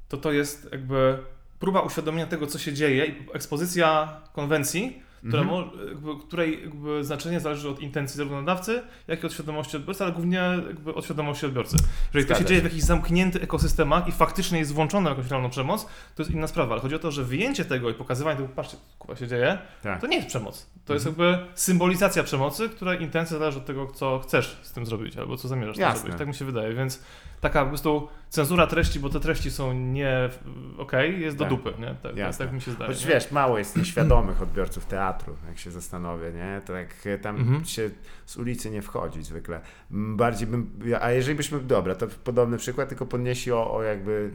[0.10, 1.20] to to jest jakby
[1.60, 5.68] próba uświadomienia tego, co się dzieje i ekspozycja konwencji, która Mhm.
[6.02, 6.72] mo- której
[7.02, 11.06] znaczenie zależy od intencji zarówno nadawcy, jak i od świadomości odbiorcy, ale głównie jakby od
[11.06, 11.78] świadomości odbiorcy.
[12.14, 15.86] Jeżeli to się dzieje w jakichś zamkniętych ekosystemach i faktycznie jest włączona jakąś realną przemoc,
[16.16, 16.72] to jest inna sprawa.
[16.74, 20.02] Ale chodzi o to, że wyjęcie tego i pokazywanie tego, patrzcie, co się dzieje, Tak.
[20.02, 20.70] to nie jest przemoc.
[20.86, 21.30] To jest Mhm.
[21.32, 25.48] jakby symbolizacja przemocy, której intencja zależy od tego, co chcesz z tym zrobić, albo co
[25.48, 26.00] zamierzasz Jasne.
[26.00, 26.18] zrobić.
[26.18, 27.04] Tak mi się wydaje, więc
[27.42, 30.30] taka po prostu cenzura treści, bo te treści są nie
[30.78, 31.50] okej, jest do Tak.
[31.50, 31.96] dupy, nie?
[32.04, 32.88] Tak, tak, tak mi się zdaje.
[32.94, 33.12] Choć nie?
[33.12, 36.62] wiesz, mało jest nieświadomych odbiorców teatru, jak się zastanowię, nie?
[36.66, 37.66] To jak e, tam Mhm.
[37.66, 37.90] się
[38.26, 39.62] z ulicy nie wchodzi zwykle.
[39.92, 40.70] Bardziej bym,
[41.02, 44.32] a jeżeli byśmy, dobra, to podobny przykład, tylko podnieśli o, o jakby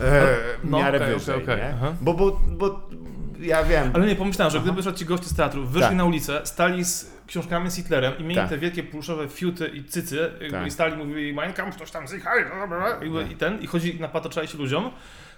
[0.00, 1.94] e, No, miarę okej, wyżej, okej, okej, nie?
[2.00, 2.88] Bo, bo, bo
[3.40, 4.72] ja wiem, Ale nie, pomyślałem, że Aha.
[4.72, 5.96] gdyby ci goście z teatru wyszli Tak.
[5.96, 8.48] na ulicę, stali z książkami z Hitlerem i mieli Tak.
[8.48, 10.66] te wielkie pluszowe fiuty i cycy Tak.
[10.66, 12.32] i stali mówili Mein Kampf, ktoś tam zjechał
[13.28, 14.90] i, i ten, i chodzi napatoczali się ludziom,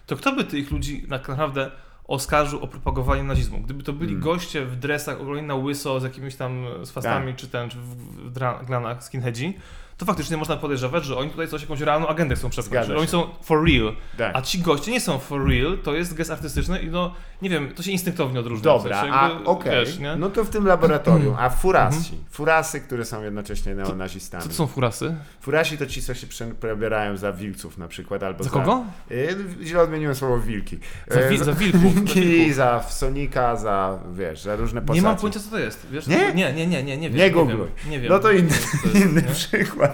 [0.06, 1.70] to kto by tych ludzi tak naprawdę
[2.04, 3.60] oskarżył o propagowanie nazizmu?
[3.60, 4.22] Gdyby to byli Mm.
[4.22, 7.86] goście w dresach ogólnie na łyso z jakimiś tam z fastami, czy ten, czy w,
[8.28, 9.58] w dra- glanach skinheadzi,
[10.00, 13.08] to faktycznie można podejrzewać, że oni tutaj coś, jakąś realną agendę chcą Zgadza że oni
[13.08, 14.36] są for real, tak.
[14.36, 17.74] a ci goście nie są for real, to jest gest artystyczny i no, nie wiem,
[17.74, 18.64] to się instynktownie odróżnia.
[18.64, 20.16] Dobra, w sensie a okej, nie?
[20.16, 24.42] no to w tym laboratorium, a furasi, furasy, które są jednocześnie neonazistami.
[24.42, 25.14] Co to są furasy?
[25.40, 28.84] Furasi to ci, co się prze- prebierają za wilców na przykład, albo Za kogo?
[29.10, 30.78] Y, źle odmieniłem słowo wilki.
[31.08, 31.82] Za, Y, wi- za wilków.
[31.82, 35.00] za Wilki, za Sonika, za, wiesz, za różne postacie.
[35.00, 35.86] Nie mam pojęcia, co to jest.
[35.90, 36.06] Wiesz?
[36.06, 36.32] Nie?
[36.34, 37.18] Nie, nie, nie, nie, nie wiem.
[37.18, 37.68] Nie googluj.
[37.90, 38.12] Nie wiem.
[38.12, 38.54] No to inny,
[38.94, 39.28] inny nie?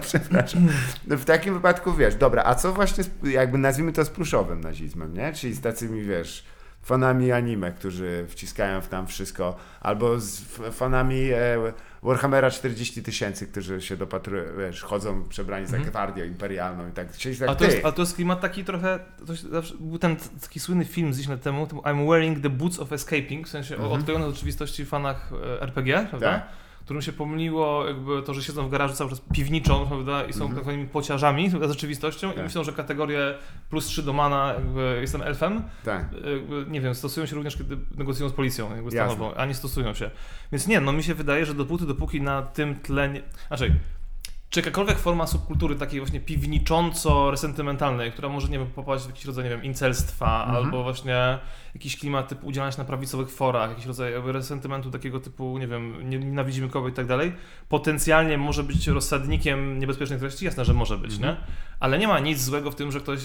[0.09, 0.69] przepraszam.
[1.07, 5.15] W takim wypadku, wiesz, dobra, a co właśnie, z, jakby nazwijmy to z pluszowym nazizmem,
[5.15, 5.33] nie?
[5.33, 6.45] Czyli z tacymi, wiesz,
[6.83, 10.41] fanami anime, którzy wciskają w tam wszystko, albo z
[10.73, 11.73] fanami e,
[12.03, 15.91] Warhammera 40 tysięcy, którzy się dopatrują, wiesz, chodzą przebrani za Mhm.
[15.91, 18.99] gwardię imperialną i tak, czyli tak A to, jest, a to jest klimat taki trochę,
[19.81, 23.47] był ten taki słynny film z 10 lat temu, I'm wearing the boots of escaping,
[23.47, 23.93] w sensie Mhm.
[23.93, 26.33] o odklejonej od rzeczywistości fanach e, RPG, prawda?
[26.33, 26.49] Tak.
[26.87, 30.25] Którym się pomyliło jakby to, że siedzą w garażu cały czas piwniczą, prawda?
[30.25, 32.39] I są tak zwanymi pociarzami z rzeczywistością Tak.
[32.39, 33.35] i myślą, że kategorię
[33.71, 36.09] plus 3 do mana, jakby jestem elfem, Tak.
[36.13, 39.31] jakby, nie wiem, stosują się również, kiedy negocjują z policją jakby Jasne.
[39.37, 40.11] a nie stosują się.
[40.53, 43.23] Więc nie, no mi się wydaje, że dopóty, dopóki na tym tle nie...
[43.49, 43.75] Znaczy,
[44.51, 49.45] czy jakakolwiek forma subkultury takiej właśnie piwnicząco-resentymentalnej, która może, nie wiem, popaść w jakiś rodzaj,
[49.45, 50.65] nie wiem, incelstwa, Mhm.
[50.65, 51.39] albo właśnie
[51.77, 56.11] jakiś klimat typu udzielania się na prawicowych forach, jakiś rodzaj resentymentu takiego typu, nie wiem,
[56.11, 57.33] nie- nienawidzimy kogoś i tak dalej,
[57.69, 61.35] potencjalnie może być rozsadnikiem niebezpiecznych treści, jasne, że może być, Mhm.
[61.35, 61.41] nie?
[61.81, 63.21] Ale nie ma nic złego w tym, że ktoś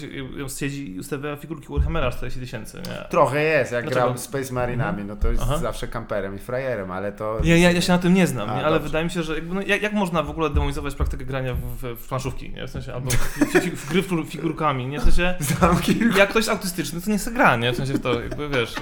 [0.58, 2.82] siedzi i ustawia figurki Warhammera 40 tysięcy?
[3.10, 4.06] Trochę jest, jak Dlaczego?
[4.06, 5.58] grał Space Marinami, no to jest Aha.
[5.58, 7.38] zawsze kamperem i frajerem, ale to...
[7.44, 8.64] Ja, ja, ja się na tym nie znam, A, nie?
[8.64, 8.88] ale dobrze.
[8.88, 11.58] wydaje mi się, że jakby, no, jak, jak można w ogóle demonizować praktykę grania w,
[11.60, 12.66] w, w planszówki, nie?
[12.66, 15.00] W sensie, albo w, w, w gry figur- figurkami, nie?
[15.00, 15.34] W sensie,
[16.18, 17.72] jak ktoś jest autystyczny, to nie se gra, nie?
[17.72, 18.74] W sensie w to, jakby wiesz,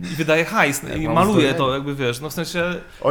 [0.00, 2.62] yy, i wydaje hajs Ja i maluje to, jakby wiesz, no w sensie,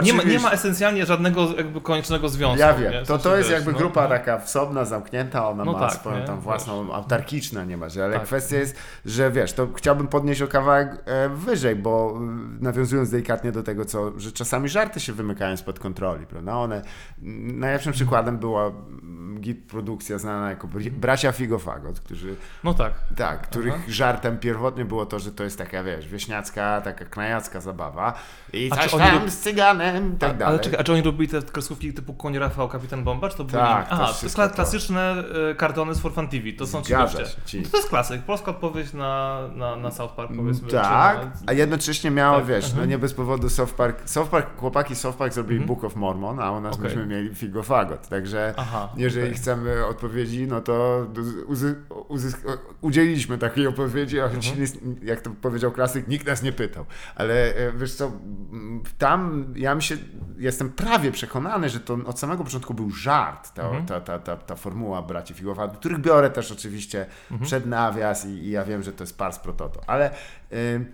[0.03, 2.59] nie ma, nie ma esencjalnie żadnego jakby koniecznego związku.
[2.59, 4.09] Ja wiem, W to, sensie, to jest wiesz, jakby no, grupa no.
[4.09, 6.25] taka wsobna, zamknięta, ona No ma tak, swoją nie?
[6.25, 6.43] tam Wiesz.
[6.43, 8.23] własną, autarkiczna niemalże, ale Tak.
[8.23, 12.19] kwestia jest, że wiesz, to chciałbym podnieść o kawałek e, wyżej, bo e,
[12.63, 16.75] nawiązując delikatnie do tego, co, że czasami żarty się wymykają spod kontroli, prawda, one,
[17.21, 22.93] m, najlepszym przykładem była m, git produkcja znana jako Bracia Figofagot, którzy, No tak.
[23.17, 23.83] tak, których Aha.
[23.87, 28.13] żartem pierwotnie było to, że to jest taka, wiesz, wieśniacka, taka knajacka zabawa
[28.53, 30.53] i A coś oni tam rob- z cyganem i tak A, dalej.
[30.55, 33.43] ale czekaj, a czy oni robili te kreskówki typu Koń Rafał, Kapitan Bomba, czy to
[33.43, 34.55] były Tak, to Aha, to wszystko kla- to.
[34.55, 37.25] klasyczne y, kartony z For Fun TV, to są ci goście.
[37.45, 37.61] ci.
[37.63, 40.67] To jest klasyk, polska odpowiedź na, na, na South Park, powiedzmy.
[40.69, 44.57] Tak, na- a jednocześnie miało, Tak, wiesz, no nie bez powodu South Park, South Park,
[44.57, 45.67] chłopaki South Park zrobili Mhm.
[45.67, 46.83] Book of Mormon, a u nas Okej.
[46.85, 49.37] myśmy mieli Figofagot, także Aha, jeżeli okej.
[49.37, 51.05] chcemy odpowiedzi, no to
[51.47, 51.75] uzy,
[52.07, 52.41] uzysk,
[52.81, 54.41] udzieliliśmy takiej odpowiedzi, a Mhm.
[55.03, 56.85] jak to powiedział klasyk, nikt nas nie pytał,
[57.15, 58.11] ale e, wiesz co,
[58.97, 59.97] tam ja mi się,
[60.37, 63.85] jestem prawie przekonany, że to od samego początku był żart, ta, Mhm.
[63.85, 67.45] ta, ta, ta, ta formuła braci Figofagot, których biorę też oczywiście Mhm.
[67.47, 70.11] przed nawias i, i ja wiem, że to jest pars pro toto, ale
[70.75, 70.85] ym,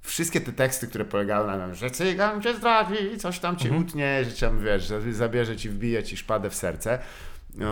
[0.00, 3.82] wszystkie te teksty, które polegały na tym, że cygan cię zdradzi, coś tam cię Mhm.
[3.86, 6.98] utnie, że cię, wiesz, zabierze ci, wbije ci szpadę w serce,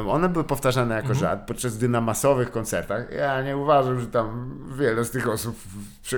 [0.08, 1.20] one były powtarzane jako Mhm.
[1.20, 5.56] żart, podczas gdy na masowych koncertach ja nie uważam, że tam wiele z tych osób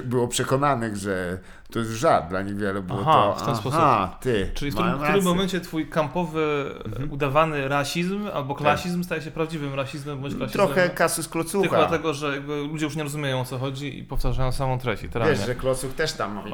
[0.05, 1.39] było przekonanych, że
[1.73, 2.43] to jest żart, dla
[2.83, 3.81] było Aha, to, w ten sposób.
[3.83, 7.13] aha, ty, Czyli w którym, w którym momencie twój kampowy, Mhm.
[7.13, 10.67] udawany rasizm albo klasizm staje się prawdziwym rasizmem bądź klasizmem?
[10.67, 11.77] Trochę kasus Tylko klocucha.
[11.77, 15.37] dlatego, że jakby ludzie już nie rozumieją o co chodzi i powtarzają samą treść, literalnie.
[15.37, 16.53] Wiesz, że Klocuch też tam mówi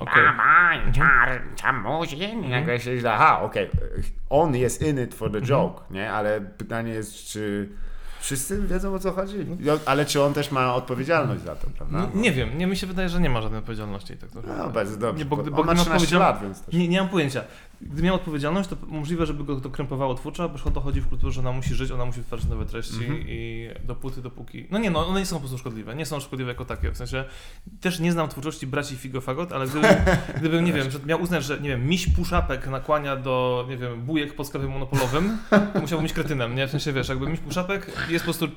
[1.82, 3.70] muzin, i nagle się źle, aha, okej,
[4.30, 5.44] on jest in it for the Mhm.
[5.48, 7.68] joke, nie, ale pytanie jest, czy
[8.24, 9.46] Wszyscy wiedzą o co chodzi.
[9.86, 11.98] Ale czy on też ma odpowiedzialność za to, prawda?
[12.14, 14.16] No, nie wiem, nie mi się wydaje, że nie ma żadnej odpowiedzialności.
[14.16, 14.30] Tak.
[14.58, 15.18] No, bardzo dobrze.
[15.18, 16.74] Nie, bo bo on bo ma gdy miał 13 odpowiedzial- lat, więc też.
[16.74, 17.44] Nie, nie mam pojęcia.
[17.80, 21.08] Gdy miał odpowiedzialność, to możliwe, żeby go to krępowało twórczo, bo o to chodzi w
[21.08, 23.24] kulturze, że ona musi żyć, ona musi wytwarzać nowe treści Mhm.
[23.28, 24.66] i dopóty, dopóki...
[24.70, 26.96] No nie, no one nie są po prostu szkodliwe, nie są szkodliwe jako takie, w
[26.96, 27.24] sensie
[27.80, 29.90] też nie znam twórczości braci Figofagot, ale gdybym,
[30.38, 34.02] gdybym nie wiem, że miał uznać, że nie wiem, miś puszapek nakłania do, nie wiem,
[34.02, 35.38] bujek pod sklepem monopolowym,
[35.74, 36.66] to musiałbym być kretynem, nie?
[36.66, 38.48] W sensie, wiesz, jakby miś puszapek jest po prostu,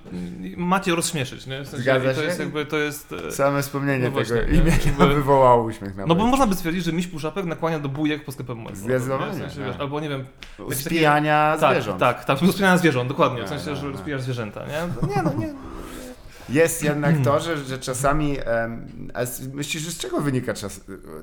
[0.57, 1.61] macie rozśmieszyć, nie?
[1.63, 3.15] W sensie, Zgadza to jest jakby, to jest...
[3.29, 6.93] Same wspomnienie No właśnie, tego imienia wywołało uśmiech na No bo można by stwierdzić, że
[6.93, 8.87] miś puszapek nakłania do bujek pod sklepem monopolowym.
[9.07, 9.47] Zdecydowanie, nie?
[9.49, 10.25] W sensie, wiesz, albo nie wiem,
[10.59, 11.99] jakieś takie- Spijania tak, zwierząt.
[11.99, 13.43] Tak, tak, rozpijania zwierząt, dokładnie.
[13.43, 14.81] W sensie, że rozpijasz zwierzęta, nie?
[15.15, 15.53] Nie, no nie.
[16.49, 18.37] Jest jednak to, że, że czasami.
[19.25, 20.81] z- myślisz, że z czego wynika czas,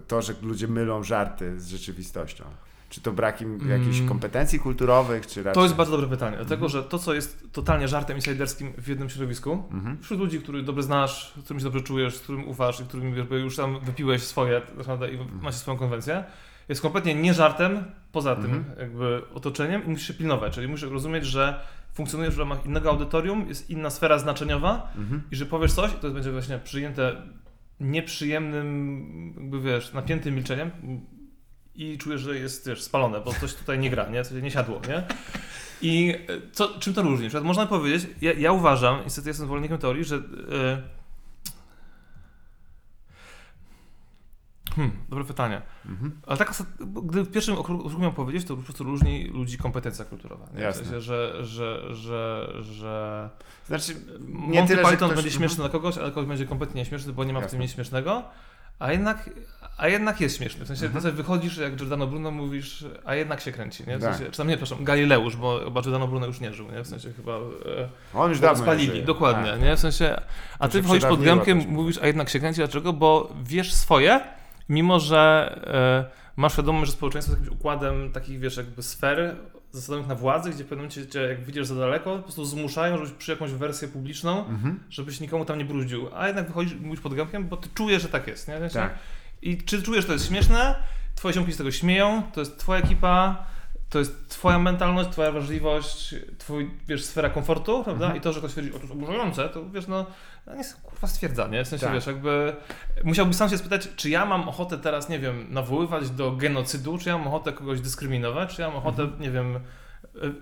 [0.08, 2.44] to, że ludzie mylą żarty z rzeczywistością?
[2.88, 4.08] Czy to brakiem jakichś Mm.
[4.08, 5.54] kompetencji kulturowych, czy raczej.
[5.54, 6.70] To jest bardzo dobre pytanie, dlatego Mhm.
[6.72, 9.98] że to, co jest totalnie żartem insiderskim w jednym środowisku, Mhm.
[10.02, 13.14] wśród ludzi, których dobrze znasz, z którymi się dobrze czujesz, z którym ufasz i którym
[13.30, 15.40] już tam wypiłeś swoje tak i Mhm.
[15.42, 16.24] macie swoją konwencję,
[16.68, 18.64] jest kompletnie nie żartem, poza tym Mhm.
[18.78, 21.60] jakby otoczeniem i musisz się pilnować, czyli musisz rozumieć, że
[21.94, 25.22] funkcjonujesz w ramach innego audytorium, jest inna sfera znaczeniowa Mhm.
[25.30, 27.16] i że powiesz coś, to będzie właśnie przyjęte
[27.80, 30.70] nieprzyjemnym, jakby wiesz, napiętym milczeniem
[31.74, 34.24] i czujesz, że jest wiesz, spalone, bo coś tutaj nie gra, nie?
[34.24, 35.02] Coś nie siadło, nie?
[35.82, 37.26] I e, co, czym to różni?
[37.28, 40.20] Przykład można powiedzieć, ja, ja uważam, niestety jestem zwolennikiem teorii, że e,
[44.76, 45.62] Hmm, dobre pytanie.
[45.86, 46.20] Mhm.
[46.26, 50.46] Ale tak, gdy w pierwszym okrugu miał powiedzieć, to po prostu różni ludzi kompetencja kulturowa.
[50.52, 50.58] Nie?
[50.58, 50.82] W Jasne.
[50.84, 53.30] sensie, że, że, że, że
[53.66, 53.94] Znaczy,
[54.28, 57.24] nie nie tyle, Python ktoś- będzie śmieszny dla kogoś, ale kogoś będzie kompletnie nieśmieszny, bo
[57.24, 57.56] nie ma w Jasne.
[57.56, 58.22] tym nic śmiesznego,
[58.78, 59.30] a jednak,
[59.78, 60.64] a jednak jest śmieszny.
[60.64, 61.02] W sensie, Mhm.
[61.02, 63.98] ty sobie wychodzisz jak Giordano Bruno, mówisz, a jednak się kręci, nie?
[63.98, 64.14] W Tak.
[64.14, 66.82] sensie, czy tam nie, przepraszam, Galileusz, bo chyba Giordano Bruno już nie żył, nie?
[66.84, 67.38] W sensie chyba e,
[68.14, 69.62] On już dawno spalili, dokładnie, Tak.
[69.62, 69.76] nie?
[69.76, 70.20] W sensie,
[70.58, 71.66] a ty wychodzisz pod też.
[71.66, 72.92] mówisz, a jednak się kręci, dlaczego?
[72.92, 74.20] Bo wiesz swoje,
[74.68, 79.36] mimo że e, masz świadomość, że społeczeństwo jest jakimś układem takich, wiesz, jakby sfer
[79.72, 82.96] zasadzonych na władzy, gdzie w pewnym momencie cię, jak widzisz za daleko, po prostu zmuszają,
[82.96, 84.80] żebyś przy jakąś wersję publiczną, Mhm.
[84.90, 88.08] żebyś nikomu tam nie bruździł, a jednak wychodzisz mówisz pod gramkiem, bo ty czujesz, że
[88.08, 88.54] tak jest, nie?
[88.54, 88.94] W sensie- Tak.
[89.42, 90.74] I czy czujesz, że to jest śmieszne,
[91.14, 93.46] twoje ziomki z tego śmieją, to jest twoja ekipa,
[93.90, 98.04] to jest twoja mentalność, twoja wrażliwość, twój, wiesz, sfera komfortu, prawda?
[98.04, 98.16] Mhm.
[98.18, 100.06] I to, że ktoś twierdzi, o to jest oburzające, to wiesz, no,
[100.46, 101.94] no nie jest kurwa stwierdzanie, w sensie, Tak.
[101.94, 102.56] wiesz, jakby
[103.04, 107.08] musiałbyś sam się spytać, czy ja mam ochotę teraz, nie wiem, nawoływać do genocydu, czy
[107.08, 109.22] ja mam ochotę kogoś dyskryminować, czy ja mam ochotę, Mhm.
[109.22, 109.56] nie wiem...
[110.24, 110.34] y,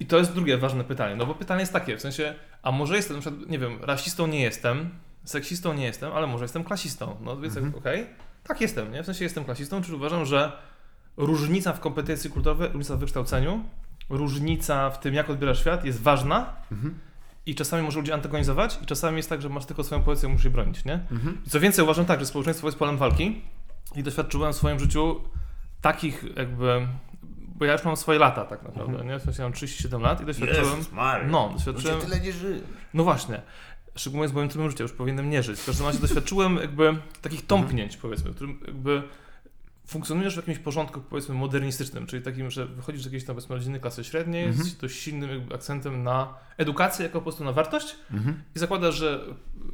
[0.00, 2.96] I, to jest drugie ważne pytanie, no bo pytanie jest takie, w sensie, a może
[2.96, 4.90] jestem, na przykład, nie wiem, rasistą nie jestem,
[5.24, 7.16] seksistą nie jestem, ale może jestem klasistą.
[7.20, 7.74] No więc Mhm.
[7.74, 8.06] okej,
[8.44, 9.02] tak jestem, nie?
[9.02, 10.52] W sensie jestem klasistą, czyli uważam, że
[11.16, 13.64] różnica w kompetencji kulturowej, różnica w wykształceniu,
[14.08, 16.98] różnica w tym, jak odbierasz świat jest ważna Mhm.
[17.46, 20.44] I czasami może ludzi antagonizować i czasami jest tak, że masz tylko swoją pozycję musisz
[20.44, 20.94] jej bronić, nie?
[21.10, 21.38] Mhm.
[21.46, 23.42] I co więcej, uważam tak, że społeczeństwo jest polem walki
[23.96, 25.20] i doświadczyłem w swoim życiu
[25.80, 26.86] takich jakby,
[27.56, 29.08] bo ja już mam swoje lata tak naprawdę, Mhm.
[29.08, 29.18] nie?
[29.18, 31.28] W sensie mam 37 lat i doświadczyłem, Jezus Maria.
[31.28, 32.60] no, doświadczyłem, tyle nie żyje.
[32.94, 33.40] no właśnie.
[33.96, 35.60] Szczególnie z moim trybem życia, już powinienem nie żyć.
[35.60, 39.02] W każdym razie doświadczyłem jakby takich tąpnięć, powiedzmy, w którym jakby
[39.90, 43.80] funkcjonujesz w jakimś porządku, powiedzmy, modernistycznym, czyli takim, że wychodzisz z jakiejś tam, powiedzmy, rodziny
[43.80, 44.64] klasy średniej, Mhm.
[44.68, 48.42] z dość silnym jakby akcentem na edukację jako po prostu na wartość Mhm.
[48.56, 49.20] i zakładasz, że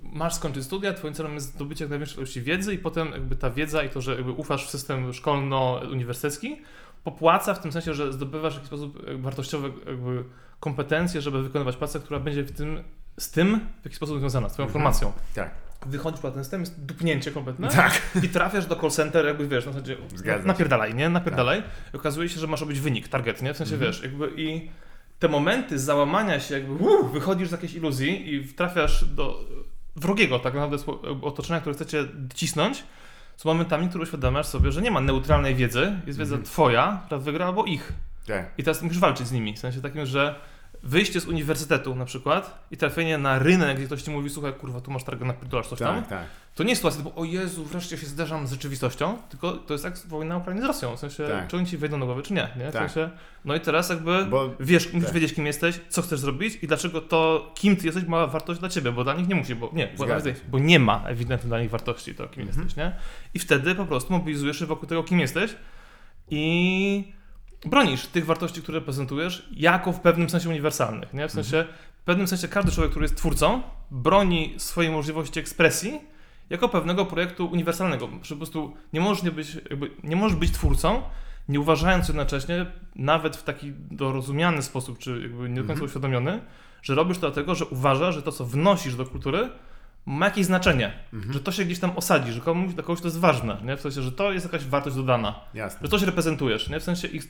[0.02, 3.50] masz skończyć studia, twoim celem jest zdobycie jak największej ilości wiedzy i potem jakby ta
[3.50, 6.56] wiedza i to, że jakby ufasz w system szkolno-uniwersytecki,
[7.04, 10.24] popłaca w tym sensie, że zdobywasz w jakiś sposób wartościowe jakby
[10.60, 12.82] kompetencje, żeby wykonywać pracę, która będzie w tym,
[13.18, 14.72] z tym w jakiś sposób związana, z twoją Mhm.
[14.82, 15.12] formacją.
[15.34, 15.50] Tak.
[15.86, 18.02] Wychodzisz poza ten system, jest dupnięcie kompletne Tak.
[18.22, 21.08] i trafiasz do call center, jakby wiesz, na zasadzie Zgadza napierdalaj, nie?
[21.08, 21.62] Napierdalaj.
[21.94, 23.54] I okazuje się, że masz robić wynik, target, nie?
[23.54, 23.92] W sensie, Mhm.
[23.92, 24.70] wiesz, jakby i
[25.18, 29.44] te momenty załamania się, jakby uh, wychodzisz z jakiejś iluzji i trafiasz do
[29.96, 30.76] wrogiego tak naprawdę
[31.22, 32.04] otoczenia, które chcecie
[32.34, 32.84] cisnąć,
[33.36, 36.42] są momentami, które uświadamiasz sobie, że nie ma neutralnej wiedzy, jest wiedza Mhm.
[36.42, 37.92] twoja, która wygra, albo ich.
[38.26, 38.50] Tak.
[38.58, 40.34] I teraz musisz walczyć z nimi, w sensie takim, że
[40.86, 44.80] wyjście z uniwersytetu na przykład i trafienie na rynek, gdzie ktoś ci mówi, słuchaj, kurwa,
[44.80, 46.26] tu masz target, napierdolasz coś tam, Tak, tak.
[46.54, 49.84] to nie jest sytuacja typu, o Jezu, wreszcie się zderzam z rzeczywistością, tylko to jest
[49.84, 51.48] jak wojna Ukrainy z Rosją, w sensie, Tak.
[51.48, 52.70] czy oni ci wejdą na głowę, czy nie, nie?
[52.70, 52.90] W Tak.
[52.90, 53.10] sensie,
[53.44, 55.14] no i teraz jakby Bo wiesz, musisz tak.
[55.14, 58.68] wiedzieć, kim jesteś, co chcesz zrobić i dlaczego to, kim ty jesteś, ma wartość dla
[58.68, 60.06] ciebie, bo dla nich nie musi, bo nie, bo,
[60.48, 62.58] bo nie ma ewidentnie dla nich wartości to, kim Mhm.
[62.64, 62.92] jesteś, nie?
[63.34, 65.54] I wtedy po prostu mobilizujesz się wokół tego, kim jesteś
[66.30, 67.12] i
[67.66, 71.28] bronisz tych wartości, które prezentujesz, jako w pewnym sensie uniwersalnych, nie?
[71.28, 71.64] W sensie,
[72.00, 76.00] w pewnym sensie każdy człowiek, który jest twórcą, broni swojej możliwości ekspresji
[76.50, 81.02] jako pewnego projektu uniwersalnego, po prostu nie możesz, nie być, jakby, nie możesz być twórcą,
[81.48, 82.66] nie uważając jednocześnie,
[82.96, 85.84] nawet w taki dorozumiany sposób, czy jakby nie do końca Mhm.
[85.86, 86.40] uświadomiony,
[86.82, 89.48] że robisz to dlatego, że uważasz, że to, co wnosisz do kultury,
[90.06, 91.32] ma jakieś znaczenie, Mhm.
[91.32, 93.76] że to się gdzieś tam osadzi, że komuś, dla kogoś to jest ważne, nie?
[93.76, 95.80] w sensie, że to jest jakaś wartość dodana, Jasne.
[95.82, 96.80] że coś reprezentujesz, nie?
[96.80, 97.24] w sensie, ich,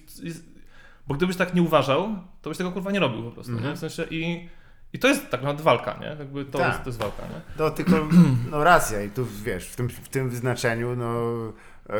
[1.06, 2.08] bo gdybyś tak nie uważał,
[2.42, 3.70] to byś tego kurwa nie robił po prostu, Mhm.
[3.70, 3.76] nie?
[3.76, 4.48] w sensie i,
[4.92, 6.06] i to jest tak naprawdę walka, nie?
[6.18, 6.68] Jakby to, Tak.
[6.72, 7.40] jest, to jest walka, nie?
[7.58, 7.92] No tylko,
[8.50, 11.22] no racja i tu wiesz, w tym, w tym wyznaczeniu, no
[11.90, 11.96] e,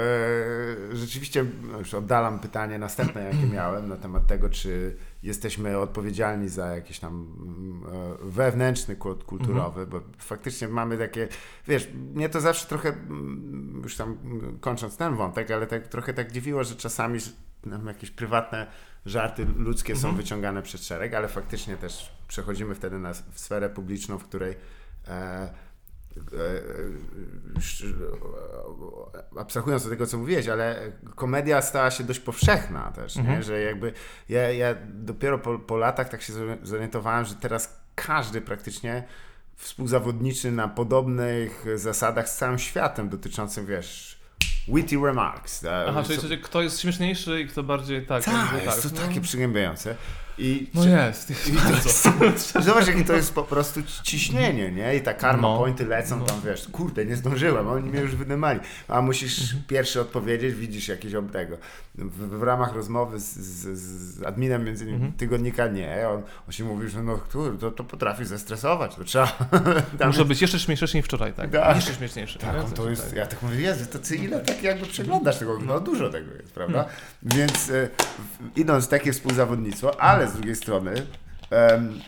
[0.97, 4.97] rzeczywiście no już oddalam pytanie następne, jakie miałem na temat tego, czy
[5.27, 11.29] jesteśmy odpowiedzialni za jakiś tam mm, e, wewnętrzny kład kulturowy, bo faktycznie mamy takie,
[11.69, 14.19] wiesz, mnie to zawsze trochę, mm, już tam
[14.61, 17.19] kończąc ten wątek, ale tak trochę tak dziwiło, że czasami
[17.67, 18.67] nam jakieś prywatne
[19.07, 20.17] żarty ludzkie są Mhm.
[20.17, 24.55] wyciągane przed szereg, ale faktycznie też przechodzimy wtedy na w sferę publiczną, w której
[25.09, 25.49] e,
[29.39, 33.17] abstrahując od tego, co mówiłeś, ale komedia stała się dość powszechna też?
[33.17, 33.43] Mhm.
[33.43, 33.93] że jakby
[34.29, 39.05] ja, ja dopiero po, po latach tak się zori- zorientowałem, że teraz każdy praktycznie
[39.57, 44.19] współzawodniczy na podobnych zasadach z całym światem dotyczącym, wiesz,
[44.69, 45.65] witty remarks.
[45.65, 48.25] e, Aha, czyli co- co, kto jest śmieszniejszy i kto bardziej tak.
[48.25, 49.07] tak, jakby jest to no.
[49.09, 49.97] takie przygnębiające.
[50.39, 51.91] I No jest, jest bardzo.
[52.61, 54.97] Zobacz, jakie to jest po prostu ciśnienie, nie?
[54.97, 55.59] I ta karma No.
[55.59, 56.25] pointy lecą No.
[56.25, 58.61] tam, wiesz, kurde, nie zdążyłem, oni mnie już wydymali.
[58.89, 59.63] A musisz Mhm.
[59.69, 61.57] pierwszy odpowiedzieć, widzisz jakieś ob tego.
[61.95, 65.13] W, w ramach rozmowy z, z, z adminem między innymi Mhm.
[65.13, 69.37] tygodnika nie, on, on się mówi, że no kurde, to, to potrafi zestresować, to trzeba...
[70.07, 71.51] Muszę być jeszcze śmieszniejszy niż wczoraj, tak?
[71.51, 71.77] Tak.
[71.77, 72.39] Jeszcze śmieszniejszy.
[72.39, 73.17] tak, on to jest, tak.
[73.17, 76.53] ja tak mówię, Jezu, to ty ile tak jakby przeglądasz tego, no dużo tego jest,
[76.55, 76.85] prawda?
[77.23, 77.89] Więc e,
[78.19, 80.95] w- idąc w takie współzawodnictwo, ale z drugiej strony
[81.51, 82.01] em,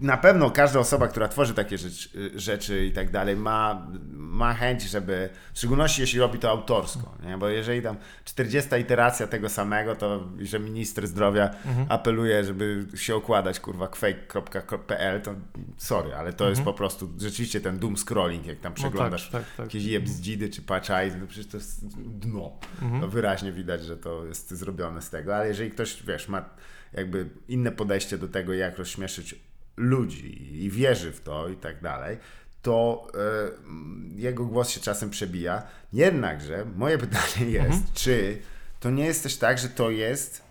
[0.00, 4.82] na pewno każda osoba, która tworzy takie rzecz, rzeczy i tak dalej, ma, ma chęć,
[4.82, 7.38] żeby, w szczególności jeśli robi to autorsko, nie?
[7.38, 11.86] bo jeżeli tam 40 iteracja tego samego, to że minister zdrowia Mhm.
[11.88, 15.34] apeluje, żeby się okładać kurwa fake.pl, to
[15.76, 18.84] sorry, ale to jest po prostu rzeczywiście ten doom scrolling, jak tam Mhm.
[18.84, 19.66] No przeglądasz tak, tak, tak.
[19.66, 22.52] jakieś jebzdzidy czy paczaj, no przecież to jest dno.
[22.82, 23.00] Mhm.
[23.00, 26.44] No wyraźnie widać, że to jest zrobione z tego, ale jeżeli ktoś, wiesz, ma
[26.92, 29.34] jakby inne podejście do tego, jak rozśmieszyć
[29.76, 32.18] ludzi i wierzy w to i tak dalej,
[32.62, 35.62] to e, jego głos się czasem przebija.
[35.92, 37.82] Jednakże moje pytanie jest, Mhm.
[37.94, 38.38] czy
[38.80, 40.42] to nie jest też tak, że to jest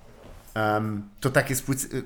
[0.56, 1.56] em, to takie,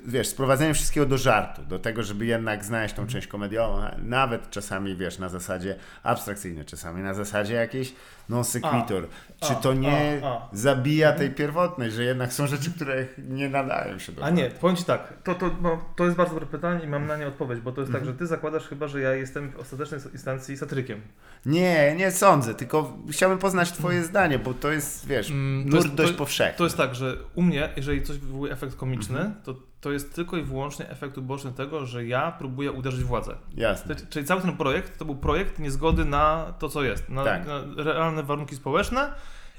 [0.06, 4.96] wiesz, sprowadzenie wszystkiego do żartu, do tego, żeby jednak znaleźć tą część komediową, nawet czasami,
[4.96, 7.94] wiesz, na zasadzie abstrakcyjnej, czasami na zasadzie jakiejś
[8.28, 9.08] non sequitur.
[9.40, 10.48] A, Czy to nie a, a.
[10.52, 14.76] zabija tej pierwotnej, że jednak są rzeczy, które nie nadają się do A nie, powiem
[14.76, 17.60] Ci tak, to, to, no, to jest bardzo dobre pytanie i mam na nie odpowiedź,
[17.60, 18.04] bo to jest Mhm.
[18.06, 21.00] tak, że Ty zakładasz chyba, że ja jestem w ostatecznej instancji satyrykiem.
[21.46, 26.12] Nie, nie sądzę, tylko chciałbym poznać twoje zdanie, bo to jest, wiesz, Mm, nurt dość
[26.12, 26.58] powszechny.
[26.58, 29.34] To jest tak, że u mnie, jeżeli coś wywołuje efekt komiczny, Mhm.
[29.44, 33.36] to, to jest tylko i wyłącznie efekt uboczny tego, że ja próbuję uderzyć władzę.
[33.54, 33.96] Jasne.
[34.10, 37.46] Czyli cały ten projekt to był projekt niezgody na to, co jest, na, Tak.
[37.46, 39.12] na realne warunki społeczne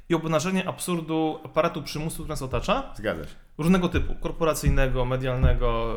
[0.09, 3.35] i obnażenie absurdu aparatu przymusu, który nas otacza, Zgadza się.
[3.57, 5.95] różnego typu, korporacyjnego, medialnego,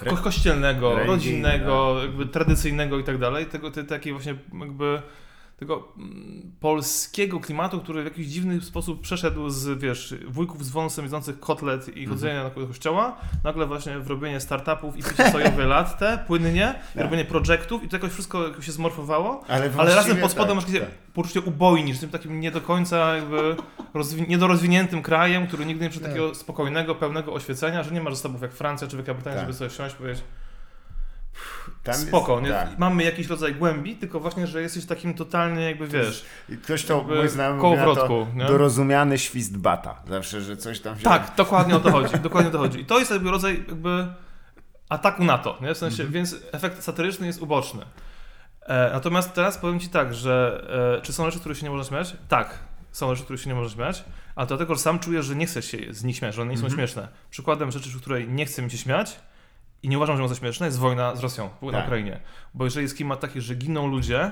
[0.00, 5.02] e, ko- kościelnego, rodzinnego, jakby tradycyjnego i tak dalej, tego ty, takiej właśnie jakby
[5.56, 11.04] tego mm, polskiego klimatu, który w jakiś dziwny sposób przeszedł z, wiesz, wujków z wąsem
[11.04, 11.98] jedzących kotlet Mhm.
[11.98, 16.74] i chodzenia na do kościoła, nagle właśnie w robienie startupów i picie sojowe latte, płynnie,
[16.94, 17.02] Tak.
[17.04, 20.80] robienie projektów i to jakoś wszystko się zmorfowało, Ale, ale razem pod spodem tak, masz
[20.80, 20.90] tak.
[21.14, 23.56] poczucie ubojni, że tym takim nie do końca jakby
[23.94, 28.42] rozwi- niedorozwiniętym krajem, który nigdy nie przyszedł takiego spokojnego, pełnego oświecenia, że nie ma zasobów
[28.42, 29.44] jak Francja czy Wielka Brytania, Tak.
[29.44, 30.24] żeby sobie wsiąść i powiedzieć
[31.82, 32.50] Tam jest- spoko, nie?
[32.50, 32.78] tak.
[32.78, 36.24] mamy jakiś rodzaj głębi, tylko właśnie, że jesteś takim totalnie jakby, wiesz,
[36.62, 40.02] ktoś to, mój znajomy koło mówi na to, dorozumiany świst bata.
[40.08, 41.04] Zawsze, że coś tam się...
[41.04, 42.80] tak, dokładnie o to chodzi, dokładnie o to chodzi.
[42.80, 44.06] I to jest jakby rodzaj jakby
[44.88, 45.74] ataku na to, nie?
[45.74, 46.12] W sensie, Mhm.
[46.12, 47.82] więc efekt satyryczny jest uboczny.
[48.62, 50.64] E, natomiast teraz powiem Ci tak, że
[50.98, 52.16] e, czy są rzeczy, które się nie można śmiać?
[52.28, 52.58] Tak,
[52.92, 54.04] są rzeczy, które się nie można śmiać,
[54.36, 56.50] ale to dlatego, że sam czuję, że nie chcę się z nich śmiać, że one
[56.50, 56.78] nie są Mhm.
[56.78, 57.08] śmieszne.
[57.30, 59.16] Przykładem rzeczy, w której nie chcę mi się śmiać
[59.82, 61.84] i nie uważam, że za śmieszne, jest wojna z Rosją, na Tak.
[61.86, 62.20] Ukrainie.
[62.54, 64.30] Bo jeżeli jest klimat taki, że giną ludzie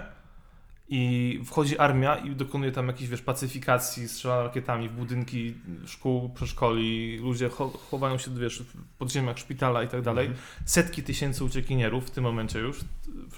[0.89, 5.55] i wchodzi armia i dokonuje tam jakiejś, wiesz, pacyfikacji, strzela rakietami w budynki
[5.87, 10.27] szkół, przedszkoli, ludzie cho- chowają się, wiesz, w podziemiach szpitala i tak dalej.
[10.27, 10.45] Mhm.
[10.65, 12.81] Setki tysięcy uciekinierów w tym momencie już,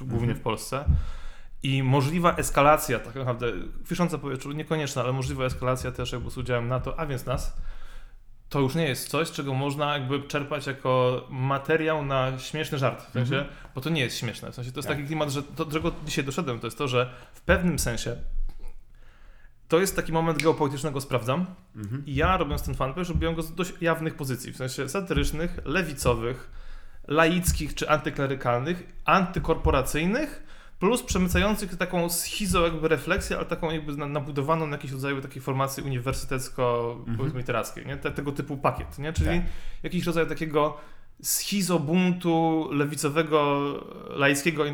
[0.00, 0.38] głównie Mhm.
[0.38, 0.84] w Polsce.
[1.62, 3.52] I możliwa eskalacja, tak naprawdę,
[3.90, 7.56] wisząca powietrzu, niekonieczna, ale możliwa eskalacja też jakby z udziałem NATO, a więc nas,
[8.48, 13.02] to już nie jest coś, czego można jakby czerpać jako materiał na śmieszny żart.
[13.08, 13.54] W sensie, Mhm.
[13.74, 14.52] bo to nie jest śmieszne.
[14.52, 14.96] W sensie to jest Tak.
[14.96, 18.16] taki klimat, że to, do czego dzisiaj doszedłem, to jest to, że w pewnym sensie
[19.68, 21.46] to jest taki moment geopolitycznego sprawdzam.
[21.76, 22.06] Mhm.
[22.06, 26.50] I ja robiąc ten fanpage robiłem go z dość jawnych pozycji, w sensie satyrycznych, lewicowych,
[27.08, 30.45] laickich czy antyklerykalnych, antykorporacyjnych,
[30.78, 35.42] plus przemycających taką schizo jakby refleksję, ale taką jakby na- nabudowaną na jakiś rodzaju takiej
[35.42, 37.96] formacji uniwersytecko, powiedzmy literackiej, nie?
[37.96, 39.12] Te, tego typu pakiet, nie?
[39.12, 39.40] Czyli Tak.
[39.82, 40.76] jakiś rodzaj takiego
[41.22, 43.62] schizobuntu lewicowego,
[44.08, 44.64] laickiego,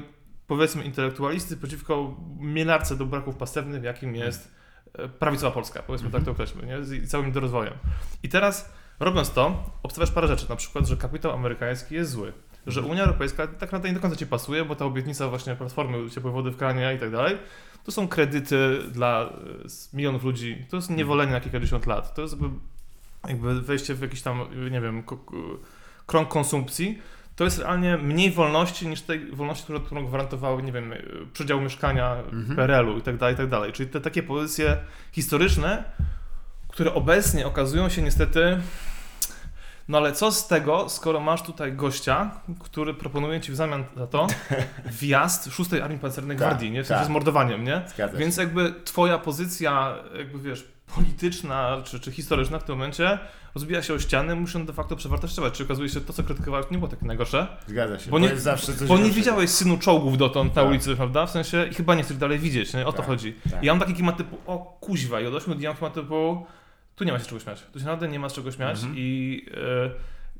[0.46, 4.54] powiedzmy intelektualisty przeciwko mielarce do braków pastewnych, jakim jest
[4.98, 6.84] e, prawicowa Polska, powiedzmy tak to określmy, nie?
[6.84, 7.74] Z i całym dorozwojem.
[8.22, 12.32] I teraz, robiąc to, obstawiasz parę rzeczy, na przykład, że kapitał amerykański jest zły,
[12.66, 16.10] że Unia Europejska tak naprawdę nie do końca ci pasuje, bo ta obietnica właśnie platformy
[16.10, 17.38] ciepłej wody w kranie i tak dalej,
[17.84, 19.32] to są kredyty dla
[19.92, 22.58] milionów ludzi, to jest niewolenie na kilkadziesiąt lat, to jest jakby,
[23.28, 24.40] jakby wejście w jakiś tam,
[24.70, 25.02] nie wiem,
[26.06, 26.98] krąg konsumpcji,
[27.36, 30.94] to jest realnie mniej wolności niż tej wolności, którą, którą gwarantowały, nie wiem,
[31.32, 32.56] przydział mieszkania Mhm.
[32.56, 33.72] PRL-u i tak dalej, i tak dalej.
[33.72, 34.76] Czyli te takie pozycje
[35.12, 35.84] historyczne,
[36.68, 38.60] które obecnie okazują się niestety
[39.88, 42.30] no ale co z tego, skoro masz tutaj gościa,
[42.60, 44.26] który proponuje ci w zamian za to
[45.00, 46.82] wjazd 6 Armii Pancernej Tak, Gwardii, nie?
[46.84, 47.06] W sensie tak.
[47.06, 47.82] z mordowaniem, nie?
[47.94, 48.18] Zgadza się.
[48.18, 53.18] Więc jakby twoja pozycja, jakby wiesz, polityczna czy, czy historyczna w tym momencie
[53.54, 55.54] rozbija się o ściany, muszą de facto przewartościować.
[55.54, 57.46] Czy okazuje się, że to, co krytykowałeś, nie było takie najgorsze?
[57.66, 58.10] Zgadza się.
[58.10, 60.70] Bo nie- zawsze coś Bo nie widziałeś synu czołgów dotąd na Tak.
[60.70, 61.26] ulicy, prawda?
[61.26, 62.86] W sensie i chyba nie chcesz dalej widzieć, nie?
[62.86, 63.34] O to Tak, chodzi.
[63.50, 63.62] tak.
[63.64, 66.46] Ja mam taki klimat typu, o kuźwa, i od 8 dni mam klimat typu,
[66.94, 67.62] tu nie ma się czego śmiać.
[67.72, 68.94] Tu się naprawdę nie ma z czego śmiać Mhm.
[68.98, 69.90] i e,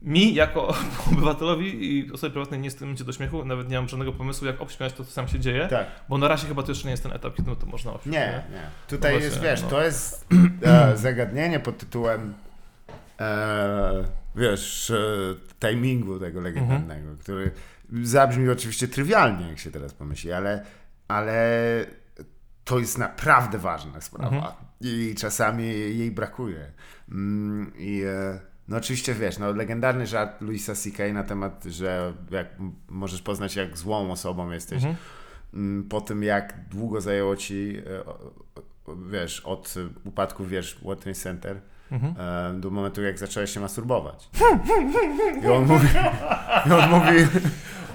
[0.03, 0.75] mi jako
[1.13, 4.61] obywatelowi i osobie prywatnej nie jestem cię do śmiechu, nawet nie mam żadnego pomysłu, jak
[4.61, 5.87] obśmiać to, co sam się dzieje, Tak.
[6.09, 8.15] bo na razie chyba to jeszcze nie jest ten etap, kiedy to można obśmiać.
[8.15, 8.63] Nie, nie.
[8.89, 9.69] Tutaj No jest, właśnie, wiesz, no.
[9.69, 10.27] to jest
[10.63, 12.35] e, zagadnienie pod tytułem
[13.21, 14.05] e,
[14.37, 17.17] wiesz, e, timingu tego legendarnego, Mhm.
[17.19, 17.51] który
[18.03, 20.65] zabrzmi oczywiście trywialnie, jak się teraz pomyśli, ale,
[21.09, 21.61] ale
[22.73, 24.53] to jest naprawdę ważna sprawa Mhm.
[24.81, 26.73] i czasami jej brakuje.
[27.11, 31.13] Mm, I e, no oczywiście wiesz, no legendarny żart Louisa C.K.
[31.13, 32.47] na temat, że jak
[32.89, 34.97] możesz poznać jak złą osobą jesteś, Mhm.
[35.55, 39.75] mm, po tym jak długo zajęło ci, e, wiesz, od
[40.05, 42.15] upadku, wiesz, World Trade Center Mhm.
[42.57, 44.31] e, do momentu, jak zacząłeś się masturbować.
[45.43, 45.89] I on mówi,
[46.67, 47.27] i on mówi,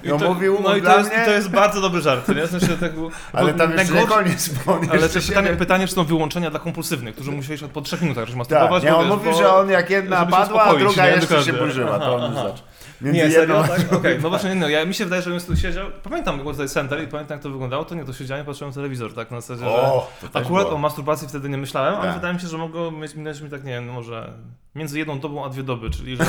[0.04, 2.46] i on to, mówił, no i to, jest, mnie, to jest bardzo dobry żart, nie?
[2.46, 5.56] W sensie, tak, był- ale tam jeszcze nie najgorsze- koniec, bo Ale też pytanie, nie-
[5.56, 8.82] pytanie, czy są wyłączenia dla kompulsywnych, którzy musieli po trzech minutach już Tak, masturbować.
[8.82, 11.10] nie, on wiesz, mówi, bo- że on jak jedna padła, a druga nie?
[11.12, 12.64] jeszcze się burzyła, to on Aha, zaczął.
[13.00, 13.64] Między Nie, serio?
[13.68, 13.92] Tak?
[13.92, 16.68] Okej, no właśnie, nie, ja, mi się wydaje, że bym tu siedział, pamiętam było tutaj
[16.68, 19.64] center i pamiętam jak to wyglądało, to nie, to siedziałem, patrzyłem telewizor, tak, na zasadzie,
[19.70, 20.74] że O, też akurat było.
[20.74, 22.14] o masturbacji wtedy nie myślałem, ale Tak.
[22.14, 24.30] wydaje mi się, że mogło mieć minąć mi tak, nie wiem, no może
[24.78, 26.24] między jedną dobą a dwie doby, czyli że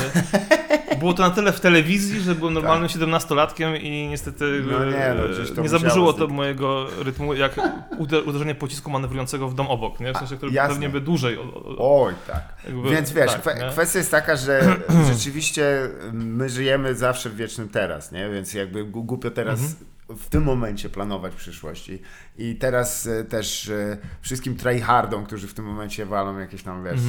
[0.98, 4.70] było to na tyle w telewizji, że byłem normalnym siedemnastolatkiem i niestety Tak.
[4.78, 7.56] No nie, e, no, gdzieś to nie zaburzyło to mojego rytmu, jak
[7.98, 10.12] uder- uderzenie pocisku manewrującego w dom obok, nie?
[10.12, 10.74] w sensie, który jasne.
[10.74, 11.38] pewnie by dłużej
[11.78, 12.42] Oj, tak.
[12.66, 13.70] jakby- Więc wiesz, tak, kwe- nie?
[13.70, 14.76] kwestia jest taka, że
[15.12, 18.30] rzeczywiście my żyjemy zawsze w wiecznym teraz, nie?
[18.30, 19.89] Więc jakby głupio teraz Mhm.
[20.16, 21.88] W tym momencie planować przyszłość.
[21.88, 22.02] I,
[22.38, 27.00] i teraz e, też e, wszystkim tryhardom, którzy w tym momencie walą jakieś tam, wiesz,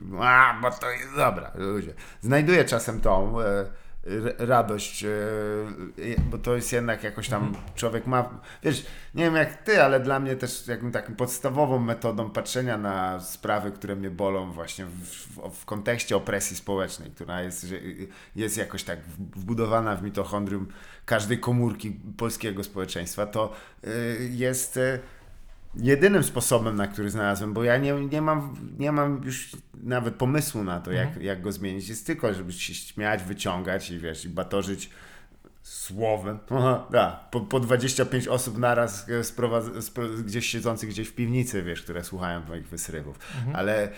[0.00, 0.22] Mhm.
[0.22, 1.94] a, bo to jest dobra, ludzie.
[2.20, 3.64] Znajduję czasem tą e,
[4.38, 5.04] radość,
[6.30, 7.64] bo to jest jednak jakoś tam Mhm.
[7.74, 12.30] człowiek ma, wiesz, nie wiem jak ty, ale dla mnie też jakby taką podstawową metodą
[12.30, 15.00] patrzenia na sprawy, które mnie bolą właśnie w,
[15.60, 17.66] w, kontekście opresji społecznej, która jest,
[18.36, 18.98] jest jakoś tak
[19.36, 20.68] wbudowana w mitochondrium
[21.08, 23.52] każdej komórki polskiego społeczeństwa, to
[23.84, 25.00] y, jest y,
[25.74, 30.64] jedynym sposobem, na który znalazłem, bo ja nie, nie, mam, nie mam już nawet pomysłu
[30.64, 31.88] na to, jak, jak go zmienić.
[31.88, 34.90] Jest tylko, żeby się śmiać, wyciągać i wiesz, i batorzyć
[35.62, 36.38] słowem.
[36.90, 41.82] Da, po, po 25 osób naraz e, sprowadz- spro, gdzieś siedzących gdzieś w piwnicy, wiesz,
[41.82, 43.18] które słuchają moich wysrywów.
[43.54, 43.90] Ale e,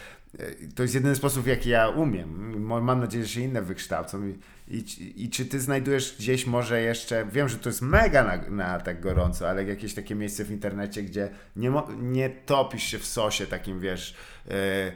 [0.74, 2.61] to jest jedyny sposób, jaki ja umiem.
[2.82, 4.27] Mam nadzieję, że się inne wykształcą.
[4.27, 4.39] I,
[4.69, 8.81] i, I czy ty znajdujesz gdzieś może jeszcze, wiem, że to jest mega na, na
[8.81, 13.47] tak gorąco, ale jakieś takie miejsce w internecie, gdzie nie, nie topisz się w sosie
[13.47, 14.15] takim, wiesz,
[14.51, 14.93] e,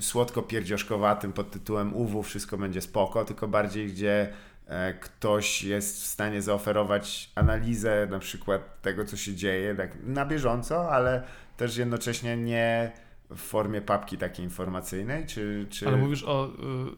[0.00, 4.32] słodko-pierdzioszkowatym pod tytułem UW, wszystko będzie spoko, tylko bardziej, gdzie
[4.66, 10.26] e, ktoś jest w stanie zaoferować analizę na przykład tego, co się dzieje tak na
[10.26, 11.22] bieżąco, ale
[11.56, 12.92] też jednocześnie nie
[13.30, 15.66] w formie papki takiej informacyjnej, czy...
[15.70, 15.88] czy...
[15.88, 16.50] Ale mówisz o y,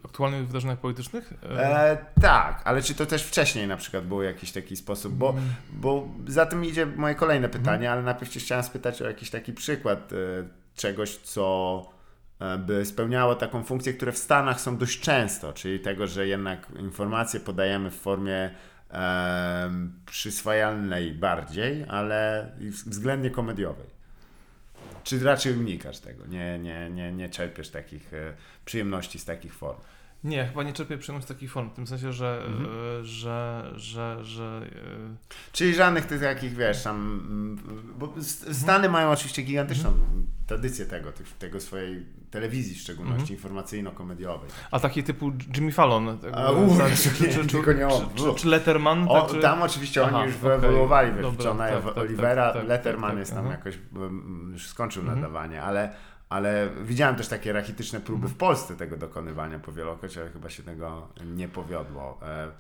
[0.05, 1.33] aktualnych wydarzeniach politycznych?
[1.43, 5.45] E, tak, ale czy to też wcześniej na przykład był jakiś taki sposób, bo, Mm.
[5.73, 9.53] bo za tym idzie moje kolejne pytanie, ale najpierw cię chciałem spytać o jakiś taki
[9.53, 10.17] przykład e,
[10.77, 11.87] czegoś, co
[12.41, 16.67] e, by spełniało taką funkcję, które w Stanach są dość często, czyli tego, że jednak
[16.79, 18.51] informacje podajemy w formie
[18.91, 19.71] e,
[20.07, 22.51] przyswajalnej bardziej, ale
[22.87, 24.00] względnie komediowej.
[25.05, 26.27] Czy raczej unikasz tego?
[26.27, 29.81] Nie, nie, nie, nie czerpiesz takich e, przyjemności z takich form?
[30.25, 32.65] Nie, chyba nie czerpię przyjemności z takich form, w tym sensie, że, Mhm.
[33.01, 35.17] e, że, że, że e,
[35.53, 37.59] Czyli żadnych tych takich, wiesz, tam, mm,
[37.99, 39.93] bo S- Stany mają oczywiście gigantyczną
[40.47, 44.49] tradycję tego, tych, tego swojej telewizji w szczególności informacyjno-komediowej.
[44.71, 46.91] a taki typu Jimmy Fallon, tak, A, u, tak,
[47.21, 48.03] nie, tylko nie on.
[48.17, 49.41] czy, czy, czy Letterman, O, tak, czy...
[49.41, 50.51] tam oczywiście Aha, oni już okej.
[50.61, 54.51] wyewoluowali, wiesz, Dobra, Johna tak, tak, Olivera, tak, tak, Letterman tak, jest tam jakoś, mm,
[54.53, 55.21] już skończył Mhm.
[55.21, 55.93] nadawanie, ale,
[56.31, 61.09] ale widziałem też takie rachityczne próby w Polsce tego dokonywania powielokroć, ale chyba się tego
[61.27, 62.19] nie powiodło.
[62.23, 62.51] E,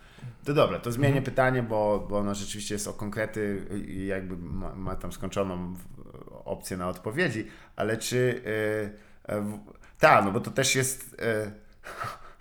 [0.44, 1.24] To dobra, to zmienię Mhm.
[1.24, 5.74] pytanie, bo, bo ono rzeczywiście jest o konkrety i jakby ma, ma tam skończoną
[6.44, 8.42] opcję na odpowiedzi, ale czy...
[9.98, 11.52] Tak, no bo to też jest e,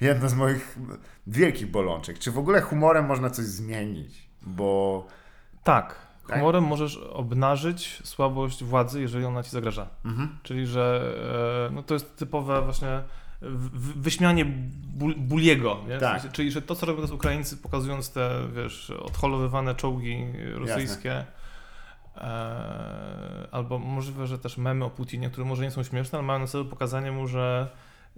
[0.08, 0.78] jedna z moich
[1.28, 2.20] wielkich bolączek.
[2.20, 4.30] Czy w ogóle humorem można coś zmienić?
[4.42, 5.08] Bo
[5.64, 5.96] Tak,
[6.30, 6.38] Tak?
[6.40, 9.88] humorem możesz obnażyć słabość władzy, jeżeli ona ci zagraża.
[10.06, 10.38] mhm.
[10.44, 11.14] Czyli, że
[11.70, 13.02] e, no to jest typowe właśnie
[13.96, 14.46] wyśmianie
[14.96, 16.32] ból, Buliego, Tak.
[16.32, 21.26] czyli, że to, co robią teraz Ukraińcy, pokazując te, wiesz, odholowywane czołgi rosyjskie,
[22.18, 26.40] e, albo możliwe, że też memy o Putinie, które może nie są śmieszne, ale mają
[26.40, 27.68] na celu pokazanie mu, że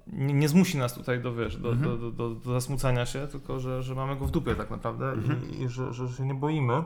[0.08, 1.90] nie, nie zmusi nas tutaj do, wiesz, do, Mhm.
[1.92, 5.12] do, do, do, do zasmucania się, tylko że, że mamy go w dupie tak naprawdę
[5.12, 5.50] Mhm.
[5.52, 6.84] i, i że, że się nie boimy.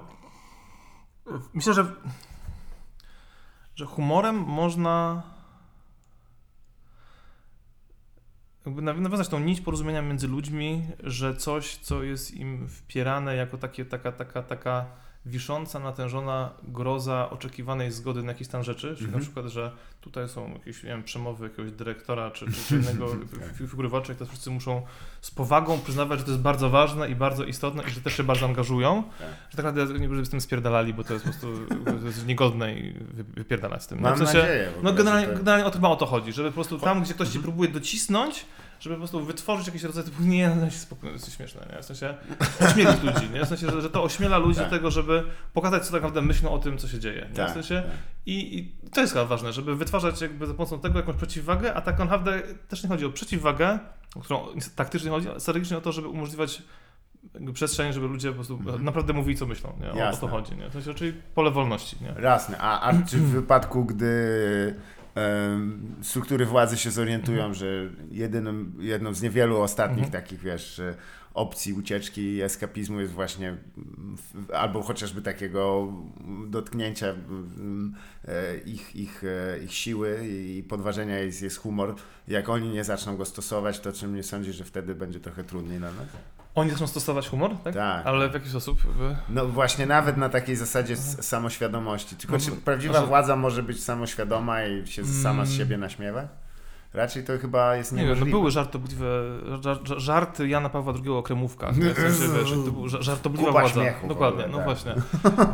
[1.53, 1.95] Myślę, że,
[3.76, 5.23] że humorem można
[8.65, 13.57] jakby naw- nawiązać tą nić porozumienia między ludźmi, że coś, co jest im wpierane jako
[13.57, 14.85] takie, taka, taka, taka
[15.26, 19.11] wisząca, natężona groza oczekiwanej zgody na jakiś stan rzeczy, czyli Mhm.
[19.14, 19.72] na przykład, że
[20.02, 23.07] tutaj są jakieś nie wiem, przemowy jakiegoś dyrektora czy, czy, innego
[23.57, 24.81] fi- figury władczej, to wszyscy muszą
[25.22, 28.23] z powagą przyznawać, że to jest bardzo ważne i bardzo istotne i że też się
[28.23, 29.27] bardzo angażują, Tak.
[29.49, 31.47] że tak naprawdę nie żeby z tym spierdalali, bo to jest po prostu
[32.02, 34.02] to jest niegodne i wy- wypierdalać z tym.
[34.02, 34.65] Mam w sensie, nadzieję.
[34.65, 36.80] w ogóle, no generalnie, to- generalnie o to chyba o to chodzi, żeby po prostu
[36.80, 38.45] tam, gdzie ktoś ci próbuje docisnąć,
[38.80, 41.81] żeby po prostu wytworzyć jakieś rodzaj typu, nie, no się spokojnie, to jest śmieszne, nie?
[41.81, 42.14] W sensie
[42.61, 43.45] ośmielić ludzi, nie?
[43.45, 44.69] W sensie, że, że to ośmiela ludzi Tak.
[44.69, 45.23] do tego, żeby
[45.53, 47.35] pokazać, co tak naprawdę myślą o tym, co się dzieje, nie?
[47.35, 47.91] Tak, W sensie, tak.
[48.26, 51.81] i, I to jest chyba ważne, żeby wytwarzać jakby za pomocą tego jakąś przeciwwagę, a
[51.81, 53.80] tak naprawdę też nie chodzi o przeciwwagę,
[54.15, 56.61] o którą taktycznie chodzi, ale strategicznie o to, żeby umożliwiać
[57.53, 58.84] przestrzeń, żeby ludzie po prostu Mhm.
[58.84, 60.03] naprawdę mówili, co myślą, nie?
[60.06, 60.69] O, o to chodzi, nie?
[60.69, 62.22] W sensie, czyli pole wolności, nie?
[62.23, 62.57] Jasne.
[62.57, 64.76] A, a czy w wypadku, gdy
[66.01, 67.53] struktury władzy się zorientują, Mhm.
[67.53, 70.23] że jedynym, jedną z niewielu ostatnich Mhm.
[70.23, 70.81] takich, wiesz,
[71.33, 73.57] opcji ucieczki i eskapizmu jest właśnie
[74.53, 75.93] albo chociażby takiego
[76.47, 81.95] dotknięcia e, ich, ich, e, ich siły i podważenia jest, jest humor.
[82.27, 85.79] Jak oni nie zaczną go stosować, to czym nie sądzisz, że wtedy będzie trochę trudniej
[85.79, 86.07] na nas?
[86.56, 87.73] Oni zaczną stosować humor, tak?
[87.73, 88.06] Tak.
[88.07, 88.80] Ale w jaki sposób?
[89.30, 92.15] No właśnie nawet na takiej zasadzie samoświadomości.
[92.15, 95.57] Tylko No czy prawdziwa znaczy- władza może być samoświadoma i się sama z Mm.
[95.57, 96.27] siebie naśmiewać?
[96.95, 98.38] Raczej to chyba jest Nie wiem, no niemożliwe.
[98.39, 99.05] były żartobliwe,
[99.61, 101.76] żar, żar, żarty Jana Pawła II o kremówkach.
[101.76, 103.73] W sensie, wiesz, to był ża- żartobliwa Kupa władza.
[103.81, 104.65] śmiechu w Dokładnie, ogóle, no tak.
[104.65, 104.95] właśnie.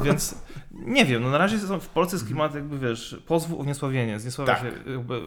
[0.04, 0.36] Więc
[0.72, 4.20] nie wiem, no na razie w Polsce jest klimat jakby, wiesz, pozwu o zniesławienie.
[4.20, 4.62] Zniesławia Tak.
[4.64, 5.22] się, jakby,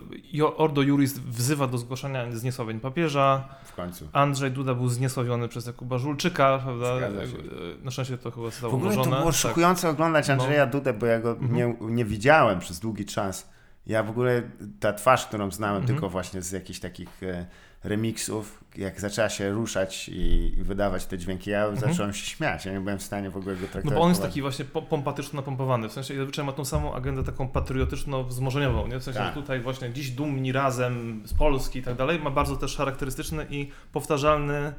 [0.57, 3.49] Ordo Juris wzywa do zgłaszania zniesławień papieża.
[3.65, 4.09] W końcu.
[4.13, 6.95] Andrzej Duda był zniesławiony przez Jakuba Żulczyka, prawda?
[7.83, 9.35] Na szczęście to chyba W zostało ogóle to było Tak.
[9.35, 10.35] szokujące oglądać No.
[10.35, 11.55] Andrzeja Dudę, bo ja go Mhm.
[11.55, 13.54] nie, nie widziałem przez długi czas.
[13.87, 14.43] Ja w ogóle,
[14.81, 15.87] ta twarz, którą znałem Mhm.
[15.95, 17.47] tylko właśnie z jakichś takich e,
[17.85, 22.67] remixów, jak zaczęła się ruszać i, i wydawać te dźwięki, ja zacząłem się śmiać.
[22.67, 23.85] Ja nie byłem w stanie w ogóle go traktować.
[23.85, 23.95] Mhm.
[23.95, 26.95] No bo on jest taki właśnie po- pompatyczno napompowany, w sensie zazwyczaj ma tą samą
[26.95, 28.99] agendę taką patriotyczno-wzmożeniową, nie?
[28.99, 29.35] W sensie, Tak.
[29.35, 33.47] że tutaj właśnie dziś dumni razem z Polski i tak dalej, ma bardzo też charakterystyczny
[33.51, 34.73] i powtarzalny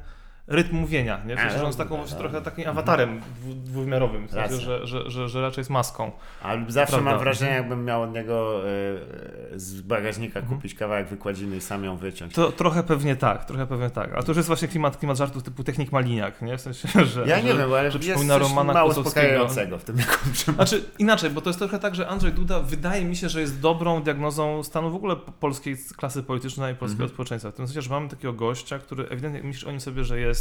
[0.48, 1.36] rytm mówienia, nie?
[1.36, 4.56] W sensie, że on jest dobra, taką właśnie trochę takim awatarem dwu, dwuwymiarowym, w sensie,
[4.56, 6.10] że, że, że, że raczej jest maską.
[6.42, 7.10] Ale zawsze Prawda.
[7.10, 10.56] mam wrażenie, jakbym miał od niego e, z bagażnika Mhm.
[10.56, 12.34] kupić kawałek wykładziny i sam ją wyciąć.
[12.34, 14.14] To trochę pewnie tak, trochę pewnie tak.
[14.14, 16.56] A to już jest właśnie klimat, klimat żartów typu technik Maliniak, nie?
[16.58, 17.26] W sensie, że...
[17.26, 19.96] ja nie że, wiem, ale że jest przypomina coś Romana mało uspokajającego w tym.
[20.54, 23.60] Znaczy inaczej, bo to jest trochę tak, że Andrzej Duda wydaje mi się, że jest
[23.60, 27.14] dobrą diagnozą stanu w ogóle po- polskiej klasy politycznej i polskiego Mhm.
[27.14, 27.50] społeczeństwa.
[27.50, 30.35] W tym sensie, że mamy takiego gościa, który ewidentnie myśli o nim sobie, że jest,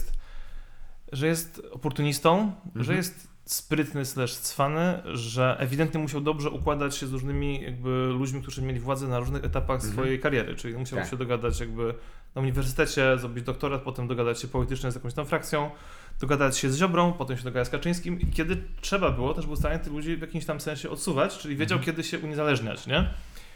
[1.12, 2.98] że jest oportunistą, że Mhm.
[2.98, 8.62] jest sprytny slash cwany, że ewidentnie musiał dobrze układać się z różnymi jakby ludźmi, którzy
[8.62, 9.94] mieli władzę na różnych etapach Mhm.
[9.94, 11.10] swojej kariery, czyli musiał Tak.
[11.10, 11.94] się dogadać jakby
[12.36, 15.72] na uniwersytecie, zrobić doktorat, potem dogadać się politycznie z jakąś tam frakcją,
[16.20, 19.56] dogadać się z Ziobrą, potem się dogadać z Kaczyńskim i kiedy trzeba było, też był
[19.56, 21.86] w stanie tych ludzi w jakimś tam sensie odsuwać, czyli wiedział, Mhm.
[21.96, 23.10] kiedy się uniezależniać, nie?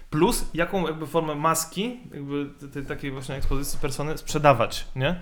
[0.09, 5.21] Plus, jaką jakby formę maski, jakby tej takiej właśnie ekspozycji persony sprzedawać, nie?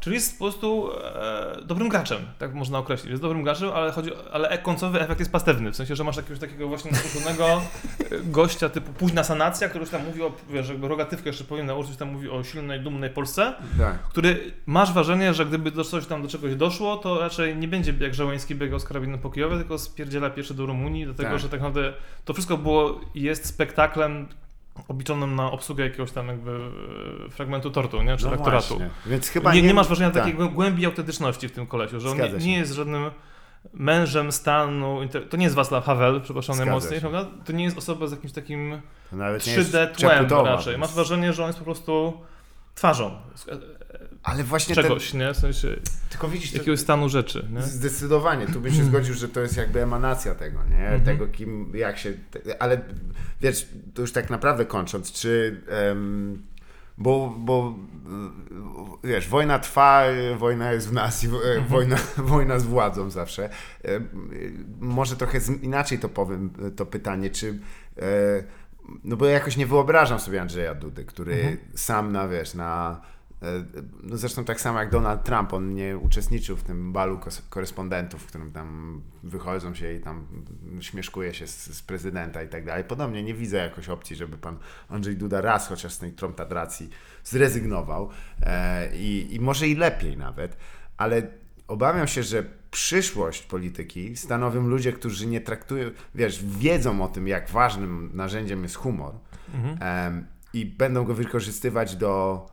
[0.00, 3.10] Czyli jest po prostu e, dobrym graczem, tak można określić.
[3.10, 5.70] Jest dobrym graczem, ale, chodzi, ale końcowy efekt jest pastewny.
[5.70, 7.60] W sensie, że masz jakiegoś takiego właśnie nasłuchanego e,
[8.24, 11.96] gościa typu późna sanacja, który już tam mówi o, wiesz, jakby rogatywkę jeszcze powinien nauczyć,
[11.96, 13.98] tam mówi o silnej, dumnej Polsce, Tak.
[14.02, 17.94] który masz wrażenie, że gdyby do coś tam do czegoś doszło, to raczej nie będzie
[18.00, 21.38] jak Żołański biegał z karabinem po Kijowie, tylko spierdziela pierwszy do Rumunii, dlatego Tak.
[21.38, 21.92] że tak naprawdę
[22.24, 24.28] to wszystko było jest spektaklem
[24.88, 26.70] obliczonym na obsługę jakiegoś tam jakby
[27.26, 28.16] e, fragmentu tortu, nie?
[28.16, 28.90] czy No właśnie.
[29.06, 30.24] Więc chyba nie, nie masz wrażenia tak.
[30.24, 33.10] takiej głębi autentyczności w tym kolesiu, że on nie, nie jest żadnym
[33.74, 35.00] mężem stanu,
[35.30, 37.26] to nie jest Václav Havel, przepraszam najmocniej, prawda?
[37.44, 38.80] To nie jest osoba z jakimś takim
[39.10, 40.78] To nawet nie jest 3D tłem raczej.
[40.78, 42.20] Masz wrażenie, że on jest po prostu
[42.74, 43.10] twarzą
[44.26, 45.34] Ale właśnie ten, czegoś, nie?
[45.34, 45.76] W sensie
[46.10, 47.62] tylko widzisz, to, jakiegoś stanu rzeczy, nie?
[47.62, 50.78] Zdecydowanie, tu bym się zgodził, że to jest jakby emanacja tego, nie?
[50.78, 51.04] Mhm.
[51.04, 52.12] Tego, kim, jak się.
[52.58, 52.80] Ale
[53.40, 55.60] wiesz, to już tak naprawdę kończąc, czy.
[55.68, 56.42] em,
[56.98, 57.74] bo, bo
[59.04, 60.02] y, wiesz, wojna trwa,
[60.38, 61.64] wojna jest w nas i wo- Mhm.
[61.64, 61.96] e, wojna,
[62.34, 63.44] wojna z władzą zawsze.
[63.84, 64.00] E,
[64.80, 67.58] Może trochę inaczej to powiem, to pytanie, czy.
[67.98, 68.02] e,
[69.04, 71.56] No bo ja jakoś nie wyobrażam sobie Andrzeja Dudy, który Mhm.
[71.74, 73.15] sam na, wiesz, na E,
[74.12, 78.52] zresztą tak samo jak Donald Trump, on nie uczestniczył w tym balu korespondentów, w którym
[78.52, 80.26] tam wychodzą się i tam
[80.80, 82.84] śmieszkuje się z, z prezydenta i tak dalej.
[82.84, 84.58] Podobnie nie widzę jakoś opcji, żeby pan
[84.88, 86.90] Andrzej Duda raz chociaż z tej tromtadracji
[87.24, 88.10] zrezygnował
[88.42, 90.56] e, i, i może i lepiej nawet,
[90.96, 91.22] ale
[91.68, 97.50] obawiam się, że przyszłość polityki stanowią ludzie, którzy nie traktują, wiesz, wiedzą o tym, jak
[97.50, 99.14] ważnym narzędziem jest humor
[99.54, 99.78] Mhm.
[99.80, 102.46] em, i będą go wykorzystywać do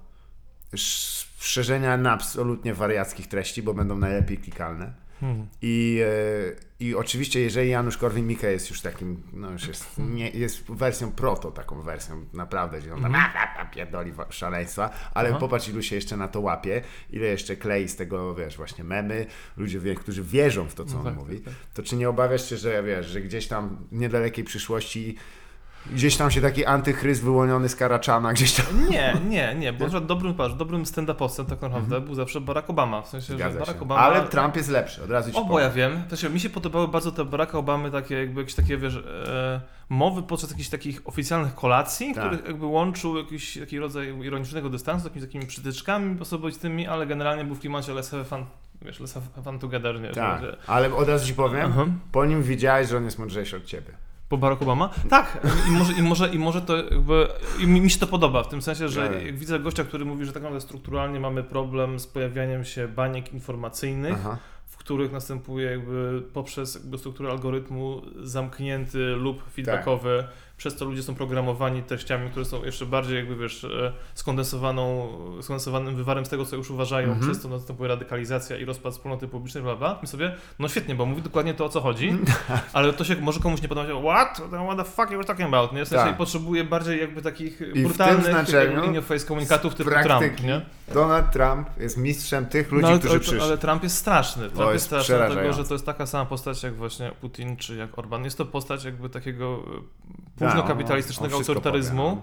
[1.39, 5.03] szerzenia na absolutnie wariackich treści, bo będą najlepiej klikalne.
[5.19, 5.47] Hmm.
[5.61, 10.71] I, e, I oczywiście, jeżeli Janusz Korwin-Mikke jest już takim, no już jest, nie, jest
[10.71, 15.29] wersją proto, taką wersją naprawdę, gdzie on tam a, a, a, pierdoli wa- szaleństwa, ale
[15.29, 15.39] Aha.
[15.39, 19.25] popatrz ilu się jeszcze na to łapie, ile jeszcze klei z tego, wiesz, właśnie memy,
[19.57, 21.73] ludzie, którzy wierzą w to, co No on tak, mówi, tak, tak.
[21.73, 25.15] to czy nie obawiasz się, że wiesz, że gdzieś tam w niedalekiej przyszłości
[25.91, 30.01] gdzieś tam się taki antychryst wyłoniony z Karaczana, gdzieś tam Nie, nie, nie, bo że
[30.01, 33.51] dobrym, patrz, dobrym stand-upowcem tak naprawdę był zawsze Barack Obama, w sensie, że Mhm.
[33.51, 33.83] zgadza Barack się.
[33.85, 34.01] Obama...
[34.01, 35.91] Ale Trump jest lepszy, od razu ci Obo ja powiem.
[35.91, 36.03] wiem.
[36.07, 38.95] W sensie, mi się podobały bardzo te Baracka Obamy takie jakby jakieś takie, wiesz,
[39.27, 42.23] e, mowy podczas jakichś takich oficjalnych kolacji, Tak.
[42.25, 47.55] których jakby łączył jakiś taki rodzaj ironicznego dystansu, jakimiś takimi przytyczkami osobistymi, ale generalnie był
[47.55, 48.45] w klimacie let's have fun,
[48.81, 50.09] wiesz, let's have fun together, nie?
[50.09, 51.85] Tak, Że- ale od razu ci powiem, Aha.
[52.11, 53.91] po nim widziałeś, że on jest mądrzejszy od ciebie.
[54.33, 54.89] Po Barack Obama?
[55.09, 57.27] Tak, i może, i może, i może to jakby,
[57.59, 59.25] i mi, się to podoba, w tym sensie, że Tak.
[59.25, 63.33] jak widzę gościa, który mówi, że tak naprawdę strukturalnie mamy problem z pojawianiem się baniek
[63.33, 64.37] informacyjnych, Aha.
[64.65, 70.23] w których następuje jakby poprzez jakby strukturę algorytmu zamknięty lub feedbackowy,
[70.63, 75.09] przez co ludzie są programowani treściami, które są jeszcze bardziej jakby wiesz, e, skondensowaną,
[75.41, 77.27] skondensowanym wywarem z tego, co już uważają, Mhm.
[77.31, 79.99] przez co następuje radykalizacja i rozpad wspólnoty publicznej, bla bla.
[80.01, 82.17] My sobie, no świetnie, bo mówi dokładnie to, o co chodzi,
[82.73, 84.41] ale to się może komuś nie podobać, what?
[84.65, 85.73] What the fuck you were talking about?
[85.73, 85.85] Nie?
[85.85, 86.17] W sensie Tak.
[86.17, 88.49] potrzebuje bardziej jakby takich tym brutalnych
[88.87, 90.61] in your face komunikatów typu praktyki Trump, nie?
[90.93, 93.41] Donald Trump jest mistrzem tych ludzi, no, ale, którzy przyszli.
[93.41, 94.49] ale Trump jest straszny.
[94.49, 97.75] Trump jest jest straszny, dlatego że to jest taka sama postać jak właśnie Putin czy
[97.75, 98.23] jak Orban.
[98.23, 99.59] Jest to postać jakby takiego
[100.41, 102.21] e, późnokapitalistycznego autorytaryzmu, powie,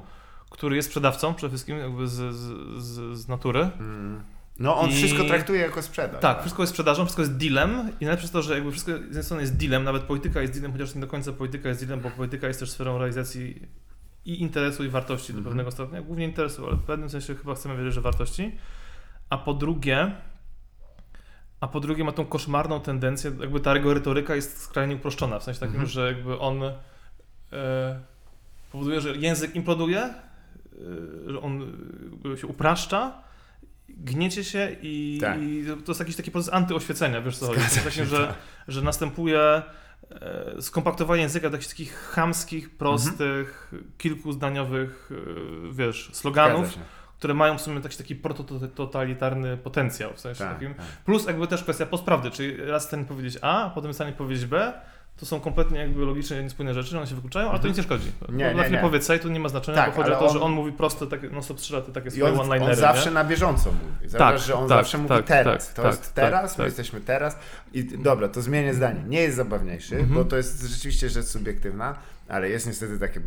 [0.50, 3.70] który jest sprzedawcą przede wszystkim jakby z, z, z, natury.
[3.78, 3.84] no.
[3.84, 4.22] Mm.
[4.58, 6.20] No on I- wszystko traktuje jako sprzedaż.
[6.20, 7.70] Tak, wszystko jest sprzedażą, wszystko jest dealem
[8.00, 10.52] i najlepsze jest to, że jakby wszystko z jednej strony jest dealem, nawet polityka jest
[10.52, 13.68] dealem, chociaż nie do końca polityka jest dealem, bo polityka jest też sferą realizacji
[14.24, 15.44] i interesu i wartości do Mhm.
[15.50, 18.56] pewnego stopnia, głównie interesu, ale w pewnym sensie chyba chcemy wierzyć, że wartości.
[19.30, 20.12] A po drugie,
[21.60, 25.42] a po drugie ma tą koszmarną tendencję, jakby ta jego retoryka jest skrajnie uproszczona, w
[25.42, 25.90] sensie takim, Mhm.
[25.90, 26.62] że jakby on
[27.52, 28.00] e,
[28.70, 30.12] powoduje, że język imploduje, e,
[31.26, 31.60] że on
[32.10, 33.22] jakby się upraszcza,
[33.88, 35.42] gniecie się i, Tak.
[35.42, 37.60] i to jest jakiś taki proces antyoświecenia, wiesz co chodzi.
[37.90, 38.36] Się, że, tak.
[38.68, 39.62] że następuje e,
[40.62, 46.78] skompaktowanie języka do jakichś takich chamskich, prostych, kilkuzdaniowych, e, wiesz, sloganów,
[47.18, 50.74] które mają w sumie taki, taki protototalitarny potencjał, w sensie Tak, takim.
[50.74, 50.86] tak.
[51.04, 54.12] Plus jakby też kwestia postprawdy, czyli raz w stanie powiedzieć A, a potem w stanie
[54.12, 54.72] powiedzieć B,
[55.20, 57.82] to są kompletnie jakby logiczne i niespójne rzeczy, one się wykluczają, ale to nic nie
[57.82, 58.12] szkodzi.
[58.20, 58.38] Mhm.
[58.38, 58.78] Nie, nie, nie, nie.
[58.78, 61.06] powiedz to nie ma znaczenia, Tak, bo chodzi o to, że on- on mówi proste,
[61.06, 63.14] takie, no stop trzy lata, takie swoje on, one-linery, on zawsze nie?
[63.14, 64.08] na bieżąco mówi.
[64.08, 65.66] Zauważ, Tak, że on tak, zawsze mówi tak, teraz.
[65.66, 66.66] tak, to tak, jest tak, teraz, my tak.
[66.66, 67.36] jesteśmy teraz.
[67.72, 69.02] I dobra, to zmienię zdanie.
[69.08, 70.14] Nie jest zabawniejszy, Mhm.
[70.14, 71.94] bo to jest rzeczywiście rzecz subiektywna,
[72.28, 73.20] ale jest niestety takie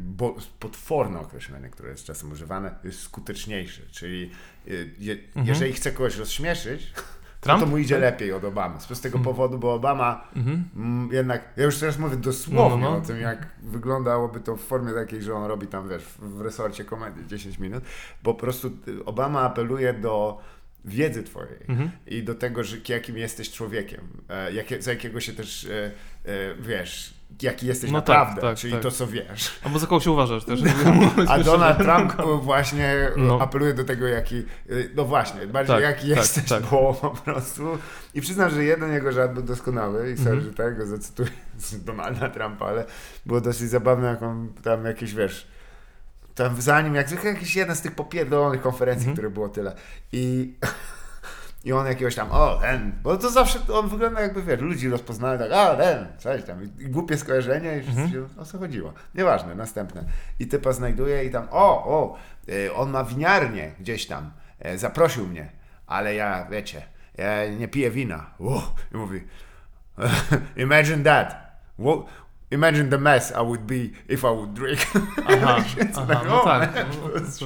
[0.59, 3.81] potworne określenie, które jest czasem używane, jest skuteczniejszy.
[3.91, 4.31] Czyli
[4.67, 5.47] y, je, Mhm.
[5.47, 6.93] jeżeli chce kogoś rozśmieszyć,
[7.43, 7.59] Trump?
[7.59, 8.79] to mu idzie lepiej od Obamy.
[8.79, 10.63] Z prostego powodu, bo Obama Mhm.
[10.75, 12.97] Mm, jednak, ja już teraz mówię dosłownie No, no, no.
[12.97, 16.85] o tym, jak wyglądałoby to w formie takiej, że on robi tam, wiesz, w, resorcie
[16.85, 17.83] komedii 10 minut,
[18.23, 20.39] bo po prostu y, Obama apeluje do
[20.85, 21.91] wiedzy twojej Mhm.
[22.07, 25.91] i do tego, że jakim jesteś człowiekiem, e, jakie, za jakiego się też, e,
[26.25, 28.81] e, wiesz, jaki jesteś No tak, naprawdę, tak, czyli tak.
[28.81, 29.59] to, co wiesz.
[29.63, 30.59] Albo za kogo się uważasz też.
[31.27, 33.41] A Donald Trump właśnie e, No.
[33.41, 34.43] apeluje do tego, jaki, e,
[34.95, 36.63] no właśnie, bardziej Tak, jaki tak, jesteś, tak.
[36.63, 37.77] bo po prostu.
[38.13, 40.41] I przyznam, że jeden jego żart był doskonały i sorry, Mhm.
[40.49, 42.85] że tego zacytuję z Donalda Trumpa, ale
[43.25, 45.47] było dosyć zabawne, jak on tam jakieś, wiesz,
[46.35, 49.15] tam zanim, jak zwykle jakiś jeden z tych popierdolonych konferencji, Mhm.
[49.15, 49.75] które było tyle.
[50.11, 50.53] I
[51.63, 55.39] I on jakiegoś tam, o, ten, bo to zawsze on wygląda jakby, wiesz, ludzi rozpoznaje
[55.39, 58.11] tak, a, ten, coś tam, i głupie skojarzenie i wszyscy Mhm.
[58.11, 58.93] się, o co chodziło.
[59.15, 60.03] Nieważne, następne.
[60.39, 62.15] I typa znajduje i tam, o, o,
[62.49, 65.49] y, on ma winiarnię gdzieś tam, e, zaprosił mnie,
[65.87, 66.81] ale ja, wiecie,
[67.17, 68.25] ja nie piję wina.
[68.37, 68.63] Uff,
[68.93, 69.23] I mówi,
[70.55, 71.43] imagine that.
[72.53, 73.75] Imagine the mess I would be
[74.09, 74.79] if I would drink.
[75.27, 75.55] Aha,
[75.95, 76.75] aha tak, no o, tak.
[76.75, 76.85] man,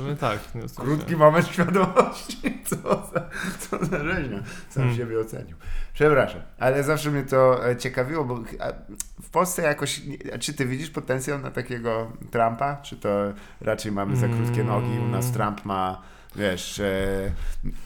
[0.08, 0.40] No, tak.
[0.56, 2.38] W Krótki moment świadomości.
[2.70, 2.76] Co
[3.14, 3.30] za,
[3.60, 4.40] co za rzeźnia.
[4.70, 4.98] Sam Hmm.
[4.98, 5.58] siebie ocenił.
[5.94, 8.40] Przepraszam, ale zawsze mnie to e, ciekawiło, bo
[9.22, 10.02] w Polsce jakoś.
[10.40, 12.76] Czy ty widzisz potencjał na takiego Trumpa?
[12.76, 13.10] Czy to
[13.62, 15.00] raczej mamy za krótkie nogi?
[15.00, 15.32] U nas.
[15.32, 16.02] Trump ma.
[16.36, 17.32] Wiesz, e,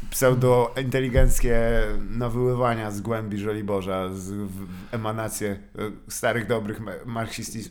[0.10, 1.56] pseudo-inteligenckie
[2.10, 5.58] nawyływania z głębi Żoliborza, z w, emanacje e,
[6.08, 6.80] starych, dobrych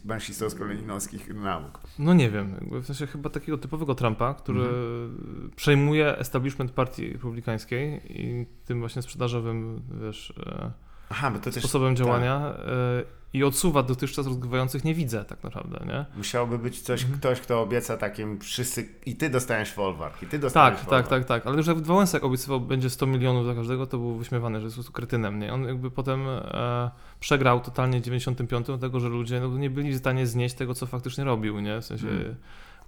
[0.05, 1.81] marksistowsko-leninowskich nauk.
[1.99, 5.51] No nie wiem, w sensie chyba takiego typowego Trumpa, który Mhm.
[5.57, 10.71] przejmuje establishment partii republikańskiej i tym właśnie sprzedażowym, wiesz, e,
[11.11, 11.99] Aha, to też sposobem tak.
[13.33, 16.05] I odsuwa dotychczas rozgrywających nie widzę tak naprawdę, nie?
[16.17, 17.21] Musiałby być coś, Mhm.
[17.21, 21.09] ktoś, kto obieca takim wszyscy i ty dostaniesz folwark, i ty dostaniesz Tak, tak, folwark.
[21.09, 24.61] tak, tak, ale już jak Wałęsek obiecywał będzie 100 milionów dla każdego, to był wyśmiewany,
[24.61, 25.53] że jest po kretynem, nie?
[25.53, 26.91] On jakby potem e,
[27.21, 30.87] przegrał totalnie w 95, dlatego że ludzie no, nie byli w stanie znieść tego, co
[30.87, 31.81] faktycznie robił, nie?
[31.81, 32.07] W sensie...
[32.07, 32.35] Hmm.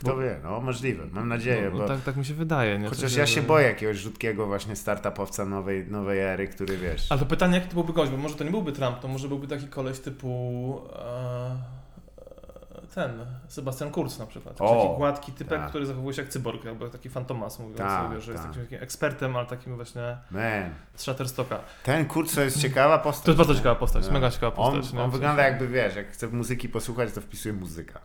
[0.02, 2.88] Kto wie, no możliwe, mam nadzieję, no, bo tak, tak mi się wydaje, nie?
[2.88, 7.06] Chociaż ja się boję jakiegoś rzutkiego właśnie startupowca nowej, nowej ery, który wiesz...
[7.12, 9.28] Ale to pytanie, jaki to byłby gość, bo może to nie byłby Trump, to może
[9.28, 11.50] byłby taki koleś typu e,
[12.82, 13.10] e, ten,
[13.48, 14.54] Sebastian Kurz na przykład.
[14.56, 15.68] Taki O, gładki typek, tak.
[15.68, 18.52] który zachowuje się jak cyborg, albo taki fantomas, mówiąc Tak, sobie, że jest tak.
[18.52, 21.58] takim, takim ekspertem, ale takim właśnie Man, z Shutterstocka.
[21.82, 23.24] ten kurczę to jest ciekawa postać.
[23.24, 24.12] To jest bardzo ciekawa postać, No.
[24.12, 24.92] mega ciekawa On, postać.
[24.94, 25.02] nie?
[25.02, 28.00] on W wygląda jakby, wiesz, jak chce muzyki posłuchać, to wpisuje muzyka.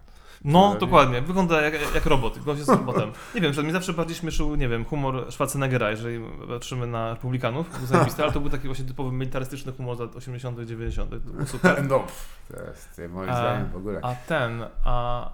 [0.46, 0.80] No, nie?
[0.80, 1.22] dokładnie.
[1.22, 2.40] Wygląda jak, jak robot.
[2.40, 3.12] Gość jest robotem.
[3.36, 6.20] Nie wiem, że mi zawsze bardziej śmieszył, nie wiem, humor Schwarzeneggera, jeżeli
[6.50, 10.16] patrzymy na Republikanów, był zajebisty, ale to był taki właśnie typowy militarystyczny humor z lat
[10.16, 11.84] 80 dziewięćdziesiątych 90 To było super.
[11.90, 12.04] No,
[12.52, 14.00] to jest moim zdaniem w ogóle.
[14.04, 15.30] A ten, a...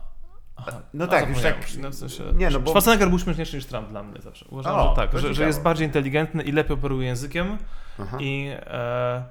[0.56, 3.66] Aha, No tak, już tak- No, w sensie, nie, no bo- Schwarzenegger był śmieszniejszy niż
[3.66, 4.46] Trump dla mnie zawsze.
[4.50, 7.58] Uważam, O, że tak, że, że jest bardziej inteligentny i lepiej operuje językiem
[8.00, 8.18] Aha.
[8.20, 9.24] i e,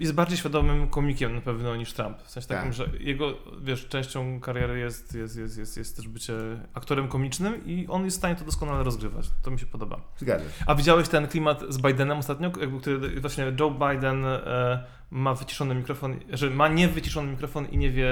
[0.00, 2.18] jest bardziej świadomym komikiem na pewno niż Trump.
[2.22, 2.72] W sensie takim, Tak.
[2.72, 6.34] że jego, wiesz, częścią kariery jest, jest, jest, jest, jest też bycie
[6.74, 9.30] aktorem komicznym i on jest w stanie to doskonale rozgrywać.
[9.42, 10.00] To mi się podoba.
[10.16, 10.64] Zgadzam się.
[10.66, 15.74] A widziałeś ten klimat z Bidenem ostatnio, jakby, który właśnie Joe Biden e, ma wyciszony
[15.74, 18.08] mikrofon, że ma niewyciszony mikrofon i nie wie,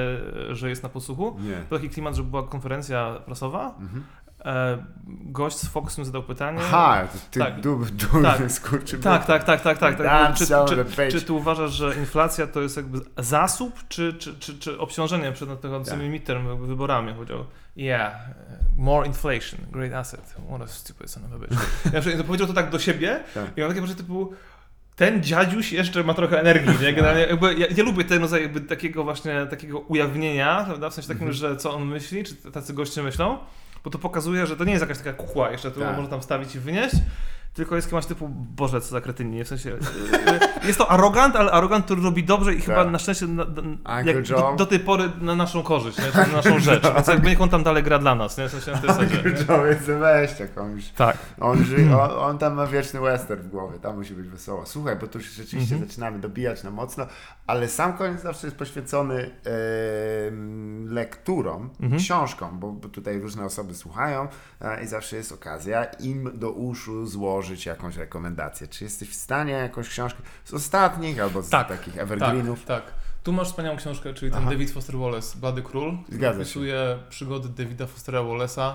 [0.50, 1.36] e, że jest na posłuchu?
[1.40, 1.56] Nie.
[1.68, 4.04] Był taki klimat, że była konferencja prasowa, Mhm.
[4.44, 6.58] E, gość z Foxem zadał pytanie.
[6.62, 7.60] Aha, ty Tak.
[7.60, 8.52] dub, durny Tak.
[8.52, 8.98] skurczy.
[8.98, 9.98] Tak, tak, tak, tak, tak.
[9.98, 10.34] tak.
[10.36, 14.78] Czy, czy, czy ty uważasz, że inflacja to jest jakby zasób, czy, czy, czy, czy
[14.78, 16.10] obciążenie przed nadchodzącymi Tak.
[16.10, 17.14] midterm wyborami?
[17.14, 17.44] Powiedział,
[17.76, 18.12] yeah,
[18.78, 22.16] more inflation, great asset, what a stupid son of a bitch.
[22.18, 23.44] Ja powiedział to tak do siebie Tak.
[23.58, 24.32] i on takie rzeczy typu,
[24.96, 26.92] ten dziadziuś jeszcze ma trochę energii, nie?
[26.92, 30.90] Generalnie jakby, ja, ja lubię ten rodzaj jakby takiego właśnie, takiego ujawnienia, prawda?
[30.90, 31.36] W sensie takim, Mhm.
[31.36, 33.38] że co on myśli, czy tacy goście myślą,
[33.84, 35.96] bo to pokazuje, że to nie jest jakaś taka kukła jeszcze, którą Tak.
[35.96, 36.94] można tam wstawić i wynieść,
[37.54, 41.50] tylko jest kimś typu, Boże, co za kretyni, w sensie, yy, jest to arogant, ale
[41.52, 43.46] arogant, który robi dobrze i chyba na szczęście na,
[44.04, 46.22] jak, do, do tej pory na naszą korzyść, nie?
[46.22, 48.48] Na naszą rzecz, więc jakby niech on tam dalej gra dla nas, nie?
[48.48, 49.30] W sensie na tej zasadzie, nie?
[49.30, 50.88] Joe weź jakąś.
[50.90, 51.16] Tak.
[51.40, 54.66] On, ży, on, on tam ma wieczny western w głowie, tam musi być wesoło.
[54.66, 55.88] Słuchaj, bo tu już rzeczywiście Mhm.
[55.90, 57.06] zaczynamy dobijać na mocno,
[57.46, 59.30] ale sam koniec zawsze jest poświęcony
[60.28, 62.00] em, lekturom, Mhm.
[62.02, 64.28] książkom, bo, bo tutaj różne osoby słuchają
[64.60, 68.68] e, i zawsze jest okazja im do uszu złożyć jakąś rekomendację.
[68.68, 72.64] Czy jesteś w stanie jakąś książkę z ostatnich albo z Tak, takich evergreenów?
[72.64, 72.94] Tak, tak.
[73.22, 74.50] Tu masz wspaniałą książkę, czyli ten Aha.
[74.50, 75.98] David Foster Wallace, Blady Król.
[76.06, 78.74] który opisuje przygody Davida Fostera Wallace'a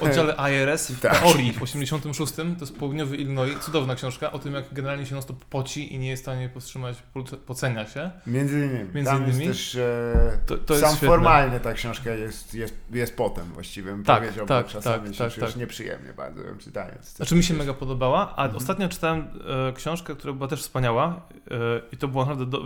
[0.00, 1.18] oddziale IRS w Tak.
[1.20, 2.34] teorii w 86.
[2.34, 3.58] To jest południowy Illinois.
[3.60, 7.02] Cudowna książka o tym, jak generalnie się non poci i nie jest w stanie powstrzymać,
[7.46, 8.10] pocenia się.
[8.26, 8.90] Między innymi.
[8.94, 9.44] Między tam innymi.
[9.46, 14.22] jest też e, To, to sam formalnie ta książka jest, jest, jest potem właściwie, Tak,
[14.22, 15.56] powiedział, tak, bo czasami tak, się tak, tak.
[15.60, 17.16] nieprzyjemnie bardzo ją czytając.
[17.16, 18.56] Znaczy mi się mega podobała, a Mhm.
[18.56, 19.28] ostatnio czytałem
[19.68, 21.20] e, książkę, która była też wspaniała
[21.50, 21.54] e,
[21.92, 22.64] i to było naprawdę do,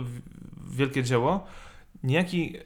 [0.71, 1.47] wielkie dzieło.
[2.03, 2.57] Niejaki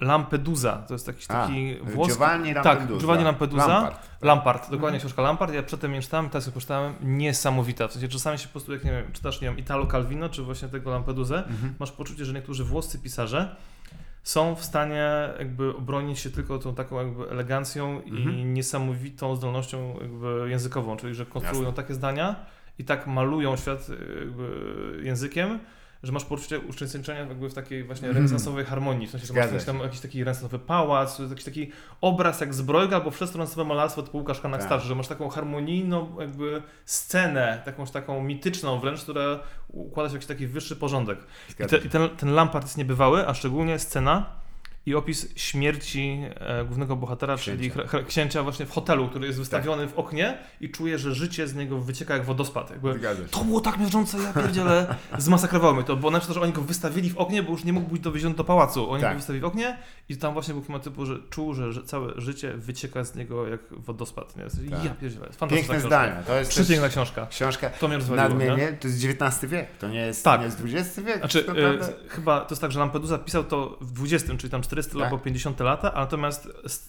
[0.00, 0.76] Lampedusa.
[0.88, 2.14] To jest jakiś A, taki włoski...
[2.14, 3.00] Giovanni Tak, Lampedusa.
[3.00, 3.66] Giovanni Lampedusa.
[3.68, 4.08] Lampard.
[4.22, 5.54] Lampard, dokładnie książka Lampard.
[5.54, 6.94] Ja przedtem ją czytałem, teraz ją przeczytałem.
[7.02, 7.88] Niesamowita.
[7.88, 10.42] W sensie czasami się po prostu, jak nie wiem, czytasz, nie wiem, Italo Calvino, czy
[10.42, 11.74] właśnie tego Lampedusę, Mhm.
[11.80, 13.56] masz poczucie, że niektórzy włoscy pisarze
[14.22, 18.54] są w stanie jakby obronić się tylko tą taką jakby elegancją i Mhm.
[18.54, 21.82] niesamowitą zdolnością jakby językową, czyli że konstruują Jasne.
[21.82, 22.36] takie zdania
[22.78, 23.86] i tak malują świat
[25.02, 25.58] językiem,
[26.02, 28.24] że masz poczucie uczestniczenia jakby w takiej właśnie Mhm.
[28.26, 29.06] renesansowej harmonii.
[29.06, 31.70] W sensie, że masz tam, jakiś taki renesansowy pałac, jakiś taki
[32.00, 34.68] obraz jak zbrojga albo wszechstronne malarstwo typu Łukasz Kanak Tak.
[34.68, 40.14] starszy, że masz taką harmonijną jakby scenę, takąś taką mityczną wręcz, która układa się w
[40.14, 41.18] jakiś taki wyższy porządek.
[41.50, 44.39] I, te, i ten, ten Lampard jest niebywały, a szczególnie scena
[44.86, 47.88] i opis śmierci e, głównego bohatera, czyli Księcia.
[47.88, 48.06] księcia.
[48.08, 49.40] księcia właśnie w hotelu, który jest Tak.
[49.42, 52.70] wystawiony w oknie i czuje, że życie z niego wycieka jak wodospad.
[52.70, 53.00] Jakby,
[53.30, 56.62] to było tak miażdżące, ja pierdzielę, zmasakrowało mnie to, bo na przykład, że oni go
[56.62, 58.90] wystawili w oknie, bo już nie mógł być dowieziony do pałacu.
[58.90, 59.12] Oni Tak.
[59.12, 59.76] go wystawili w oknie
[60.08, 63.48] i tam właśnie był klimat typu, że czuł, że, że całe życie wycieka z niego
[63.48, 64.36] jak wodospad.
[64.36, 64.44] Nie?
[64.70, 64.84] Tak.
[64.84, 65.86] Ja pierdzielę, fantastyczna Piękne książka.
[65.88, 66.22] zdania.
[66.22, 67.26] To jest Przepiękna książka.
[67.26, 68.76] książka To mnie nadmienię.
[68.80, 69.76] To jest XIX wiek.
[69.78, 70.40] To nie jest, Tak.
[70.40, 71.18] nie jest XX wiek.
[71.18, 71.78] Znaczy, to e,
[72.08, 75.02] chyba to jest tak, że Lampedusa pisał to w XX, czyli tam 400 Tak.
[75.02, 76.48] albo 50 lata, natomiast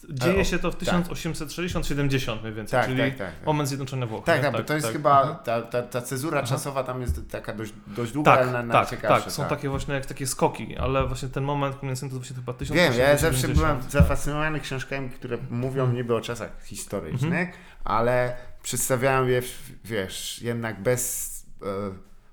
[0.09, 0.83] dzieje się to w tak.
[0.89, 3.45] 1860-70 mniej więcej, tak, czyli tak, tak, tak.
[3.45, 4.25] moment zjednoczenia Włoch.
[4.25, 4.93] Tak, tak, bo to jest tak.
[4.93, 5.37] chyba Mhm.
[5.43, 6.47] ta, ta, ta cezura Aha.
[6.47, 9.93] czasowa tam jest taka dość, dość długa, Tak, ale na, tak, tak, są takie właśnie
[9.93, 13.21] jak takie skoki, ale właśnie ten moment kulminacyjny to właśnie chyba Wiem, ja 1870.
[13.21, 15.97] zawsze byłem zafascynowany książkami, które mówią Mhm.
[15.97, 17.49] niby o czasach historycznych,
[17.83, 19.41] ale przedstawiają je,
[19.83, 21.31] wiesz, jednak bez
[21.61, 21.65] e,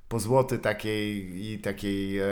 [0.08, 2.24] pozłoty takiej i takiej e,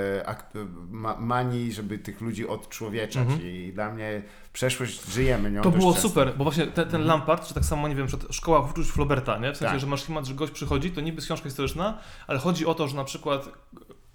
[0.90, 3.22] ma, manii, żeby tych ludzi odczłowieczać.
[3.28, 3.40] Mhm.
[3.42, 4.22] I dla mnie
[4.52, 6.08] przeszłość, żyjemy nią To było często.
[6.08, 9.52] super, bo właśnie ten, ten Lampard, czy tak samo, nie wiem, szkoła uczuć Flauberta, nie?
[9.52, 9.80] W sensie, Tak.
[9.80, 12.88] że masz klimat, że gość przychodzi, to niby jest książka historyczna, ale chodzi o to,
[12.88, 13.48] że na przykład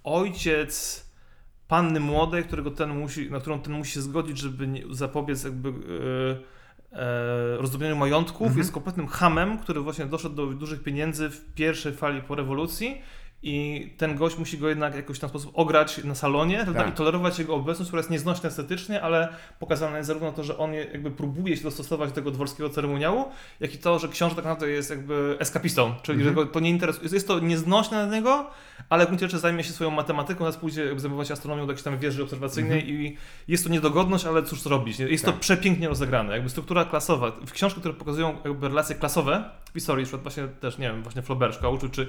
[0.04, 1.06] ojciec
[1.68, 5.70] panny młodej, którego ten musi, na którą ten musi się zgodzić, żeby nie, zapobiec jakby
[6.92, 8.58] e, rozdrobnieniu majątków, Mhm.
[8.58, 13.02] jest kompletnym hamem, który właśnie doszedł do dużych pieniędzy w pierwszej fali po rewolucji
[13.44, 16.84] i ten gość musi go jednak jakoś w ten sposób ograć na salonie prawda?
[16.84, 16.90] Tak.
[16.90, 19.28] i tolerować jego obecność, która jest nieznośna estetycznie, ale
[19.60, 23.26] pokazane jest zarówno to, że on jakby próbuje się dostosować do tego dworskiego ceremoniału,
[23.60, 26.36] jak i to, że książę tak naprawdę jest jakby eskapistą, czyli Mhm.
[26.38, 28.50] że go to nie interesuje, jest- to nieznośne dla niego,
[28.90, 31.84] ale w gruncie rzeczy zajmie się swoją matematyką, teraz pójdzie zajmować się astronomią do jakiejś
[31.84, 35.00] tam wieży obserwacyjnej i jest to niedogodność, ale cóż zrobić.
[35.00, 35.26] Jest.
[35.26, 35.34] Tak.
[35.34, 37.32] to przepięknie rozegrane, jakby struktura klasowa.
[37.46, 41.04] W książkach, które pokazują jakby relacje klasowe w historii, na przykład właśnie też, nie wiem,
[41.04, 42.08] właśnie Flaubert szkoła uczył, czy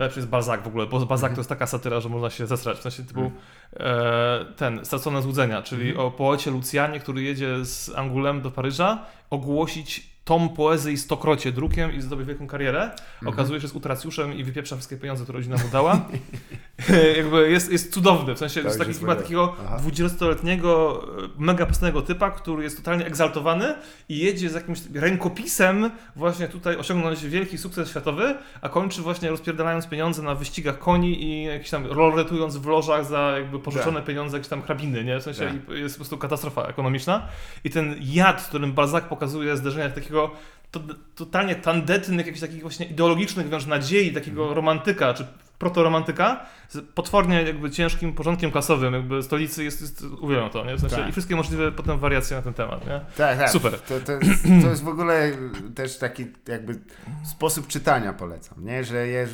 [0.00, 1.34] lepszy jest Balzac w ogóle, bo Balzac Mhm.
[1.34, 3.32] to jest taka satyra, że można się zesrać, w sensie typu
[3.76, 6.06] e, ten, Stracone Złudzenia, czyli Mhm.
[6.06, 12.00] o poecie Lucjanie, który jedzie z Angulem do Paryża, ogłosić tom poezji stokrocie drukiem i
[12.00, 12.82] zdobyć wielką karierę.
[12.82, 13.28] Mhm.
[13.28, 16.00] Okazuje się, że jest utracjuszem i wypieprza wszystkie pieniądze, które rodzina mu dała.
[17.16, 19.80] Jakby jest, jest cudowny, w sensie już taki chyba takiego Aha.
[19.86, 23.74] 20-letniego, e, mega postępnego typa, który jest totalnie egzaltowany
[24.08, 29.86] i jedzie z jakimś rękopisem właśnie tutaj osiągnąć wielki sukces światowy, a kończy właśnie rozpierdalając
[29.86, 34.04] pieniądze na wyścigach koni i jakieś tam roletując w lożach za jakby pożyczone Tak.
[34.04, 35.20] pieniądze, jakieś tam hrabiny, nie?
[35.20, 35.76] W sensie Tak.
[35.76, 37.28] jest po prostu katastrofa ekonomiczna.
[37.64, 40.30] I ten jad, w którym Balzac pokazuje zderzenia takiego
[40.70, 40.80] to,
[41.14, 44.56] totalnie tandetnych, jakichś takich właśnie ideologicznych wręcz nadziei, takiego Mhm.
[44.56, 45.26] romantyka, czy
[45.58, 50.76] protoromantyka, z potwornie jakby ciężkim porządkiem klasowym, jakby stolicy jest, jest uwielbiam to, nie?
[50.76, 51.08] W sensie, Tak.
[51.08, 53.00] I wszystkie możliwe potem wariacje na ten temat, nie?
[53.16, 53.50] Tak, tak.
[53.50, 53.80] Super.
[53.80, 55.32] To, to, jest, to jest w ogóle
[55.74, 56.78] też taki jakby
[57.24, 58.84] sposób czytania polecam, nie?
[58.84, 59.28] Że je,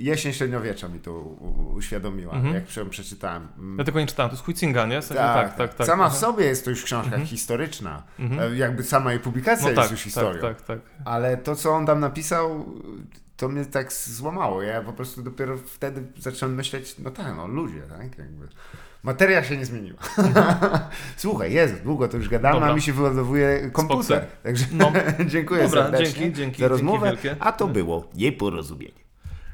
[0.00, 1.12] jesień średniowiecza mi to
[1.74, 2.54] uświadomiła, Mhm.
[2.54, 3.48] jak ją przeczytałem.
[3.58, 5.02] Mm, Ja tego nie czytałem, to jest Huizinga, nie?
[5.02, 5.86] Sensie, tak, tak, tak.
[5.86, 7.26] Sama w sobie jest to już książka Mhm.
[7.26, 8.02] historyczna.
[8.18, 8.52] Mhm.
[8.52, 10.40] E, Jakby sama jej publikacja No jest tak, już tak, historią.
[10.42, 10.78] tak, tak.
[11.04, 12.66] Ale to, co on tam napisał,
[13.36, 14.62] to mnie tak złamało.
[14.62, 18.18] Ja po prostu dopiero wtedy zacząłem myśleć, no tak, no ludzie, tak?
[18.18, 18.48] Jakby.
[19.02, 19.98] Materia się nie zmieniła.
[21.16, 22.70] Słuchaj, Jezu, długo to już gadamy, Dobra.
[22.70, 24.26] a mi się wyładowuje komputer.
[24.42, 24.92] Także No.
[25.26, 27.12] dziękuję Dobra, serdecznie dzięki, dzięki, za rozmowę.
[27.40, 29.03] A to było nieporozumienie.